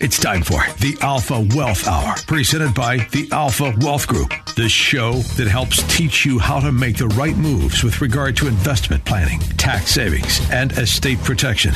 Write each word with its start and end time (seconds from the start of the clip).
It's 0.00 0.20
time 0.20 0.42
for 0.42 0.62
the 0.78 0.96
Alpha 1.00 1.44
Wealth 1.56 1.88
Hour, 1.88 2.14
presented 2.28 2.72
by 2.72 2.98
the 3.10 3.28
Alpha 3.32 3.74
Wealth 3.80 4.06
Group, 4.06 4.32
the 4.54 4.68
show 4.68 5.14
that 5.36 5.48
helps 5.48 5.82
teach 5.92 6.24
you 6.24 6.38
how 6.38 6.60
to 6.60 6.70
make 6.70 6.98
the 6.98 7.08
right 7.08 7.36
moves 7.36 7.82
with 7.82 8.00
regard 8.00 8.36
to 8.36 8.46
investment 8.46 9.04
planning, 9.04 9.40
tax 9.56 9.90
savings, 9.90 10.40
and 10.52 10.70
estate 10.78 11.18
protection. 11.24 11.74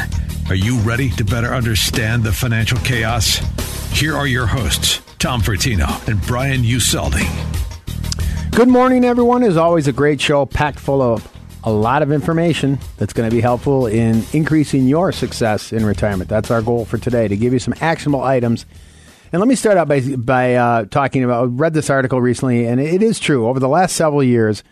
Are 0.48 0.55
you 0.55 0.79
ready 0.82 1.10
to 1.10 1.24
better 1.24 1.52
understand 1.52 2.23
the 2.23 2.30
financial 2.30 2.79
chaos? 2.79 3.38
Here 3.91 4.16
are 4.16 4.29
your 4.29 4.46
hosts, 4.46 5.01
Tom 5.18 5.41
Fertino 5.41 6.07
and 6.07 6.24
Brian 6.24 6.62
Useldi. 6.62 7.27
Good 8.52 8.68
morning, 8.68 9.04
everyone. 9.04 9.43
Is 9.43 9.57
always 9.57 9.88
a 9.88 9.93
great 9.93 10.20
show 10.20 10.46
packed 10.46 10.79
full 10.79 11.02
of 11.02 11.29
a 11.65 11.71
lot 11.71 12.02
of 12.02 12.11
information 12.11 12.79
that's 12.97 13.12
going 13.12 13.29
to 13.29 13.34
be 13.34 13.41
helpful 13.41 13.87
in 13.87 14.25
increasing 14.33 14.87
your 14.87 15.12
success 15.12 15.73
in 15.73 15.85
retirement. 15.85 16.29
That's 16.29 16.51
our 16.51 16.62
goal 16.62 16.85
for 16.85 16.98
today 16.98 17.29
to 17.29 17.37
give 17.37 17.52
you 17.52 17.59
some 17.59 17.75
actionable 17.80 18.23
items. 18.23 18.66
And 19.33 19.41
let 19.41 19.48
me 19.48 19.55
start 19.55 19.79
out 19.79 19.88
by, 19.88 20.01
by 20.01 20.55
uh, 20.57 20.85
talking 20.87 21.25
about. 21.25 21.45
I 21.45 21.46
read 21.46 21.73
this 21.73 21.88
article 21.88 22.21
recently, 22.21 22.66
and 22.66 22.80
it 22.80 23.02
is 23.02 23.19
true. 23.19 23.46
Over 23.46 23.60
the 23.60 23.69
last 23.69 23.96
several 23.96 24.23
years, 24.23 24.63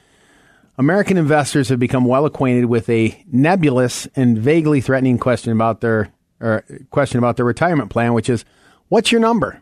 American 0.76 1.16
investors 1.16 1.68
have 1.68 1.78
become 1.78 2.04
well 2.04 2.26
acquainted 2.26 2.66
with 2.66 2.88
a 2.90 3.24
nebulous 3.30 4.06
and 4.16 4.36
vaguely 4.36 4.80
threatening 4.80 5.18
question 5.18 5.52
about 5.52 5.80
their 5.80 6.12
or 6.40 6.64
question 6.90 7.18
about 7.18 7.36
their 7.36 7.44
retirement 7.44 7.90
plan, 7.90 8.14
which 8.14 8.30
is, 8.30 8.44
"What's 8.88 9.12
your 9.12 9.20
number?" 9.20 9.60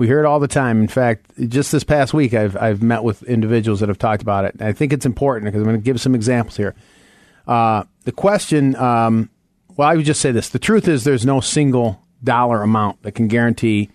We 0.00 0.06
hear 0.06 0.20
it 0.20 0.24
all 0.24 0.40
the 0.40 0.48
time. 0.48 0.80
In 0.80 0.88
fact, 0.88 1.26
just 1.50 1.72
this 1.72 1.84
past 1.84 2.14
week, 2.14 2.32
I've 2.32 2.56
I've 2.56 2.82
met 2.82 3.04
with 3.04 3.22
individuals 3.24 3.80
that 3.80 3.90
have 3.90 3.98
talked 3.98 4.22
about 4.22 4.46
it. 4.46 4.56
I 4.58 4.72
think 4.72 4.94
it's 4.94 5.04
important 5.04 5.44
because 5.44 5.60
I'm 5.60 5.66
going 5.66 5.78
to 5.78 5.84
give 5.84 6.00
some 6.00 6.14
examples 6.14 6.56
here. 6.56 6.74
Uh, 7.46 7.84
the 8.04 8.12
question, 8.12 8.76
um, 8.76 9.28
well, 9.76 9.86
I 9.86 9.96
would 9.96 10.06
just 10.06 10.22
say 10.22 10.32
this: 10.32 10.48
the 10.48 10.58
truth 10.58 10.88
is, 10.88 11.04
there's 11.04 11.26
no 11.26 11.42
single 11.42 12.00
dollar 12.24 12.62
amount 12.62 13.02
that 13.02 13.12
can 13.12 13.28
guarantee 13.28 13.90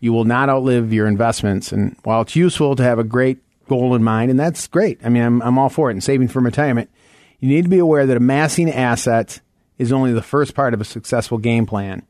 you 0.00 0.14
will 0.14 0.24
not 0.24 0.48
outlive 0.48 0.90
your 0.90 1.06
investments. 1.06 1.70
And 1.70 1.98
while 2.02 2.22
it's 2.22 2.34
useful 2.34 2.74
to 2.76 2.82
have 2.82 2.98
a 2.98 3.04
great 3.04 3.36
goal 3.68 3.94
in 3.94 4.02
mind, 4.02 4.30
and 4.30 4.40
that's 4.40 4.66
great, 4.68 5.04
I 5.04 5.10
mean, 5.10 5.22
I'm 5.22 5.42
I'm 5.42 5.58
all 5.58 5.68
for 5.68 5.90
it. 5.90 5.92
And 5.92 6.02
saving 6.02 6.28
for 6.28 6.40
retirement, 6.40 6.88
you 7.40 7.48
need 7.50 7.64
to 7.64 7.68
be 7.68 7.78
aware 7.78 8.06
that 8.06 8.16
amassing 8.16 8.70
assets 8.70 9.42
is 9.76 9.92
only 9.92 10.14
the 10.14 10.22
first 10.22 10.54
part 10.54 10.72
of 10.72 10.80
a 10.80 10.84
successful 10.84 11.36
game 11.36 11.66
plan. 11.66 12.06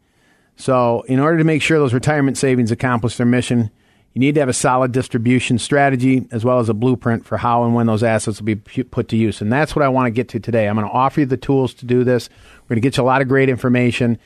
So, 0.56 1.02
in 1.02 1.18
order 1.18 1.38
to 1.38 1.44
make 1.44 1.62
sure 1.62 1.78
those 1.78 1.94
retirement 1.94 2.38
savings 2.38 2.70
accomplish 2.70 3.16
their 3.16 3.26
mission, 3.26 3.70
you 4.14 4.20
need 4.20 4.34
to 4.34 4.40
have 4.40 4.48
a 4.48 4.54
solid 4.54 4.92
distribution 4.92 5.58
strategy 5.58 6.26
as 6.30 6.44
well 6.44 6.58
as 6.58 6.68
a 6.68 6.74
blueprint 6.74 7.24
for 7.24 7.38
how 7.38 7.64
and 7.64 7.74
when 7.74 7.86
those 7.86 8.02
assets 8.02 8.40
will 8.40 8.46
be 8.46 8.56
put 8.56 9.08
to 9.08 9.16
use. 9.16 9.40
And 9.40 9.50
that's 9.50 9.74
what 9.74 9.82
I 9.82 9.88
want 9.88 10.06
to 10.06 10.10
get 10.10 10.28
to 10.30 10.40
today. 10.40 10.68
I'm 10.68 10.76
going 10.76 10.86
to 10.86 10.92
offer 10.92 11.20
you 11.20 11.26
the 11.26 11.38
tools 11.38 11.72
to 11.74 11.86
do 11.86 12.04
this. 12.04 12.28
We're 12.64 12.74
going 12.74 12.82
to 12.82 12.88
get 12.88 12.96
you 12.98 13.02
a 13.02 13.06
lot 13.06 13.22
of 13.22 13.28
great 13.28 13.48
information 13.48 14.18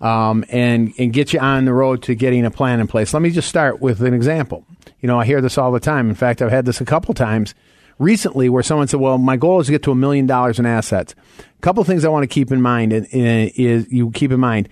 um, 0.00 0.44
and, 0.48 0.92
and 0.98 1.12
get 1.12 1.32
you 1.32 1.38
on 1.38 1.64
the 1.64 1.72
road 1.72 2.02
to 2.04 2.16
getting 2.16 2.44
a 2.44 2.50
plan 2.50 2.80
in 2.80 2.88
place. 2.88 3.14
Let 3.14 3.22
me 3.22 3.30
just 3.30 3.48
start 3.48 3.80
with 3.80 4.02
an 4.02 4.12
example. 4.12 4.64
You 5.00 5.06
know, 5.06 5.20
I 5.20 5.24
hear 5.24 5.40
this 5.40 5.56
all 5.56 5.70
the 5.70 5.80
time. 5.80 6.08
In 6.08 6.16
fact, 6.16 6.42
I've 6.42 6.50
had 6.50 6.66
this 6.66 6.80
a 6.80 6.84
couple 6.84 7.14
times 7.14 7.54
recently 7.98 8.48
where 8.48 8.62
someone 8.62 8.88
said, 8.88 9.00
Well, 9.00 9.18
my 9.18 9.36
goal 9.36 9.60
is 9.60 9.66
to 9.66 9.72
get 9.72 9.82
to 9.84 9.92
a 9.92 9.96
million 9.96 10.26
dollars 10.26 10.58
in 10.58 10.66
assets. 10.66 11.14
A 11.38 11.60
couple 11.60 11.82
things 11.84 12.04
I 12.04 12.08
want 12.08 12.24
to 12.24 12.28
keep 12.28 12.50
in 12.50 12.60
mind 12.60 12.92
is 12.92 13.92
you 13.92 14.10
keep 14.10 14.32
in 14.32 14.40
mind 14.40 14.68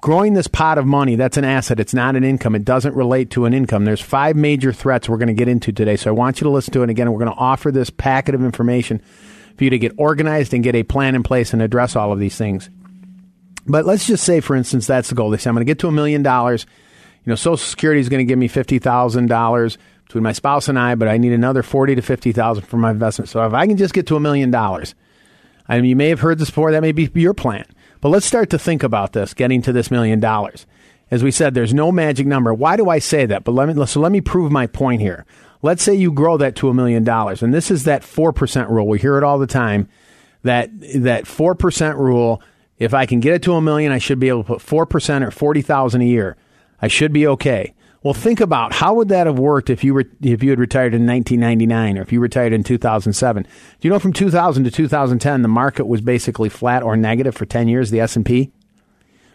growing 0.00 0.34
this 0.34 0.46
pot 0.46 0.78
of 0.78 0.86
money, 0.86 1.16
that's 1.16 1.36
an 1.36 1.44
asset. 1.44 1.80
It's 1.80 1.94
not 1.94 2.16
an 2.16 2.24
income. 2.24 2.54
It 2.54 2.64
doesn't 2.64 2.94
relate 2.94 3.30
to 3.30 3.46
an 3.46 3.54
income. 3.54 3.84
There's 3.84 4.00
five 4.00 4.36
major 4.36 4.72
threats 4.72 5.08
we're 5.08 5.18
going 5.18 5.28
to 5.28 5.34
get 5.34 5.48
into 5.48 5.72
today. 5.72 5.96
So 5.96 6.10
I 6.10 6.12
want 6.12 6.40
you 6.40 6.44
to 6.44 6.50
listen 6.50 6.72
to 6.74 6.80
it. 6.80 6.84
And 6.84 6.90
again, 6.90 7.10
we're 7.10 7.18
going 7.18 7.32
to 7.32 7.38
offer 7.38 7.70
this 7.70 7.90
packet 7.90 8.34
of 8.34 8.44
information 8.44 9.00
for 9.56 9.64
you 9.64 9.70
to 9.70 9.78
get 9.78 9.92
organized 9.96 10.54
and 10.54 10.62
get 10.62 10.74
a 10.74 10.82
plan 10.82 11.14
in 11.14 11.22
place 11.22 11.52
and 11.52 11.62
address 11.62 11.96
all 11.96 12.12
of 12.12 12.18
these 12.18 12.36
things. 12.36 12.70
But 13.66 13.86
let's 13.86 14.06
just 14.06 14.24
say, 14.24 14.40
for 14.40 14.56
instance, 14.56 14.86
that's 14.86 15.08
the 15.08 15.14
goal. 15.14 15.30
They 15.30 15.38
say, 15.38 15.48
I'm 15.48 15.54
going 15.54 15.66
to 15.66 15.70
get 15.70 15.78
to 15.80 15.88
a 15.88 15.92
million 15.92 16.22
dollars. 16.22 16.66
You 17.24 17.30
know, 17.30 17.36
Social 17.36 17.56
Security 17.56 18.00
is 18.00 18.08
going 18.08 18.18
to 18.18 18.28
give 18.28 18.38
me 18.38 18.48
$50,000 18.48 19.76
between 20.06 20.24
my 20.24 20.32
spouse 20.32 20.68
and 20.68 20.78
I, 20.78 20.96
but 20.96 21.08
I 21.08 21.16
need 21.16 21.32
another 21.32 21.62
40 21.62 21.94
to 21.94 22.02
50,000 22.02 22.64
for 22.64 22.76
my 22.76 22.90
investment. 22.90 23.28
So 23.28 23.46
if 23.46 23.52
I 23.52 23.66
can 23.66 23.76
just 23.76 23.94
get 23.94 24.08
to 24.08 24.16
a 24.16 24.20
million 24.20 24.50
dollars, 24.50 24.94
I 25.68 25.76
mean, 25.76 25.88
you 25.88 25.96
may 25.96 26.08
have 26.08 26.20
heard 26.20 26.38
this 26.38 26.50
before. 26.50 26.72
That 26.72 26.82
may 26.82 26.92
be 26.92 27.08
your 27.14 27.34
plan. 27.34 27.64
But 28.02 28.10
let's 28.10 28.26
start 28.26 28.50
to 28.50 28.58
think 28.58 28.82
about 28.82 29.12
this, 29.12 29.32
getting 29.32 29.62
to 29.62 29.72
this 29.72 29.90
million 29.90 30.20
dollars. 30.20 30.66
As 31.10 31.22
we 31.22 31.30
said, 31.30 31.54
there's 31.54 31.72
no 31.72 31.92
magic 31.92 32.26
number. 32.26 32.52
Why 32.52 32.76
do 32.76 32.90
I 32.90 32.98
say 32.98 33.26
that? 33.26 33.44
But 33.44 33.52
let 33.52 33.74
me 33.74 33.86
so 33.86 34.00
let 34.00 34.12
me 34.12 34.20
prove 34.20 34.50
my 34.52 34.66
point 34.66 35.00
here. 35.00 35.24
Let's 35.62 35.82
say 35.82 35.94
you 35.94 36.10
grow 36.10 36.36
that 36.38 36.56
to 36.56 36.68
a 36.68 36.74
million 36.74 37.04
dollars, 37.04 37.42
and 37.42 37.54
this 37.54 37.70
is 37.70 37.84
that 37.84 38.02
four 38.02 38.32
percent 38.32 38.68
rule. 38.68 38.88
We 38.88 38.98
hear 38.98 39.16
it 39.18 39.24
all 39.24 39.38
the 39.38 39.46
time. 39.46 39.88
That 40.42 40.70
that 40.96 41.26
four 41.26 41.54
percent 41.54 41.96
rule. 41.96 42.42
If 42.78 42.92
I 42.92 43.06
can 43.06 43.20
get 43.20 43.34
it 43.34 43.42
to 43.42 43.54
a 43.54 43.62
million, 43.62 43.92
I 43.92 43.98
should 43.98 44.18
be 44.18 44.28
able 44.28 44.42
to 44.42 44.48
put 44.48 44.60
four 44.60 44.84
percent 44.84 45.22
or 45.22 45.30
forty 45.30 45.62
thousand 45.62 46.02
a 46.02 46.06
year. 46.06 46.36
I 46.80 46.88
should 46.88 47.12
be 47.12 47.28
okay. 47.28 47.72
Well, 48.02 48.14
think 48.14 48.40
about 48.40 48.72
how 48.72 48.94
would 48.94 49.10
that 49.10 49.28
have 49.28 49.38
worked 49.38 49.70
if 49.70 49.84
you 49.84 49.94
were 49.94 50.04
if 50.20 50.42
you 50.42 50.50
had 50.50 50.58
retired 50.58 50.94
in 50.94 51.06
1999 51.06 51.98
or 51.98 52.02
if 52.02 52.12
you 52.12 52.18
retired 52.18 52.52
in 52.52 52.64
2007. 52.64 53.42
Do 53.44 53.48
you 53.80 53.90
know 53.90 54.00
from 54.00 54.12
2000 54.12 54.64
to 54.64 54.70
2010 54.70 55.42
the 55.42 55.48
market 55.48 55.86
was 55.86 56.00
basically 56.00 56.48
flat 56.48 56.82
or 56.82 56.96
negative 56.96 57.36
for 57.36 57.46
10 57.46 57.68
years 57.68 57.90
the 57.90 58.00
S&P? 58.00 58.50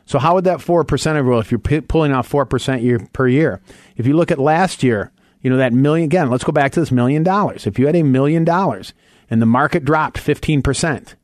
So 0.06 0.20
how 0.20 0.36
would 0.36 0.44
that 0.46 0.60
4% 0.60 1.24
rule 1.24 1.40
if 1.40 1.52
you're 1.52 1.60
p- 1.60 1.82
pulling 1.82 2.14
off 2.14 2.30
4% 2.30 2.82
year 2.82 3.00
per 3.14 3.28
year? 3.28 3.62
If 3.96 4.06
you 4.06 4.16
look 4.16 4.32
at 4.32 4.40
last 4.40 4.84
year, 4.84 5.12
you 5.42 5.50
know 5.50 5.58
that 5.58 5.74
million 5.74 6.06
again, 6.06 6.30
let's 6.30 6.44
go 6.44 6.52
back 6.52 6.74
to 6.74 6.80
this 6.82 6.92
million 6.92 7.24
dollars. 7.24 7.68
If 7.68 7.80
you 7.80 7.86
had 7.86 7.96
a 7.96 8.04
million 8.04 8.44
dollars 8.44 8.94
and 9.30 9.42
the 9.42 9.46
market 9.46 9.86
dropped 9.86 10.18
15%, 10.18 11.16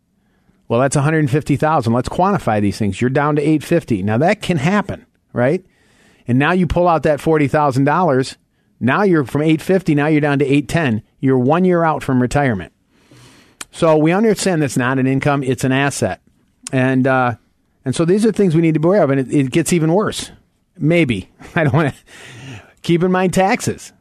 well 0.69 0.79
that's 0.79 0.95
150,000. 0.95 1.91
Let's 1.91 2.09
quantify 2.09 2.61
these 2.61 2.77
things. 2.77 3.01
You're 3.01 3.09
down 3.09 3.35
to 3.35 3.41
850. 3.41 4.01
Now 4.03 4.17
that 4.19 4.41
can 4.41 4.57
happen, 4.57 5.05
right? 5.33 5.65
And 6.27 6.39
now 6.39 6.51
you 6.51 6.67
pull 6.67 6.87
out 6.87 7.03
that 7.03 7.21
forty 7.21 7.47
thousand 7.47 7.85
dollars. 7.85 8.37
Now 8.79 9.03
you're 9.03 9.25
from 9.25 9.41
eight 9.41 9.61
fifty. 9.61 9.95
Now 9.95 10.07
you're 10.07 10.21
down 10.21 10.39
to 10.39 10.45
eight 10.45 10.67
ten. 10.67 11.03
You're 11.19 11.37
one 11.37 11.65
year 11.65 11.83
out 11.83 12.03
from 12.03 12.21
retirement. 12.21 12.73
So 13.71 13.97
we 13.97 14.11
understand 14.11 14.61
that's 14.61 14.77
not 14.77 14.99
an 14.99 15.07
income; 15.07 15.43
it's 15.43 15.63
an 15.63 15.71
asset, 15.71 16.21
and 16.71 17.07
uh, 17.07 17.35
and 17.85 17.95
so 17.95 18.05
these 18.05 18.25
are 18.25 18.31
things 18.31 18.55
we 18.55 18.61
need 18.61 18.75
to 18.75 18.79
be 18.79 18.87
aware 18.87 19.03
of. 19.03 19.09
And 19.09 19.19
it, 19.19 19.33
it 19.33 19.51
gets 19.51 19.73
even 19.73 19.93
worse. 19.93 20.31
Maybe 20.77 21.29
I 21.55 21.63
don't 21.63 21.73
want 21.73 21.93
to 21.93 22.61
keep 22.81 23.03
in 23.03 23.11
mind 23.11 23.33
taxes. 23.33 23.93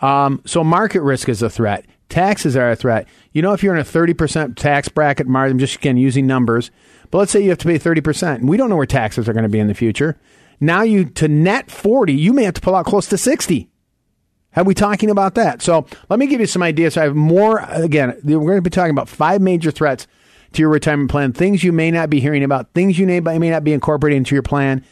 Um, 0.00 0.42
so 0.44 0.64
market 0.64 1.02
risk 1.02 1.28
is 1.28 1.42
a 1.42 1.50
threat. 1.50 1.86
Taxes 2.08 2.56
are 2.56 2.70
a 2.70 2.76
threat. 2.76 3.06
You 3.32 3.40
know, 3.40 3.52
if 3.52 3.62
you're 3.62 3.74
in 3.74 3.80
a 3.80 3.84
30% 3.84 4.56
tax 4.56 4.88
bracket 4.88 5.26
margin, 5.26 5.58
just 5.58 5.76
again 5.76 5.96
using 5.96 6.26
numbers, 6.26 6.70
but 7.10 7.18
let's 7.18 7.32
say 7.32 7.42
you 7.42 7.50
have 7.50 7.58
to 7.58 7.66
pay 7.66 7.78
30%, 7.78 8.36
and 8.36 8.48
we 8.48 8.56
don't 8.56 8.68
know 8.68 8.76
where 8.76 8.84
taxes 8.84 9.28
are 9.28 9.32
going 9.32 9.44
to 9.44 9.48
be 9.48 9.60
in 9.60 9.68
the 9.68 9.74
future. 9.74 10.18
Now 10.62 10.82
you 10.82 11.06
to 11.06 11.26
net 11.26 11.72
40, 11.72 12.12
you 12.12 12.32
may 12.32 12.44
have 12.44 12.54
to 12.54 12.60
pull 12.60 12.76
out 12.76 12.86
close 12.86 13.08
to 13.08 13.18
60. 13.18 13.68
Have 14.52 14.64
we 14.64 14.74
talking 14.74 15.10
about 15.10 15.34
that? 15.34 15.60
So 15.60 15.86
let 16.08 16.20
me 16.20 16.28
give 16.28 16.40
you 16.40 16.46
some 16.46 16.62
ideas. 16.62 16.96
I 16.96 17.02
have 17.02 17.16
more. 17.16 17.58
Again, 17.58 18.16
we're 18.22 18.38
going 18.38 18.58
to 18.58 18.62
be 18.62 18.70
talking 18.70 18.92
about 18.92 19.08
five 19.08 19.40
major 19.40 19.72
threats 19.72 20.06
to 20.52 20.62
your 20.62 20.68
retirement 20.68 21.10
plan, 21.10 21.32
things 21.32 21.64
you 21.64 21.72
may 21.72 21.90
not 21.90 22.10
be 22.10 22.20
hearing 22.20 22.44
about, 22.44 22.72
things 22.74 22.96
you 22.96 23.08
may, 23.08 23.18
may 23.18 23.50
not 23.50 23.64
be 23.64 23.72
incorporating 23.72 24.18
into 24.18 24.36
your 24.36 24.42
plan. 24.42 24.84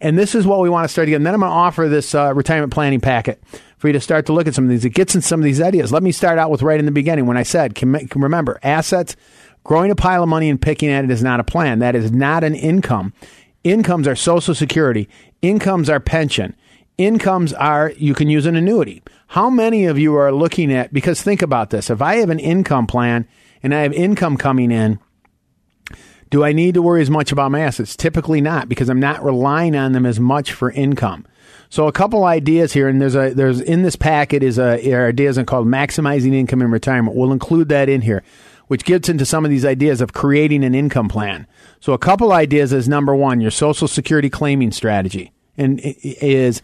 And 0.00 0.18
this 0.18 0.34
is 0.34 0.46
what 0.46 0.60
we 0.60 0.68
want 0.68 0.84
to 0.84 0.88
start 0.88 1.08
again. 1.08 1.22
Then 1.22 1.32
I'm 1.32 1.40
going 1.40 1.50
to 1.50 1.56
offer 1.56 1.88
this 1.88 2.14
uh, 2.14 2.34
retirement 2.34 2.74
planning 2.74 3.00
packet 3.00 3.42
for 3.78 3.86
you 3.86 3.94
to 3.94 4.00
start 4.00 4.26
to 4.26 4.34
look 4.34 4.46
at 4.46 4.54
some 4.54 4.64
of 4.64 4.70
these. 4.70 4.84
It 4.84 4.90
gets 4.90 5.14
in 5.14 5.22
some 5.22 5.40
of 5.40 5.44
these 5.44 5.60
ideas. 5.60 5.90
Let 5.90 6.02
me 6.02 6.12
start 6.12 6.38
out 6.38 6.50
with 6.50 6.60
right 6.60 6.78
in 6.78 6.84
the 6.84 6.92
beginning 6.92 7.24
when 7.24 7.38
I 7.38 7.44
said, 7.44 7.74
can, 7.74 8.08
can 8.08 8.20
remember, 8.20 8.58
assets, 8.62 9.16
growing 9.62 9.90
a 9.90 9.96
pile 9.96 10.22
of 10.22 10.28
money 10.28 10.50
and 10.50 10.60
picking 10.60 10.90
at 10.90 11.04
it 11.04 11.10
is 11.10 11.22
not 11.22 11.40
a 11.40 11.44
plan. 11.44 11.78
That 11.78 11.94
is 11.94 12.12
not 12.12 12.44
an 12.44 12.54
income. 12.54 13.14
Incomes 13.64 14.06
are 14.06 14.14
Social 14.14 14.54
Security. 14.54 15.08
Incomes 15.42 15.88
are 15.90 16.00
pension. 16.00 16.54
Incomes 16.96 17.52
are, 17.54 17.92
you 17.96 18.14
can 18.14 18.28
use 18.28 18.46
an 18.46 18.54
annuity. 18.54 19.02
How 19.28 19.50
many 19.50 19.86
of 19.86 19.98
you 19.98 20.14
are 20.14 20.30
looking 20.30 20.72
at, 20.72 20.92
because 20.92 21.22
think 21.22 21.42
about 21.42 21.70
this. 21.70 21.90
If 21.90 22.00
I 22.00 22.16
have 22.16 22.30
an 22.30 22.38
income 22.38 22.86
plan 22.86 23.26
and 23.62 23.74
I 23.74 23.80
have 23.80 23.92
income 23.92 24.36
coming 24.36 24.70
in, 24.70 25.00
do 26.30 26.44
I 26.44 26.52
need 26.52 26.74
to 26.74 26.82
worry 26.82 27.00
as 27.00 27.10
much 27.10 27.32
about 27.32 27.50
my 27.50 27.60
assets? 27.60 27.96
Typically 27.96 28.40
not, 28.40 28.68
because 28.68 28.88
I'm 28.88 29.00
not 29.00 29.24
relying 29.24 29.74
on 29.74 29.92
them 29.92 30.06
as 30.06 30.20
much 30.20 30.52
for 30.52 30.70
income. 30.70 31.26
So 31.68 31.88
a 31.88 31.92
couple 31.92 32.24
ideas 32.24 32.72
here, 32.72 32.88
and 32.88 33.00
there's 33.00 33.16
a 33.16 33.30
there's 33.34 33.60
in 33.60 33.82
this 33.82 33.96
packet 33.96 34.42
is 34.42 34.58
a 34.58 34.92
are 34.92 35.08
ideas 35.08 35.38
called 35.46 35.66
maximizing 35.66 36.32
income 36.32 36.62
in 36.62 36.70
retirement. 36.70 37.16
We'll 37.16 37.32
include 37.32 37.68
that 37.70 37.88
in 37.88 38.00
here. 38.00 38.22
Which 38.68 38.84
gets 38.84 39.08
into 39.08 39.24
some 39.24 39.44
of 39.44 39.50
these 39.50 39.64
ideas 39.64 40.00
of 40.00 40.12
creating 40.12 40.64
an 40.64 40.74
income 40.74 41.08
plan. 41.08 41.46
So, 41.80 41.92
a 41.92 41.98
couple 41.98 42.32
ideas 42.32 42.72
is 42.72 42.88
number 42.88 43.14
one, 43.14 43.40
your 43.40 43.50
Social 43.50 43.88
Security 43.88 44.30
claiming 44.30 44.72
strategy, 44.72 45.32
and 45.56 45.80
is 45.82 46.62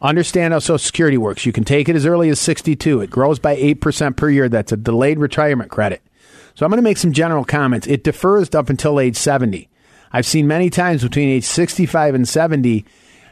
understand 0.00 0.52
how 0.52 0.58
Social 0.58 0.78
Security 0.78 1.18
works. 1.18 1.46
You 1.46 1.52
can 1.52 1.64
take 1.64 1.88
it 1.88 1.96
as 1.96 2.06
early 2.06 2.28
as 2.28 2.40
62. 2.40 3.00
It 3.00 3.10
grows 3.10 3.38
by 3.38 3.56
8% 3.56 4.16
per 4.16 4.30
year. 4.30 4.48
That's 4.48 4.72
a 4.72 4.76
delayed 4.76 5.18
retirement 5.18 5.70
credit. 5.70 6.02
So, 6.54 6.64
I'm 6.64 6.70
going 6.70 6.78
to 6.78 6.82
make 6.82 6.98
some 6.98 7.12
general 7.12 7.44
comments. 7.44 7.86
It 7.86 8.04
defers 8.04 8.54
up 8.54 8.70
until 8.70 8.98
age 8.98 9.16
70. 9.16 9.68
I've 10.12 10.26
seen 10.26 10.46
many 10.46 10.70
times 10.70 11.02
between 11.02 11.28
age 11.28 11.44
65 11.44 12.14
and 12.14 12.28
70 12.28 12.84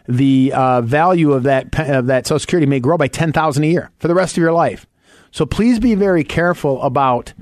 the 0.09 0.53
uh, 0.55 0.81
value 0.81 1.33
of 1.33 1.45
that 1.45 1.79
of 1.79 2.07
that 2.07 2.27
Social 2.27 2.41
Security 2.41 2.67
may 2.67 2.81
grow 2.81 2.97
by 2.97 3.07
ten 3.07 3.33
thousand 3.33 3.65
a 3.65 3.69
year 3.69 3.91
for 3.99 4.09
the 4.09 4.15
rest 4.15 4.37
of 4.37 4.39
your 4.41 4.53
life. 4.53 4.87
So 5.31 5.47
please 5.47 5.79
be 5.79 5.95
very 5.95 6.25
careful 6.25 6.83
about 6.83 7.33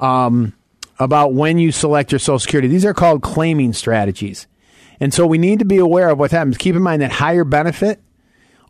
um, 0.00 0.54
about 0.98 1.34
when 1.34 1.58
you 1.58 1.72
select 1.72 2.12
your 2.12 2.18
Social 2.18 2.38
Security. 2.38 2.68
These 2.68 2.84
are 2.84 2.94
called 2.94 3.22
claiming 3.22 3.72
strategies, 3.72 4.46
and 4.98 5.14
so 5.14 5.26
we 5.26 5.38
need 5.38 5.58
to 5.60 5.64
be 5.64 5.78
aware 5.78 6.10
of 6.10 6.18
what 6.18 6.30
happens. 6.30 6.58
Keep 6.58 6.76
in 6.76 6.82
mind 6.82 7.02
that 7.02 7.12
higher 7.12 7.44
benefit 7.44 8.02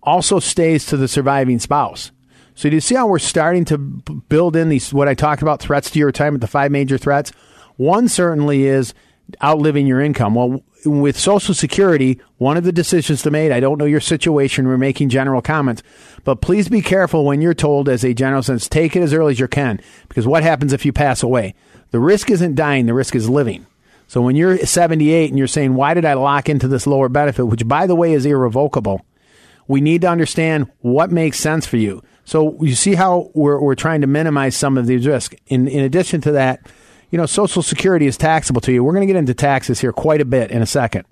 also 0.03 0.39
stays 0.39 0.87
to 0.87 0.97
the 0.97 1.09
surviving 1.09 1.59
spouse. 1.59 2.13
So 2.55 2.69
do 2.69 2.77
you 2.77 2.81
see 2.81 2.95
how 2.95 3.07
we're 3.07 3.19
starting 3.19 3.65
to 3.67 3.79
build 3.79 4.57
in 4.57 4.69
these 4.69 4.93
what 4.93 5.09
I 5.09 5.15
talked 5.15 5.43
about 5.43 5.61
threats 5.61 5.91
to 5.91 5.99
your 5.99 6.07
retirement, 6.07 6.41
the 6.41 6.47
five 6.47 6.71
major 6.71 6.99
threats? 6.99 7.33
One 7.77 8.09
certainly 8.09 8.67
is 8.67 8.93
outliving 9.43 9.87
your 9.87 10.01
income. 10.01 10.35
Well, 10.35 10.63
with 10.85 11.19
Social 11.19 11.55
Security, 11.55 12.21
one 12.39 12.57
of 12.57 12.65
the 12.65 12.73
decisions 12.73 13.23
to 13.23 13.31
make, 13.31 13.53
I 13.53 13.61
don't 13.61 13.79
know 13.79 13.85
your 13.85 14.01
situation, 14.01 14.67
we're 14.67 14.79
making 14.79 15.09
general 15.09 15.43
comments, 15.43 15.83
but 16.25 16.41
please 16.41 16.69
be 16.69 16.83
careful 16.83 17.25
when 17.25 17.41
you're 17.41 17.55
told 17.55 17.89
as 17.89 18.05
a 18.05 18.15
general 18.15 18.43
sense, 18.43 18.69
take 18.69 18.97
it 18.97 19.03
as 19.03 19.13
early 19.13 19.33
as 19.33 19.41
you 19.41 19.49
can, 19.49 19.81
because 20.09 20.27
what 20.27 20.43
happens 20.43 20.73
if 20.73 20.85
you 20.85 20.93
pass 20.93 21.23
away? 21.23 21.55
The 21.91 22.01
risk 22.01 22.31
isn't 22.31 22.55
dying, 22.55 22.87
the 22.87 22.95
risk 22.95 23.15
is 23.15 23.29
living. 23.29 23.67
So 24.07 24.21
when 24.21 24.35
you're 24.35 24.59
78 24.59 25.31
and 25.31 25.39
you're 25.39 25.47
saying, 25.47 25.75
why 25.75 25.95
did 25.95 26.05
I 26.05 26.15
lock 26.15 26.49
into 26.49 26.67
this 26.67 26.87
lower 26.87 27.09
benefit, 27.09 27.47
which 27.47 27.69
by 27.69 27.87
the 27.87 27.95
way 27.95 28.13
is 28.13 28.27
irrevocable, 28.27 29.05
we 29.69 29.81
need 29.81 30.01
to 30.01 30.09
understand 30.09 30.69
what 30.81 31.13
makes 31.13 31.39
sense 31.39 31.65
for 31.65 31.77
you. 31.77 32.03
So 32.25 32.61
you 32.63 32.75
see 32.75 32.95
how 32.95 33.31
we're, 33.35 33.61
we're 33.61 33.77
trying 33.77 34.01
to 34.01 34.09
minimize 34.09 34.57
some 34.57 34.77
of 34.77 34.87
these 34.87 35.07
risks. 35.07 35.37
In, 35.47 35.69
in 35.69 35.85
addition 35.85 36.21
to 36.23 36.33
that, 36.33 36.67
you 37.11 37.19
know, 37.19 37.27
Social 37.27 37.63
Security 37.63 38.07
is 38.07 38.17
taxable 38.17 38.61
to 38.63 38.73
you. 38.73 38.85
We're 38.85 38.93
going 38.93 39.07
to 39.07 39.13
get 39.13 39.19
into 39.19 39.35
taxes 39.35 39.81
here 39.81 39.93
quite 39.93 40.21
a 40.21 40.25
bit 40.25 40.51
in 40.51 40.63
a 40.63 40.67
second. 40.67 41.07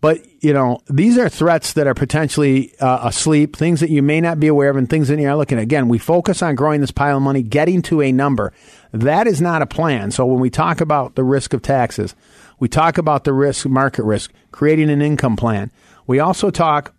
But, 0.00 0.26
you 0.42 0.52
know, 0.52 0.80
these 0.90 1.16
are 1.16 1.28
threats 1.28 1.72
that 1.72 1.86
are 1.86 1.94
potentially 1.94 2.74
uh, 2.80 3.00
asleep, 3.04 3.56
things 3.56 3.80
that 3.80 3.90
you 3.90 4.02
may 4.02 4.20
not 4.20 4.38
be 4.38 4.46
aware 4.46 4.68
of, 4.68 4.76
and 4.76 4.88
things 4.88 5.08
that 5.08 5.18
you're 5.18 5.34
looking 5.34 5.58
at. 5.58 5.62
Again, 5.62 5.88
we 5.88 5.98
focus 5.98 6.42
on 6.42 6.54
growing 6.54 6.80
this 6.80 6.90
pile 6.90 7.16
of 7.16 7.22
money, 7.22 7.42
getting 7.42 7.80
to 7.82 8.02
a 8.02 8.12
number. 8.12 8.52
That 8.92 9.26
is 9.26 9.40
not 9.40 9.62
a 9.62 9.66
plan. 9.66 10.10
So 10.10 10.26
when 10.26 10.40
we 10.40 10.50
talk 10.50 10.80
about 10.80 11.14
the 11.14 11.24
risk 11.24 11.54
of 11.54 11.62
taxes, 11.62 12.14
we 12.58 12.68
talk 12.68 12.98
about 12.98 13.24
the 13.24 13.32
risk, 13.32 13.66
market 13.66 14.04
risk, 14.04 14.32
creating 14.52 14.90
an 14.90 15.02
income 15.02 15.36
plan. 15.36 15.70
We 16.06 16.20
also 16.20 16.50
talk 16.50 16.94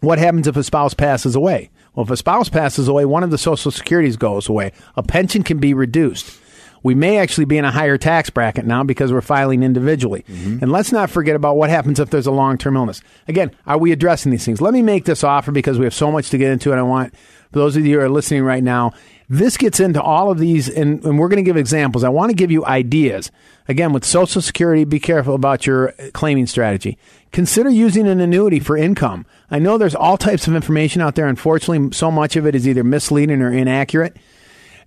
what 0.00 0.18
happens 0.18 0.46
if 0.46 0.56
a 0.56 0.64
spouse 0.64 0.94
passes 0.94 1.34
away. 1.34 1.70
Well, 1.94 2.04
if 2.04 2.10
a 2.10 2.16
spouse 2.16 2.48
passes 2.48 2.88
away, 2.88 3.04
one 3.04 3.22
of 3.22 3.30
the 3.30 3.38
Social 3.38 3.70
Securities 3.70 4.16
goes 4.16 4.48
away. 4.48 4.72
A 4.96 5.02
pension 5.02 5.42
can 5.42 5.58
be 5.58 5.74
reduced 5.74 6.38
we 6.82 6.94
may 6.94 7.18
actually 7.18 7.44
be 7.44 7.58
in 7.58 7.64
a 7.64 7.70
higher 7.70 7.98
tax 7.98 8.30
bracket 8.30 8.66
now 8.66 8.84
because 8.84 9.12
we're 9.12 9.20
filing 9.20 9.62
individually. 9.62 10.24
Mm-hmm. 10.28 10.58
And 10.62 10.72
let's 10.72 10.92
not 10.92 11.10
forget 11.10 11.36
about 11.36 11.56
what 11.56 11.70
happens 11.70 12.00
if 12.00 12.10
there's 12.10 12.26
a 12.26 12.32
long 12.32 12.58
term 12.58 12.76
illness. 12.76 13.00
Again, 13.26 13.50
are 13.66 13.78
we 13.78 13.92
addressing 13.92 14.32
these 14.32 14.44
things? 14.44 14.60
Let 14.60 14.74
me 14.74 14.82
make 14.82 15.04
this 15.04 15.24
offer 15.24 15.52
because 15.52 15.78
we 15.78 15.84
have 15.84 15.94
so 15.94 16.12
much 16.12 16.30
to 16.30 16.38
get 16.38 16.50
into, 16.50 16.70
and 16.70 16.80
I 16.80 16.84
want 16.84 17.14
for 17.52 17.60
those 17.60 17.76
of 17.76 17.86
you 17.86 17.98
who 17.98 18.04
are 18.04 18.10
listening 18.10 18.42
right 18.42 18.62
now, 18.62 18.92
this 19.28 19.56
gets 19.56 19.80
into 19.80 20.02
all 20.02 20.30
of 20.30 20.38
these, 20.38 20.68
and, 20.68 21.02
and 21.04 21.18
we're 21.18 21.28
going 21.28 21.42
to 21.42 21.48
give 21.48 21.56
examples. 21.56 22.04
I 22.04 22.08
want 22.08 22.30
to 22.30 22.36
give 22.36 22.50
you 22.50 22.64
ideas. 22.64 23.30
Again, 23.68 23.92
with 23.92 24.04
Social 24.04 24.40
Security, 24.40 24.84
be 24.84 25.00
careful 25.00 25.34
about 25.34 25.66
your 25.66 25.92
claiming 26.12 26.46
strategy. 26.46 26.98
Consider 27.32 27.68
using 27.70 28.06
an 28.06 28.20
annuity 28.20 28.60
for 28.60 28.76
income. 28.76 29.26
I 29.50 29.58
know 29.58 29.76
there's 29.76 29.94
all 29.94 30.16
types 30.16 30.46
of 30.46 30.54
information 30.54 31.02
out 31.02 31.14
there. 31.14 31.26
Unfortunately, 31.26 31.92
so 31.92 32.10
much 32.10 32.36
of 32.36 32.46
it 32.46 32.54
is 32.54 32.66
either 32.66 32.84
misleading 32.84 33.42
or 33.42 33.52
inaccurate. 33.52 34.16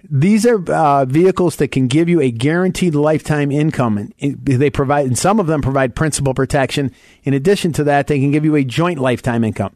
These 0.09 0.45
are 0.45 0.63
uh, 0.71 1.05
vehicles 1.05 1.57
that 1.57 1.69
can 1.69 1.87
give 1.87 2.09
you 2.09 2.21
a 2.21 2.31
guaranteed 2.31 2.95
lifetime 2.95 3.51
income, 3.51 3.97
and 3.97 4.13
they 4.45 4.69
provide, 4.69 5.05
and 5.05 5.17
some 5.17 5.39
of 5.39 5.47
them 5.47 5.61
provide 5.61 5.95
principal 5.95 6.33
protection. 6.33 6.91
In 7.23 7.33
addition 7.33 7.71
to 7.73 7.83
that, 7.85 8.07
they 8.07 8.19
can 8.19 8.31
give 8.31 8.45
you 8.45 8.55
a 8.55 8.63
joint 8.63 8.99
lifetime 8.99 9.43
income. 9.43 9.73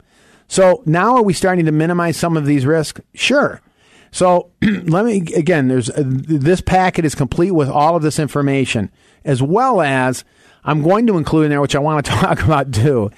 So 0.48 0.83
now, 0.86 1.16
are 1.16 1.24
we 1.24 1.33
starting 1.33 1.66
to 1.66 1.72
minimize 1.72 2.18
some 2.18 2.38
of 2.38 2.45
these 2.45 2.66
risks? 2.66 3.01
Sure. 3.13 3.62
So 4.12 4.51
let 4.62 5.06
me 5.06 5.18
again. 5.36 5.68
There's 5.68 5.89
uh, 5.89 6.04
this 6.06 6.62
packet 6.62 7.06
is 7.06 7.16
complete 7.16 7.51
with 7.51 7.69
all 7.69 7.95
of 7.95 8.04
this 8.04 8.19
information, 8.19 8.92
as 9.24 9.42
well 9.42 9.81
as 9.81 10.24
I'm 10.63 10.81
going 10.81 11.07
to 11.07 11.18
include 11.18 11.45
in 11.45 11.50
there, 11.50 11.62
which 11.62 11.75
I 11.75 11.80
want 11.80 12.06
to 12.06 12.12
talk 12.13 12.42
about 12.42 12.71
too. 12.71 13.12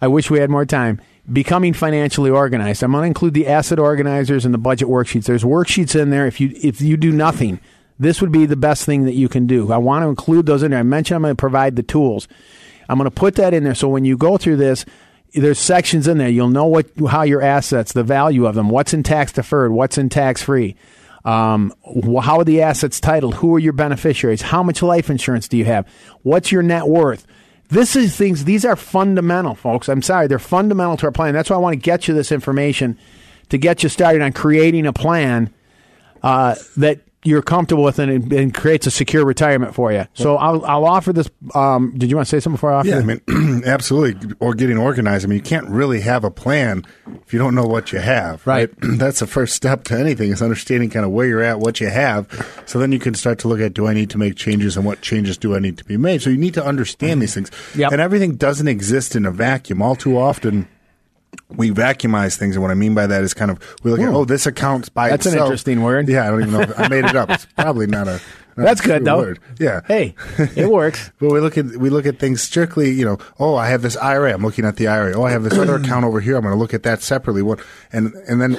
I 0.00 0.08
wish 0.08 0.30
we 0.30 0.38
had 0.38 0.50
more 0.50 0.64
time 0.66 1.00
becoming 1.32 1.72
financially 1.72 2.30
organized. 2.30 2.82
I'm 2.82 2.92
going 2.92 3.02
to 3.02 3.06
include 3.06 3.34
the 3.34 3.46
asset 3.46 3.78
organizers 3.78 4.44
and 4.44 4.54
the 4.54 4.58
budget 4.58 4.88
worksheets. 4.88 5.24
There's 5.24 5.44
worksheets 5.44 5.98
in 6.00 6.10
there. 6.10 6.26
If 6.26 6.40
you 6.40 6.52
if 6.62 6.80
you 6.80 6.96
do 6.96 7.12
nothing, 7.12 7.60
this 7.98 8.20
would 8.20 8.32
be 8.32 8.46
the 8.46 8.56
best 8.56 8.84
thing 8.84 9.04
that 9.04 9.14
you 9.14 9.28
can 9.28 9.46
do. 9.46 9.72
I 9.72 9.78
want 9.78 10.04
to 10.04 10.08
include 10.08 10.46
those 10.46 10.62
in 10.62 10.70
there. 10.70 10.80
I 10.80 10.84
mentioned 10.84 11.16
I'm 11.16 11.22
going 11.22 11.36
to 11.36 11.40
provide 11.40 11.76
the 11.76 11.82
tools. 11.82 12.28
I'm 12.88 12.98
going 12.98 13.10
to 13.10 13.14
put 13.14 13.34
that 13.36 13.52
in 13.52 13.64
there 13.64 13.74
so 13.74 13.88
when 13.88 14.04
you 14.04 14.16
go 14.16 14.38
through 14.38 14.56
this, 14.56 14.86
there's 15.34 15.58
sections 15.58 16.08
in 16.08 16.16
there. 16.16 16.30
You'll 16.30 16.48
know 16.48 16.66
what 16.66 16.86
how 17.08 17.22
your 17.22 17.42
assets, 17.42 17.92
the 17.92 18.04
value 18.04 18.46
of 18.46 18.54
them, 18.54 18.70
what's 18.70 18.94
in 18.94 19.02
tax 19.02 19.32
deferred, 19.32 19.72
what's 19.72 19.98
in 19.98 20.08
tax 20.08 20.42
free. 20.42 20.76
Um, 21.24 21.74
how 22.22 22.38
are 22.38 22.44
the 22.44 22.62
assets 22.62 23.00
titled? 23.00 23.34
Who 23.34 23.54
are 23.54 23.58
your 23.58 23.74
beneficiaries? 23.74 24.40
How 24.40 24.62
much 24.62 24.82
life 24.82 25.10
insurance 25.10 25.48
do 25.48 25.58
you 25.58 25.66
have? 25.66 25.86
What's 26.22 26.50
your 26.50 26.62
net 26.62 26.86
worth? 26.86 27.26
This 27.68 27.96
is 27.96 28.16
things, 28.16 28.44
these 28.44 28.64
are 28.64 28.76
fundamental, 28.76 29.54
folks. 29.54 29.88
I'm 29.88 30.02
sorry, 30.02 30.26
they're 30.26 30.38
fundamental 30.38 30.96
to 30.98 31.06
our 31.06 31.12
plan. 31.12 31.34
That's 31.34 31.50
why 31.50 31.56
I 31.56 31.60
want 31.60 31.74
to 31.74 31.80
get 31.80 32.08
you 32.08 32.14
this 32.14 32.32
information 32.32 32.98
to 33.50 33.58
get 33.58 33.82
you 33.82 33.88
started 33.88 34.22
on 34.22 34.32
creating 34.32 34.86
a 34.86 34.92
plan 34.92 35.52
uh, 36.22 36.54
that 36.76 37.00
you're 37.24 37.42
comfortable 37.42 37.82
with 37.82 37.98
and, 37.98 38.32
and, 38.32 38.54
creates 38.54 38.86
a 38.86 38.90
secure 38.90 39.24
retirement 39.24 39.74
for 39.74 39.92
you. 39.92 40.06
So 40.14 40.36
I'll, 40.36 40.64
I'll 40.64 40.84
offer 40.84 41.12
this. 41.12 41.28
Um, 41.54 41.92
did 41.98 42.10
you 42.10 42.16
want 42.16 42.28
to 42.28 42.30
say 42.30 42.38
something 42.38 42.54
before 42.56 42.72
I 42.72 42.76
offer? 42.76 42.88
Yeah, 42.88 42.98
I 42.98 43.02
mean, 43.02 43.62
absolutely. 43.66 44.34
Or 44.38 44.54
getting 44.54 44.78
organized. 44.78 45.24
I 45.24 45.28
mean, 45.28 45.38
you 45.38 45.42
can't 45.42 45.68
really 45.68 46.00
have 46.00 46.22
a 46.22 46.30
plan 46.30 46.84
if 47.26 47.32
you 47.32 47.38
don't 47.38 47.56
know 47.56 47.66
what 47.66 47.92
you 47.92 47.98
have. 47.98 48.46
Right. 48.46 48.70
right? 48.82 48.98
That's 48.98 49.18
the 49.18 49.26
first 49.26 49.54
step 49.54 49.84
to 49.84 49.98
anything 49.98 50.30
is 50.30 50.40
understanding 50.40 50.90
kind 50.90 51.04
of 51.04 51.10
where 51.10 51.26
you're 51.26 51.42
at, 51.42 51.58
what 51.58 51.80
you 51.80 51.88
have. 51.88 52.62
So 52.66 52.78
then 52.78 52.92
you 52.92 53.00
can 53.00 53.14
start 53.14 53.40
to 53.40 53.48
look 53.48 53.60
at, 53.60 53.74
do 53.74 53.88
I 53.88 53.94
need 53.94 54.10
to 54.10 54.18
make 54.18 54.36
changes 54.36 54.76
and 54.76 54.86
what 54.86 55.00
changes 55.00 55.36
do 55.36 55.56
I 55.56 55.58
need 55.58 55.76
to 55.78 55.84
be 55.84 55.96
made? 55.96 56.22
So 56.22 56.30
you 56.30 56.38
need 56.38 56.54
to 56.54 56.64
understand 56.64 57.20
these 57.20 57.34
things. 57.34 57.50
Yep. 57.74 57.92
And 57.92 58.00
everything 58.00 58.36
doesn't 58.36 58.68
exist 58.68 59.16
in 59.16 59.26
a 59.26 59.32
vacuum. 59.32 59.82
All 59.82 59.96
too 59.96 60.16
often, 60.16 60.68
we 61.48 61.70
vacuumize 61.70 62.36
things, 62.36 62.56
and 62.56 62.62
what 62.62 62.70
I 62.70 62.74
mean 62.74 62.94
by 62.94 63.06
that 63.06 63.22
is 63.22 63.34
kind 63.34 63.50
of 63.50 63.58
we 63.82 63.90
look 63.90 64.00
Ooh. 64.00 64.04
at 64.04 64.08
hmm. 64.10 64.16
oh 64.16 64.24
this 64.24 64.46
account's 64.46 64.88
by 64.88 65.10
that's 65.10 65.26
itself. 65.26 65.40
an 65.40 65.46
interesting 65.46 65.82
word. 65.82 66.08
Yeah, 66.08 66.26
I 66.26 66.30
don't 66.30 66.42
even 66.42 66.52
know. 66.52 66.74
I 66.76 66.88
made 66.88 67.04
it 67.04 67.16
up. 67.16 67.30
It's 67.30 67.46
probably 67.56 67.86
not 67.86 68.08
a. 68.08 68.20
Not 68.56 68.64
that's 68.64 68.80
a 68.80 68.84
good 68.84 69.04
though. 69.04 69.18
Word. 69.18 69.38
Yeah. 69.60 69.82
Hey, 69.86 70.16
it 70.56 70.68
works. 70.68 71.12
but 71.20 71.30
we 71.30 71.38
look 71.38 71.56
at 71.56 71.66
we 71.76 71.90
look 71.90 72.06
at 72.06 72.18
things 72.18 72.42
strictly. 72.42 72.90
You 72.90 73.04
know, 73.04 73.18
oh, 73.38 73.54
I 73.54 73.68
have 73.68 73.82
this 73.82 73.96
IRA. 73.96 74.34
I'm 74.34 74.42
looking 74.42 74.64
at 74.64 74.76
the 74.76 74.88
IRA. 74.88 75.16
Oh, 75.16 75.22
I 75.22 75.30
have 75.30 75.44
this 75.44 75.56
other 75.56 75.76
account 75.82 76.04
over 76.04 76.20
here. 76.20 76.34
I'm 76.34 76.42
going 76.42 76.52
to 76.52 76.58
look 76.58 76.74
at 76.74 76.82
that 76.82 77.00
separately. 77.00 77.40
What 77.40 77.60
and 77.92 78.12
and 78.28 78.42
then 78.42 78.54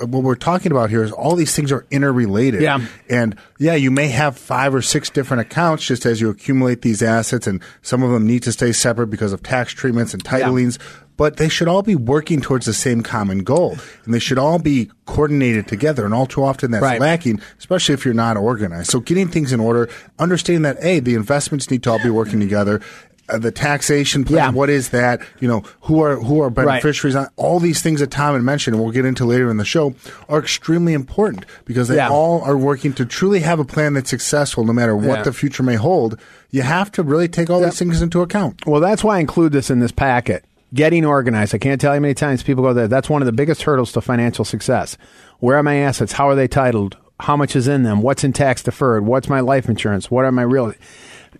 what 0.00 0.22
we're 0.22 0.34
talking 0.34 0.72
about 0.72 0.90
here 0.90 1.02
is 1.02 1.10
all 1.10 1.36
these 1.36 1.56
things 1.56 1.72
are 1.72 1.86
interrelated. 1.90 2.60
Yeah. 2.60 2.84
And 3.08 3.34
yeah, 3.58 3.74
you 3.74 3.90
may 3.90 4.08
have 4.08 4.36
five 4.36 4.74
or 4.74 4.82
six 4.82 5.08
different 5.08 5.40
accounts 5.40 5.86
just 5.86 6.04
as 6.04 6.20
you 6.20 6.28
accumulate 6.28 6.82
these 6.82 7.02
assets, 7.02 7.46
and 7.46 7.62
some 7.80 8.02
of 8.02 8.10
them 8.10 8.26
need 8.26 8.42
to 8.42 8.52
stay 8.52 8.72
separate 8.72 9.06
because 9.06 9.32
of 9.32 9.42
tax 9.42 9.72
treatments 9.72 10.12
and 10.12 10.22
titlings. 10.22 10.78
Yeah 10.78 11.06
but 11.20 11.36
they 11.36 11.50
should 11.50 11.68
all 11.68 11.82
be 11.82 11.94
working 11.94 12.40
towards 12.40 12.64
the 12.64 12.72
same 12.72 13.02
common 13.02 13.40
goal 13.40 13.76
and 14.06 14.14
they 14.14 14.18
should 14.18 14.38
all 14.38 14.58
be 14.58 14.90
coordinated 15.04 15.68
together 15.68 16.06
and 16.06 16.14
all 16.14 16.24
too 16.24 16.42
often 16.42 16.70
that's 16.70 16.82
right. 16.82 16.98
lacking 16.98 17.38
especially 17.58 17.92
if 17.92 18.06
you're 18.06 18.14
not 18.14 18.38
organized 18.38 18.90
so 18.90 19.00
getting 19.00 19.28
things 19.28 19.52
in 19.52 19.60
order 19.60 19.86
understanding 20.18 20.62
that 20.62 20.78
a 20.80 20.98
the 20.98 21.14
investments 21.14 21.70
need 21.70 21.82
to 21.82 21.90
all 21.90 22.02
be 22.02 22.08
working 22.08 22.40
together 22.40 22.80
uh, 23.28 23.38
the 23.38 23.52
taxation 23.52 24.24
plan, 24.24 24.38
yeah. 24.38 24.50
what 24.50 24.68
is 24.68 24.88
that? 24.88 25.20
You 25.38 25.46
know, 25.46 25.62
who 25.82 26.02
are 26.02 26.16
who 26.16 26.40
are 26.40 26.50
beneficiaries? 26.50 27.14
Right. 27.14 27.28
All 27.36 27.60
these 27.60 27.80
things 27.80 28.00
that 28.00 28.10
Tom 28.10 28.34
had 28.34 28.42
mentioned, 28.42 28.74
and 28.74 28.82
we'll 28.82 28.92
get 28.92 29.04
into 29.04 29.24
later 29.24 29.48
in 29.52 29.56
the 29.56 29.64
show, 29.64 29.94
are 30.28 30.40
extremely 30.40 30.94
important 30.94 31.46
because 31.64 31.86
they 31.86 31.94
yeah. 31.94 32.08
all 32.10 32.42
are 32.42 32.56
working 32.56 32.92
to 32.94 33.06
truly 33.06 33.38
have 33.38 33.60
a 33.60 33.64
plan 33.64 33.94
that's 33.94 34.10
successful, 34.10 34.64
no 34.64 34.72
matter 34.72 34.96
what 34.96 35.18
yeah. 35.18 35.22
the 35.22 35.32
future 35.32 35.62
may 35.62 35.76
hold. 35.76 36.18
You 36.50 36.62
have 36.62 36.90
to 36.92 37.04
really 37.04 37.28
take 37.28 37.50
all 37.50 37.60
these 37.60 37.78
things 37.78 38.02
into 38.02 38.20
account. 38.20 38.66
Well, 38.66 38.80
that's 38.80 39.04
why 39.04 39.18
I 39.18 39.20
include 39.20 39.52
this 39.52 39.70
in 39.70 39.78
this 39.78 39.92
packet 39.92 40.44
getting 40.74 41.04
organized. 41.04 41.54
I 41.54 41.58
can't 41.58 41.80
tell 41.80 41.92
you 41.92 41.96
how 41.96 42.00
many 42.00 42.14
times 42.14 42.42
people 42.42 42.62
go 42.62 42.72
there. 42.72 42.88
That's 42.88 43.10
one 43.10 43.22
of 43.22 43.26
the 43.26 43.32
biggest 43.32 43.62
hurdles 43.62 43.92
to 43.92 44.00
financial 44.00 44.44
success. 44.44 44.96
Where 45.38 45.56
are 45.56 45.62
my 45.62 45.76
assets? 45.76 46.12
How 46.12 46.28
are 46.28 46.34
they 46.34 46.48
titled? 46.48 46.96
How 47.20 47.36
much 47.36 47.54
is 47.56 47.68
in 47.68 47.82
them? 47.82 48.02
What's 48.02 48.24
in 48.24 48.32
tax 48.32 48.62
deferred? 48.62 49.04
What's 49.04 49.28
my 49.28 49.40
life 49.40 49.68
insurance? 49.68 50.10
What 50.10 50.24
are 50.24 50.32
my 50.32 50.42
real? 50.42 50.72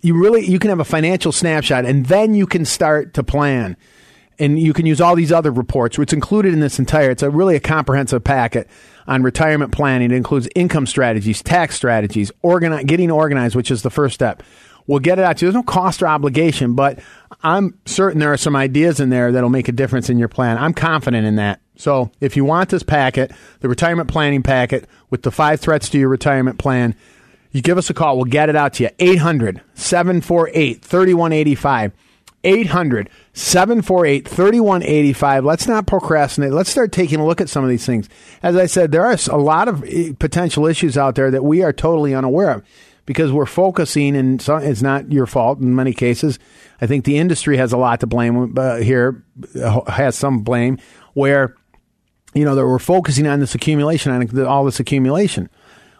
You 0.01 0.19
really 0.19 0.45
you 0.45 0.59
can 0.59 0.69
have 0.69 0.79
a 0.79 0.85
financial 0.85 1.31
snapshot, 1.31 1.85
and 1.85 2.05
then 2.05 2.33
you 2.33 2.45
can 2.45 2.65
start 2.65 3.13
to 3.15 3.23
plan. 3.23 3.77
and 4.39 4.59
you 4.59 4.73
can 4.73 4.85
use 4.87 4.99
all 4.99 5.15
these 5.15 5.31
other 5.31 5.51
reports. 5.51 5.97
which 5.99 6.13
included 6.13 6.53
in 6.53 6.59
this 6.61 6.79
entire. 6.79 7.11
It's 7.11 7.21
a 7.23 7.29
really 7.29 7.55
a 7.55 7.59
comprehensive 7.59 8.23
packet 8.23 8.67
on 9.07 9.21
retirement 9.23 9.71
planning. 9.71 10.11
It 10.11 10.15
includes 10.15 10.47
income 10.55 10.87
strategies, 10.87 11.43
tax 11.43 11.75
strategies, 11.75 12.31
organi- 12.43 12.85
getting 12.87 13.11
organized, 13.11 13.55
which 13.55 13.69
is 13.69 13.83
the 13.83 13.89
first 13.91 14.15
step. 14.15 14.41
We'll 14.87 14.99
get 14.99 15.19
it 15.19 15.25
out 15.25 15.37
to 15.37 15.45
you. 15.45 15.51
There's 15.51 15.63
no 15.63 15.63
cost 15.63 16.01
or 16.01 16.07
obligation, 16.07 16.75
but 16.75 16.99
I'm 17.43 17.77
certain 17.85 18.19
there 18.19 18.33
are 18.33 18.37
some 18.37 18.55
ideas 18.55 18.99
in 18.99 19.09
there 19.09 19.31
that'll 19.31 19.49
make 19.49 19.67
a 19.67 19.73
difference 19.73 20.09
in 20.09 20.17
your 20.17 20.27
plan. 20.27 20.57
I'm 20.57 20.73
confident 20.73 21.25
in 21.25 21.35
that. 21.37 21.61
So 21.75 22.11
if 22.19 22.37
you 22.37 22.45
want 22.45 22.69
this 22.69 22.83
packet, 22.83 23.31
the 23.61 23.69
retirement 23.69 24.09
planning 24.09 24.43
packet 24.43 24.87
with 25.09 25.23
the 25.23 25.31
five 25.31 25.59
threats 25.59 25.89
to 25.89 25.99
your 25.99 26.09
retirement 26.09 26.59
plan, 26.59 26.95
you 27.51 27.61
give 27.61 27.77
us 27.77 27.89
a 27.89 27.93
call. 27.93 28.15
We'll 28.15 28.25
get 28.25 28.49
it 28.49 28.55
out 28.55 28.73
to 28.73 28.83
you. 28.83 28.89
800 28.99 29.61
748 29.73 30.83
3185. 30.83 31.91
800 32.43 33.09
748 33.33 34.27
3185. 34.27 35.45
Let's 35.45 35.67
not 35.67 35.85
procrastinate. 35.85 36.51
Let's 36.51 36.69
start 36.69 36.91
taking 36.91 37.19
a 37.19 37.25
look 37.25 37.41
at 37.41 37.49
some 37.49 37.63
of 37.63 37.69
these 37.69 37.85
things. 37.85 38.09
As 38.41 38.55
I 38.55 38.65
said, 38.65 38.91
there 38.91 39.05
are 39.05 39.17
a 39.29 39.37
lot 39.37 39.67
of 39.67 39.83
eh, 39.83 40.13
potential 40.17 40.65
issues 40.65 40.97
out 40.97 41.15
there 41.15 41.31
that 41.31 41.43
we 41.43 41.61
are 41.63 41.73
totally 41.73 42.15
unaware 42.15 42.51
of 42.51 42.63
because 43.05 43.31
we're 43.31 43.45
focusing, 43.45 44.15
and 44.15 44.45
it's 44.47 44.81
not 44.81 45.11
your 45.11 45.25
fault 45.25 45.59
in 45.59 45.75
many 45.75 45.93
cases. 45.93 46.39
I 46.79 46.87
think 46.87 47.05
the 47.05 47.17
industry 47.17 47.57
has 47.57 47.73
a 47.73 47.77
lot 47.77 47.99
to 48.01 48.07
blame 48.07 48.57
uh, 48.57 48.77
here, 48.77 49.23
uh, 49.61 49.89
has 49.91 50.15
some 50.15 50.39
blame, 50.39 50.77
where, 51.13 51.55
you 52.33 52.45
know, 52.45 52.55
that 52.55 52.65
we're 52.65 52.79
focusing 52.79 53.27
on 53.27 53.39
this 53.39 53.55
accumulation, 53.55 54.11
on 54.11 54.45
all 54.45 54.65
this 54.65 54.79
accumulation. 54.79 55.49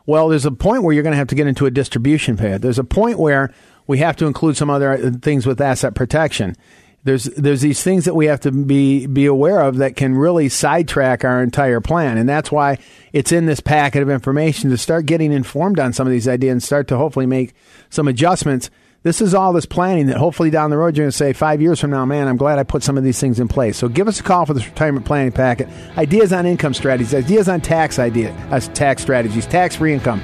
Well, 0.05 0.29
there's 0.29 0.45
a 0.45 0.51
point 0.51 0.83
where 0.83 0.93
you're 0.93 1.03
going 1.03 1.13
to 1.13 1.17
have 1.17 1.27
to 1.27 1.35
get 1.35 1.47
into 1.47 1.65
a 1.65 1.71
distribution 1.71 2.37
path. 2.37 2.61
There's 2.61 2.79
a 2.79 2.83
point 2.83 3.19
where 3.19 3.53
we 3.87 3.99
have 3.99 4.15
to 4.17 4.25
include 4.25 4.57
some 4.57 4.69
other 4.69 4.93
uh, 4.93 5.11
things 5.21 5.45
with 5.45 5.61
asset 5.61 5.95
protection. 5.95 6.55
There's 7.03 7.23
there's 7.23 7.61
these 7.61 7.81
things 7.81 8.05
that 8.05 8.13
we 8.13 8.27
have 8.27 8.41
to 8.41 8.51
be 8.51 9.07
be 9.07 9.25
aware 9.25 9.61
of 9.61 9.77
that 9.77 9.95
can 9.95 10.15
really 10.15 10.49
sidetrack 10.49 11.25
our 11.25 11.41
entire 11.41 11.81
plan, 11.81 12.19
and 12.19 12.29
that's 12.29 12.51
why 12.51 12.77
it's 13.11 13.31
in 13.31 13.47
this 13.47 13.59
packet 13.59 14.03
of 14.03 14.09
information 14.09 14.69
to 14.69 14.77
start 14.77 15.07
getting 15.07 15.31
informed 15.31 15.79
on 15.79 15.93
some 15.93 16.05
of 16.05 16.11
these 16.11 16.27
ideas 16.27 16.51
and 16.51 16.61
start 16.61 16.87
to 16.89 16.97
hopefully 16.97 17.25
make 17.25 17.53
some 17.89 18.07
adjustments. 18.07 18.69
This 19.03 19.19
is 19.19 19.33
all 19.33 19.51
this 19.51 19.65
planning 19.65 20.05
that 20.07 20.17
hopefully 20.17 20.51
down 20.51 20.69
the 20.69 20.77
road 20.77 20.95
you're 20.95 21.05
going 21.05 21.11
to 21.11 21.17
say 21.17 21.33
five 21.33 21.59
years 21.59 21.79
from 21.79 21.89
now, 21.89 22.05
man, 22.05 22.27
I'm 22.27 22.37
glad 22.37 22.59
I 22.59 22.63
put 22.63 22.83
some 22.83 22.99
of 22.99 23.03
these 23.03 23.19
things 23.19 23.39
in 23.39 23.47
place. 23.47 23.75
So 23.77 23.87
give 23.87 24.07
us 24.07 24.19
a 24.19 24.23
call 24.23 24.45
for 24.45 24.53
this 24.53 24.67
retirement 24.67 25.07
planning 25.07 25.31
packet. 25.31 25.69
Ideas 25.97 26.31
on 26.31 26.45
income 26.45 26.75
strategies, 26.75 27.15
ideas 27.15 27.49
on 27.49 27.61
tax 27.61 27.97
idea, 27.97 28.31
uh, 28.51 28.59
tax 28.59 29.01
strategies, 29.01 29.47
tax 29.47 29.75
free 29.75 29.93
income 29.93 30.21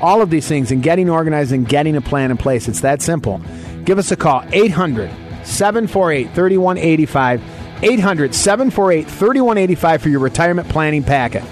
all 0.00 0.22
of 0.22 0.30
these 0.30 0.48
things 0.48 0.70
and 0.72 0.82
getting 0.82 1.10
organized 1.10 1.52
and 1.52 1.68
getting 1.68 1.94
a 1.94 2.00
plan 2.00 2.30
in 2.30 2.36
place. 2.38 2.68
It's 2.68 2.80
that 2.80 3.02
simple. 3.02 3.38
Give 3.84 3.98
us 3.98 4.10
a 4.10 4.16
call, 4.16 4.42
800 4.50 5.10
748 5.50 6.34
3185. 6.34 7.42
800 7.82 8.34
748 8.34 9.06
3185 9.06 10.02
for 10.02 10.08
your 10.08 10.20
retirement 10.20 10.68
planning 10.68 11.02
packet. 11.02 11.42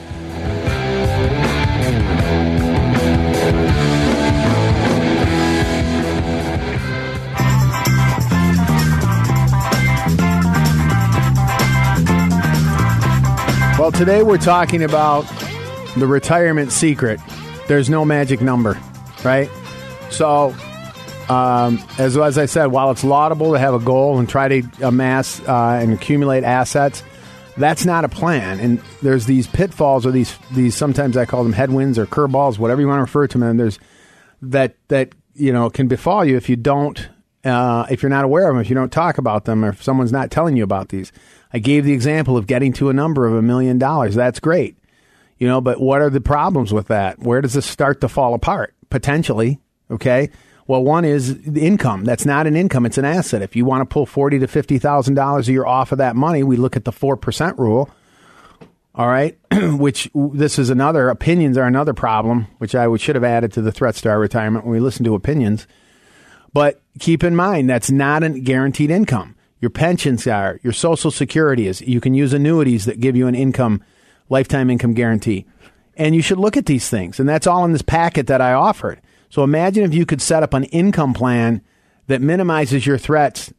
Well, 13.79 13.93
today 13.93 14.23
we're 14.23 14.39
talking 14.39 14.83
about 14.83 15.23
the 15.97 16.07
retirement 16.07 16.73
secret 16.73 17.21
there's 17.69 17.91
no 17.91 18.05
magic 18.05 18.41
number, 18.41 18.79
right? 19.23 19.49
So, 20.11 20.55
um, 21.29 21.83
as, 21.99 22.17
as 22.17 22.39
I 22.39 22.47
said, 22.47 22.67
while 22.67 22.91
it's 22.91 23.05
laudable 23.05 23.53
to 23.53 23.59
have 23.59 23.75
a 23.75 23.79
goal 23.79 24.19
and 24.19 24.29
try 24.29 24.49
to 24.49 24.69
amass 24.83 25.41
uh, 25.41 25.79
and 25.81 25.93
accumulate 25.93 26.45
assets, 26.45 27.03
that's 27.57 27.85
not 27.85 28.05
a 28.05 28.09
plan. 28.09 28.61
And 28.61 28.81
there's 29.03 29.27
these 29.27 29.47
pitfalls 29.47 30.07
or 30.07 30.11
these 30.11 30.37
these 30.53 30.75
sometimes 30.75 31.17
I 31.17 31.27
call 31.27 31.43
them 31.43 31.53
headwinds 31.53 31.99
or 31.99 32.07
curveballs, 32.07 32.59
whatever 32.59 32.81
you 32.81 32.89
want 32.89 32.99
to 32.99 33.03
refer 33.03 33.27
to 33.27 33.39
them. 33.39 33.57
There's 33.57 33.79
that 34.43 34.77
that 34.89 35.13
you 35.35 35.53
know 35.53 35.69
can 35.69 35.89
befall 35.89 36.25
you 36.25 36.37
if 36.37 36.49
you 36.49 36.57
don't 36.57 37.09
uh, 37.45 37.87
if 37.91 38.03
you're 38.03 38.11
not 38.11 38.25
aware 38.25 38.49
of 38.49 38.55
them, 38.55 38.61
if 38.61 38.69
you 38.69 38.75
don't 38.75 38.93
talk 38.93 39.19
about 39.19 39.45
them, 39.45 39.65
or 39.65 39.71
if 39.71 39.83
someone's 39.83 40.13
not 40.13 40.31
telling 40.31 40.57
you 40.57 40.65
about 40.65 40.89
these. 40.89 41.13
I 41.53 41.59
gave 41.59 41.85
the 41.85 41.93
example 41.93 42.37
of 42.37 42.47
getting 42.47 42.73
to 42.75 42.91
a 42.91 42.93
number 42.93 43.27
of 43.27 43.35
a 43.35 43.43
million 43.43 43.79
dollars. 43.79 44.15
That's 44.15 44.41
great. 44.41 44.77
You 45.39 45.47
know, 45.47 45.61
but 45.61 45.81
what 45.81 46.01
are 46.01 46.11
the 46.11 46.21
problems 46.21 46.73
with 46.73 46.89
that? 46.89 47.21
Where 47.21 47.41
does 47.41 47.55
this 47.55 47.67
start 47.67 48.01
to 48.01 48.09
fall 48.09 48.35
apart? 48.35 48.75
Potentially, 48.91 49.61
okay. 49.91 50.31
Well, 50.69 50.85
one 50.85 51.07
is 51.07 51.31
income. 51.57 52.05
That's 52.05 52.27
not 52.27 52.47
an 52.47 52.55
income; 52.55 52.87
it's 52.87 52.99
an 52.99 53.07
asset. 53.07 53.43
If 53.43 53.57
you 53.57 53.65
want 53.65 53.81
to 53.81 53.93
pull 53.93 54.07
forty 54.07 54.39
to 54.39 54.47
fifty 54.47 54.79
thousand 54.79 55.15
dollars 55.15 55.49
a 55.49 55.53
year 55.53 55.67
off 55.67 55.91
of 55.93 55.99
that 55.99 56.15
money, 56.15 56.43
we 56.43 56.57
look 56.57 56.77
at 56.77 56.85
the 56.85 56.93
four 56.93 57.17
percent 57.17 57.59
rule. 57.59 57.91
All 58.95 59.07
right, 59.07 59.39
which 59.53 60.11
this 60.15 60.59
is 60.59 60.69
another 60.69 61.09
opinions 61.09 61.57
are 61.57 61.67
another 61.67 61.95
problem, 61.95 62.49
which 62.59 62.75
I 62.75 62.95
should 62.97 63.15
have 63.17 63.25
added 63.25 63.53
to 63.55 63.63
the 63.63 63.73
threat 63.73 63.97
star 63.97 64.21
retirement 64.21 64.67
when 64.67 64.75
we 64.75 64.81
listen 64.81 65.05
to 65.07 65.15
opinions. 65.15 65.67
But 66.53 66.83
keep 66.99 67.25
in 67.25 67.35
mind 67.35 67.71
that's 67.71 67.91
not 67.91 68.23
a 68.23 68.29
guaranteed 68.29 68.91
income. 68.91 69.37
Your 69.61 69.71
pensions 69.71 70.27
are, 70.27 70.61
your 70.63 70.73
social 70.73 71.11
security 71.11 71.67
is. 71.67 71.81
You 71.81 72.01
can 72.01 72.15
use 72.15 72.33
annuities 72.33 72.85
that 72.85 73.01
give 73.01 73.17
you 73.17 73.27
an 73.27 73.35
income 73.35 73.83
lifetime 74.29 74.69
income 74.69 74.95
guarantee. 74.95 75.47
And 75.97 76.15
you 76.15 76.23
should 76.23 76.39
look 76.39 76.57
at 76.57 76.67
these 76.67 76.89
things. 76.89 77.19
And 77.19 77.29
that's 77.29 77.47
all 77.47 77.65
in 77.65 77.73
this 77.73 77.83
packet 77.83 78.29
that 78.29 78.41
I 78.41 78.53
offered. 78.53 79.01
So 79.29 79.43
imagine 79.45 79.85
if 79.85 79.95
you 79.95 80.07
could 80.07 80.23
set 80.23 80.43
up 80.43 80.55
an 80.55 80.65
income 80.65 81.15
plan 81.15 81.63
that 82.07 82.21
minimizes 82.21 82.87
your 82.87 82.99
threats 82.99 83.53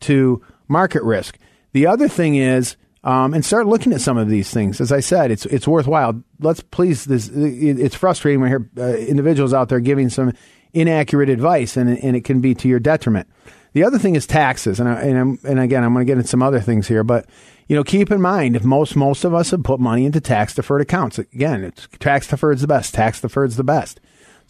to 0.00 0.42
market 0.68 1.02
risk. 1.02 1.38
The 1.72 1.86
other 1.86 2.08
thing 2.08 2.34
is, 2.34 2.76
um, 3.04 3.34
and 3.34 3.44
start 3.44 3.66
looking 3.66 3.92
at 3.92 4.00
some 4.00 4.16
of 4.16 4.28
these 4.28 4.50
things. 4.50 4.80
As 4.80 4.92
I 4.92 5.00
said, 5.00 5.30
it's 5.30 5.44
it's 5.46 5.66
worthwhile. 5.66 6.22
Let's 6.38 6.60
please. 6.60 7.04
This 7.04 7.28
it's 7.28 7.96
frustrating 7.96 8.40
when 8.40 8.50
hear 8.50 8.70
uh, 8.78 8.96
individuals 8.96 9.52
out 9.52 9.68
there 9.68 9.80
giving 9.80 10.08
some 10.08 10.32
inaccurate 10.72 11.28
advice, 11.28 11.76
and 11.76 11.90
and 11.98 12.14
it 12.16 12.24
can 12.24 12.40
be 12.40 12.54
to 12.56 12.68
your 12.68 12.78
detriment. 12.78 13.28
The 13.72 13.84
other 13.84 13.98
thing 13.98 14.16
is 14.16 14.26
taxes, 14.26 14.78
and 14.78 14.88
I, 14.88 15.00
and, 15.00 15.38
and 15.44 15.58
again, 15.58 15.82
I'm 15.82 15.94
going 15.94 16.06
to 16.06 16.10
get 16.10 16.18
into 16.18 16.28
some 16.28 16.42
other 16.42 16.60
things 16.60 16.86
here, 16.86 17.02
but 17.02 17.26
you 17.68 17.74
know, 17.74 17.82
keep 17.82 18.10
in 18.10 18.20
mind 18.20 18.54
if 18.54 18.64
most 18.64 18.94
most 18.94 19.24
of 19.24 19.34
us 19.34 19.50
have 19.50 19.64
put 19.64 19.80
money 19.80 20.04
into 20.04 20.20
tax 20.20 20.54
deferred 20.54 20.82
accounts. 20.82 21.18
Again, 21.18 21.64
it's 21.64 21.88
tax 21.98 22.28
deferred 22.28 22.56
is 22.56 22.60
the 22.60 22.66
best. 22.68 22.94
Tax 22.94 23.20
deferred 23.20 23.50
is 23.50 23.56
the 23.56 23.64
best. 23.64 23.98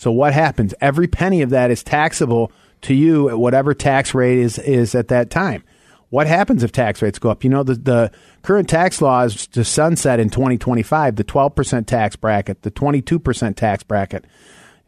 So 0.02 0.10
what 0.10 0.34
happens? 0.34 0.74
Every 0.80 1.06
penny 1.06 1.42
of 1.42 1.50
that 1.50 1.70
is 1.70 1.84
taxable 1.84 2.50
to 2.80 2.92
you 2.92 3.28
at 3.28 3.38
whatever 3.38 3.72
tax 3.72 4.14
rate 4.14 4.38
is 4.38 4.58
is 4.58 4.96
at 4.96 5.06
that 5.08 5.30
time. 5.30 5.62
What 6.10 6.26
happens 6.26 6.64
if 6.64 6.72
tax 6.72 7.00
rates 7.00 7.20
go 7.20 7.30
up? 7.30 7.44
You 7.44 7.50
know, 7.50 7.62
the, 7.62 7.76
the 7.76 8.10
current 8.42 8.68
tax 8.68 9.00
law 9.00 9.22
is 9.22 9.46
to 9.46 9.62
sunset 9.62 10.18
in 10.18 10.28
2025, 10.28 11.14
the 11.14 11.22
12% 11.22 11.86
tax 11.86 12.16
bracket, 12.16 12.62
the 12.62 12.72
22% 12.72 13.54
tax 13.54 13.84
bracket 13.84 14.24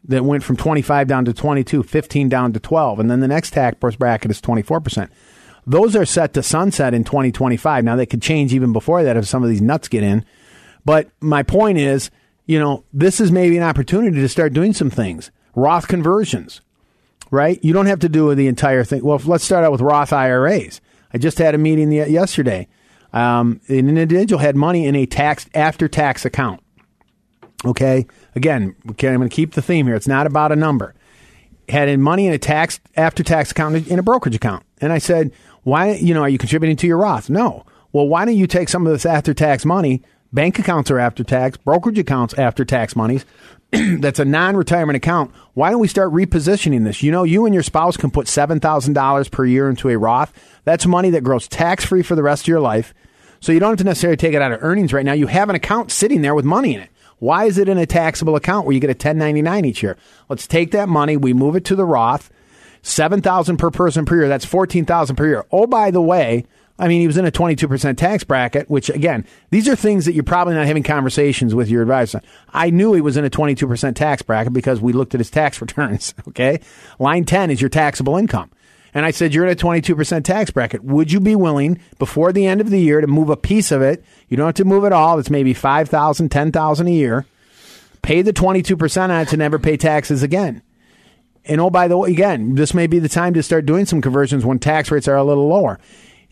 that 0.03 0.25
went 0.25 0.43
from 0.43 0.57
25 0.57 1.07
down 1.07 1.25
to 1.27 1.33
22, 1.33 1.85
15 1.85 2.29
down 2.29 2.53
to 2.53 2.59
12, 2.59 2.99
and 2.99 3.09
then 3.09 3.21
the 3.21 3.29
next 3.29 3.53
tax 3.53 3.79
bracket 3.97 4.33
is 4.33 4.41
24%. 4.41 5.11
Those 5.65 5.95
are 5.95 6.05
set 6.05 6.35
to 6.35 6.43
sunset 6.43 6.93
in 6.93 7.05
2025. 7.05 7.85
Now 7.85 7.95
they 7.95 8.05
could 8.05 8.21
change 8.21 8.53
even 8.53 8.73
before 8.73 9.05
that 9.05 9.17
if 9.17 9.29
some 9.29 9.45
of 9.45 9.49
these 9.49 9.63
nuts 9.63 9.87
get 9.87 10.03
in. 10.03 10.25
But 10.85 11.09
my 11.21 11.45
point 11.45 11.79
is, 11.79 12.11
you 12.47 12.59
know, 12.59 12.85
this 12.93 13.21
is 13.21 13.33
maybe 13.33 13.57
an 13.57 13.63
opportunity 13.63 14.21
to 14.21 14.29
start 14.29 14.53
doing 14.53 14.73
some 14.73 14.91
things. 14.91 15.31
Roth 15.55 15.89
conversions, 15.89 16.61
right? 17.31 17.59
You 17.63 17.73
don't 17.73 17.87
have 17.87 18.01
to 18.01 18.09
do 18.09 18.35
the 18.35 18.49
entire 18.49 18.85
thing. 18.85 19.05
Well, 19.05 19.21
let's 19.25 19.45
start 19.45 19.65
out 19.65 19.73
with 19.73 19.81
Roth 19.81 20.13
IRAs. 20.13 20.81
I 21.13 21.19
just 21.19 21.39
had 21.39 21.55
a 21.55 21.59
meeting 21.59 21.93
yesterday. 21.93 22.67
Um, 23.13 23.61
an 23.69 23.97
individual 23.97 24.41
had 24.41 24.57
money 24.57 24.87
in 24.87 24.97
a 24.97 25.07
tax 25.07 25.47
after 25.55 25.87
tax 25.87 26.25
account. 26.25 26.61
Okay. 27.65 28.07
Again, 28.35 28.75
okay, 28.91 29.09
I'm 29.09 29.17
going 29.17 29.29
to 29.29 29.35
keep 29.35 29.55
the 29.55 29.63
theme 29.63 29.87
here. 29.87 29.95
It's 29.95 30.09
not 30.09 30.27
about 30.27 30.53
a 30.53 30.57
number. 30.57 30.95
Had 31.69 31.89
in 31.89 32.03
money 32.03 32.27
in 32.27 32.35
a 32.35 32.39
tax 32.39 32.81
after 32.97 33.23
tax 33.23 33.53
account 33.53 33.87
in 33.87 33.99
a 33.99 34.03
brokerage 34.03 34.35
account. 34.35 34.65
And 34.81 34.93
I 34.93 34.99
said, 34.99 35.33
why, 35.63 35.93
you 35.93 36.13
know, 36.13 36.23
are 36.23 36.29
you 36.29 36.37
contributing 36.37 36.77
to 36.79 36.87
your 36.87 36.99
Roth? 36.99 37.31
No. 37.31 37.65
Well, 37.93 38.09
why 38.09 38.25
don't 38.25 38.37
you 38.37 38.49
take 38.49 38.69
some 38.69 38.87
of 38.87 38.93
this 38.93 39.07
after 39.07 39.33
tax 39.33 39.65
money? 39.65 40.03
Bank 40.35 40.59
accounts 40.59 40.91
are 40.91 40.99
after 40.99 41.23
tax, 41.23 41.57
brokerage 41.57 41.97
accounts 41.97 42.35
after 42.35 42.65
tax 42.65 42.97
monies. 42.97 43.25
that's 43.71 44.19
a 44.19 44.25
non 44.25 44.57
retirement 44.57 44.97
account. 44.97 45.33
Why 45.55 45.71
don't 45.71 45.79
we 45.79 45.87
start 45.87 46.13
repositioning 46.13 46.83
this? 46.83 47.05
You 47.05 47.13
know, 47.13 47.23
you 47.23 47.47
and 47.47 47.55
your 47.55 47.63
spouse 47.63 47.97
can 47.97 48.11
put 48.11 48.27
$7,000 48.27 49.31
per 49.31 49.45
year 49.45 49.71
into 49.71 49.89
a 49.91 49.97
Roth. 49.97 50.33
That's 50.65 50.87
money 50.87 51.11
that 51.11 51.23
grows 51.23 51.47
tax 51.47 51.85
free 51.85 52.03
for 52.03 52.17
the 52.17 52.23
rest 52.25 52.43
of 52.43 52.49
your 52.49 52.59
life. 52.59 52.93
So 53.39 53.53
you 53.53 53.61
don't 53.61 53.71
have 53.71 53.79
to 53.79 53.85
necessarily 53.85 54.17
take 54.17 54.35
it 54.35 54.43
out 54.43 54.51
of 54.51 54.61
earnings 54.61 54.93
right 54.93 55.05
now. 55.05 55.13
You 55.13 55.29
have 55.29 55.51
an 55.51 55.55
account 55.55 55.93
sitting 55.93 56.23
there 56.23 56.35
with 56.35 56.45
money 56.45 56.75
in 56.75 56.81
it. 56.81 56.91
Why 57.21 57.45
is 57.45 57.57
it 57.57 57.69
in 57.69 57.79
a 57.79 57.87
taxable 57.87 58.35
account 58.35 58.67
where 58.67 58.75
you 58.75 58.81
get 58.81 58.91
a 58.91 58.95
1099 58.95 59.65
each 59.65 59.85
year? 59.85 59.97
Let's 60.29 60.49
take 60.49 60.73
that 60.73 60.89
money, 60.89 61.17
we 61.17 61.33
move 61.33 61.55
it 61.55 61.65
to 61.67 61.77
the 61.77 61.85
Roth. 61.85 62.33
7,000 62.83 63.57
per 63.57 63.71
person 63.71 64.05
per 64.05 64.17
year. 64.17 64.29
That's 64.29 64.45
14,000 64.45 65.15
per 65.15 65.27
year. 65.27 65.47
Oh, 65.53 65.67
by 65.67 65.91
the 65.91 66.03
way, 66.03 66.45
I 66.79 66.89
mean, 66.89 67.01
he 67.01 67.07
was 67.07 67.17
in 67.17 67.25
a 67.25 67.31
22% 67.31 67.97
tax 67.97 68.25
bracket, 68.25 68.69
which 68.69 68.91
again, 68.91 69.25
these 69.51 69.69
are 69.69 69.77
things 69.77 70.07
that 70.07 70.15
you're 70.15 70.25
probably 70.25 70.55
not 70.55 70.67
having 70.67 70.83
conversations 70.83 71.55
with 71.55 71.69
your 71.69 71.83
advisor. 71.83 72.21
I 72.53 72.71
knew 72.71 72.95
he 72.95 73.01
was 73.01 73.17
in 73.17 73.25
a 73.25 73.31
22% 73.31 73.95
tax 73.95 74.23
bracket 74.23 74.53
because 74.53 74.81
we 74.81 74.93
looked 74.93 75.15
at 75.15 75.21
his 75.21 75.31
tax 75.31 75.61
returns. 75.61 76.15
Okay. 76.29 76.61
Line 76.99 77.25
10 77.25 77.51
is 77.51 77.61
your 77.61 77.71
taxable 77.71 78.17
income. 78.17 78.51
and 78.93 79.05
I 79.07 79.13
said, 79.13 79.33
you're 79.33 79.47
in 79.47 79.53
a 79.53 79.57
22% 79.57 80.25
tax 80.25 80.51
bracket. 80.51 80.83
Would 80.83 81.13
you 81.13 81.21
be 81.21 81.37
willing 81.37 81.81
before 81.99 82.33
the 82.33 82.47
end 82.47 82.61
of 82.61 82.71
the 82.71 82.81
year 82.81 83.01
to 83.01 83.07
move 83.07 83.31
a 83.31 83.37
piece 83.37 83.71
of 83.71 83.81
it? 83.81 84.05
You 84.29 84.37
don't 84.37 84.47
have 84.47 84.55
to 84.57 84.65
move 84.65 84.85
it 84.85 84.93
all. 84.93 85.19
It's 85.19 85.31
maybe 85.31 85.55
5000 85.55 86.29
10000 86.29 86.87
a 86.89 86.91
year. 86.91 87.27
Pay 88.03 88.23
the 88.23 88.33
22% 88.33 89.03
on 89.03 89.11
it 89.11 89.29
to 89.29 89.37
never 89.37 89.59
pay 89.59 89.77
taxes 89.77 90.23
again. 90.23 90.63
And 91.47 91.61
oh, 91.61 91.71
by 91.71 91.89
the 91.89 91.97
way, 91.97 92.11
again, 92.11 92.55
this 92.55 92.75
may 92.75 92.87
be 92.87 92.99
the 92.99 93.09
time 93.09 93.35
to 93.35 93.43
start 93.43 93.67
doing 93.67 93.87
some 93.87 94.01
conversions 94.01 94.45
when 94.45 94.59
tax 94.59 94.91
rates 94.91 95.09
are 95.09 95.17
a 95.17 95.25
little 95.25 95.49
lower. 95.49 95.79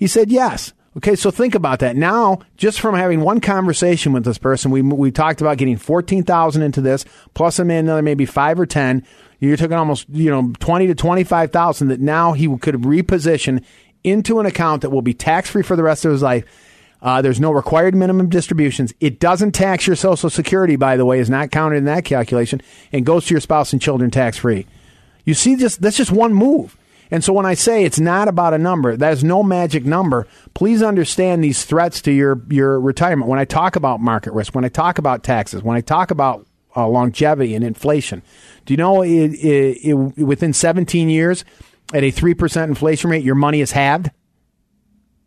He 0.03 0.09
said, 0.09 0.33
yes. 0.33 0.73
Okay, 0.97 1.15
so 1.15 1.31
think 1.31 1.55
about 1.55 1.79
that. 1.79 1.95
Now, 1.95 2.41
just 2.57 2.81
from 2.81 2.97
having 2.97 3.21
one 3.21 3.41
conversation 3.41 4.13
with 4.13 4.25
this 4.25 4.37
person, 4.37 4.73
we 4.73 4.83
we 4.83 5.13
talked 5.13 5.41
about 5.41 5.57
getting 5.57 5.77
fourteen 5.77 6.25
thousand 6.25 6.63
into 6.63 6.81
this, 6.81 7.05
plus 7.35 7.61
a 7.61 7.65
man 7.65 7.85
another 7.85 8.03
maybe 8.03 8.27
five 8.27 8.59
or 8.59 8.67
ten. 8.67 9.07
You're 9.39 9.57
talking 9.57 9.75
almost 9.75 10.09
you 10.09 10.29
know 10.29 10.53
twenty 10.59 10.89
to 10.89 10.97
twenty 10.97 11.23
five 11.23 11.53
thousand 11.53 11.87
that 11.87 12.01
now 12.01 12.33
he 12.33 12.49
could 12.59 12.75
reposition 12.75 13.63
into 14.03 14.41
an 14.41 14.47
account 14.47 14.83
that 14.83 14.91
will 14.91 15.03
be 15.03 15.15
tax 15.15 15.51
free 15.51 15.63
for 15.63 15.77
the 15.77 15.85
rest 15.85 16.05
of 16.05 16.11
his 16.11 16.21
life. 16.21 16.47
Uh, 17.01 17.23
there's 17.23 17.39
no 17.39 17.53
required 17.53 17.95
minimum 17.95 18.29
distributions. 18.29 18.93
It 18.99 19.21
doesn't 19.21 19.53
tax 19.53 19.87
your 19.87 19.95
Social 19.95 20.31
Security, 20.31 20.75
by 20.75 20.97
the 20.97 21.05
way, 21.05 21.21
is 21.21 21.31
not 21.31 21.53
counted 21.53 21.77
in 21.77 21.85
that 21.85 22.05
calculation, 22.05 22.61
and 22.91 23.07
goes 23.07 23.27
to 23.27 23.35
your 23.35 23.41
spouse 23.41 23.73
and 23.73 23.81
children 23.81 24.11
tax 24.11 24.37
free. 24.37 24.67
You 25.25 25.35
see, 25.35 25.55
just 25.55 25.81
that's 25.81 25.97
just 25.97 26.11
one 26.11 26.35
move. 26.35 26.77
And 27.13 27.23
so 27.23 27.35
when 27.35 27.45
I 27.45 27.53
say 27.53 27.85
it's 27.85 28.01
not 28.01 28.27
about 28.27 28.55
a 28.55 28.59
number, 28.59 28.97
there's 28.97 29.23
no 29.23 29.43
magic 29.43 29.85
number. 29.85 30.27
Please 30.55 30.83
understand 30.83 31.45
these 31.45 31.63
threats 31.63 32.01
to 32.03 32.11
your, 32.11 32.41
your 32.49 32.81
retirement. 32.81 33.29
When 33.29 33.39
I 33.39 33.45
talk 33.45 33.77
about 33.77 34.01
market 34.01 34.33
risk, 34.33 34.55
when 34.55 34.65
I 34.65 34.71
talk 34.71 34.97
about 34.97 35.23
taxes, 35.23 35.63
when 35.63 35.77
I 35.77 35.83
talk 35.83 36.11
about 36.11 36.47
uh, 36.75 36.89
longevity 36.89 37.55
and 37.55 37.63
inflation, 37.63 38.23
do 38.65 38.73
you 38.73 38.79
know 38.79 39.03
it, 39.03 39.11
it, 39.35 39.91
it, 39.91 39.95
within 40.25 40.55
17 40.55 41.11
years, 41.11 41.45
at 41.93 42.03
a 42.03 42.11
3% 42.11 42.65
inflation 42.65 43.11
rate, 43.11 43.23
your 43.23 43.35
money 43.35 43.61
is 43.61 43.73
halved? 43.73 44.11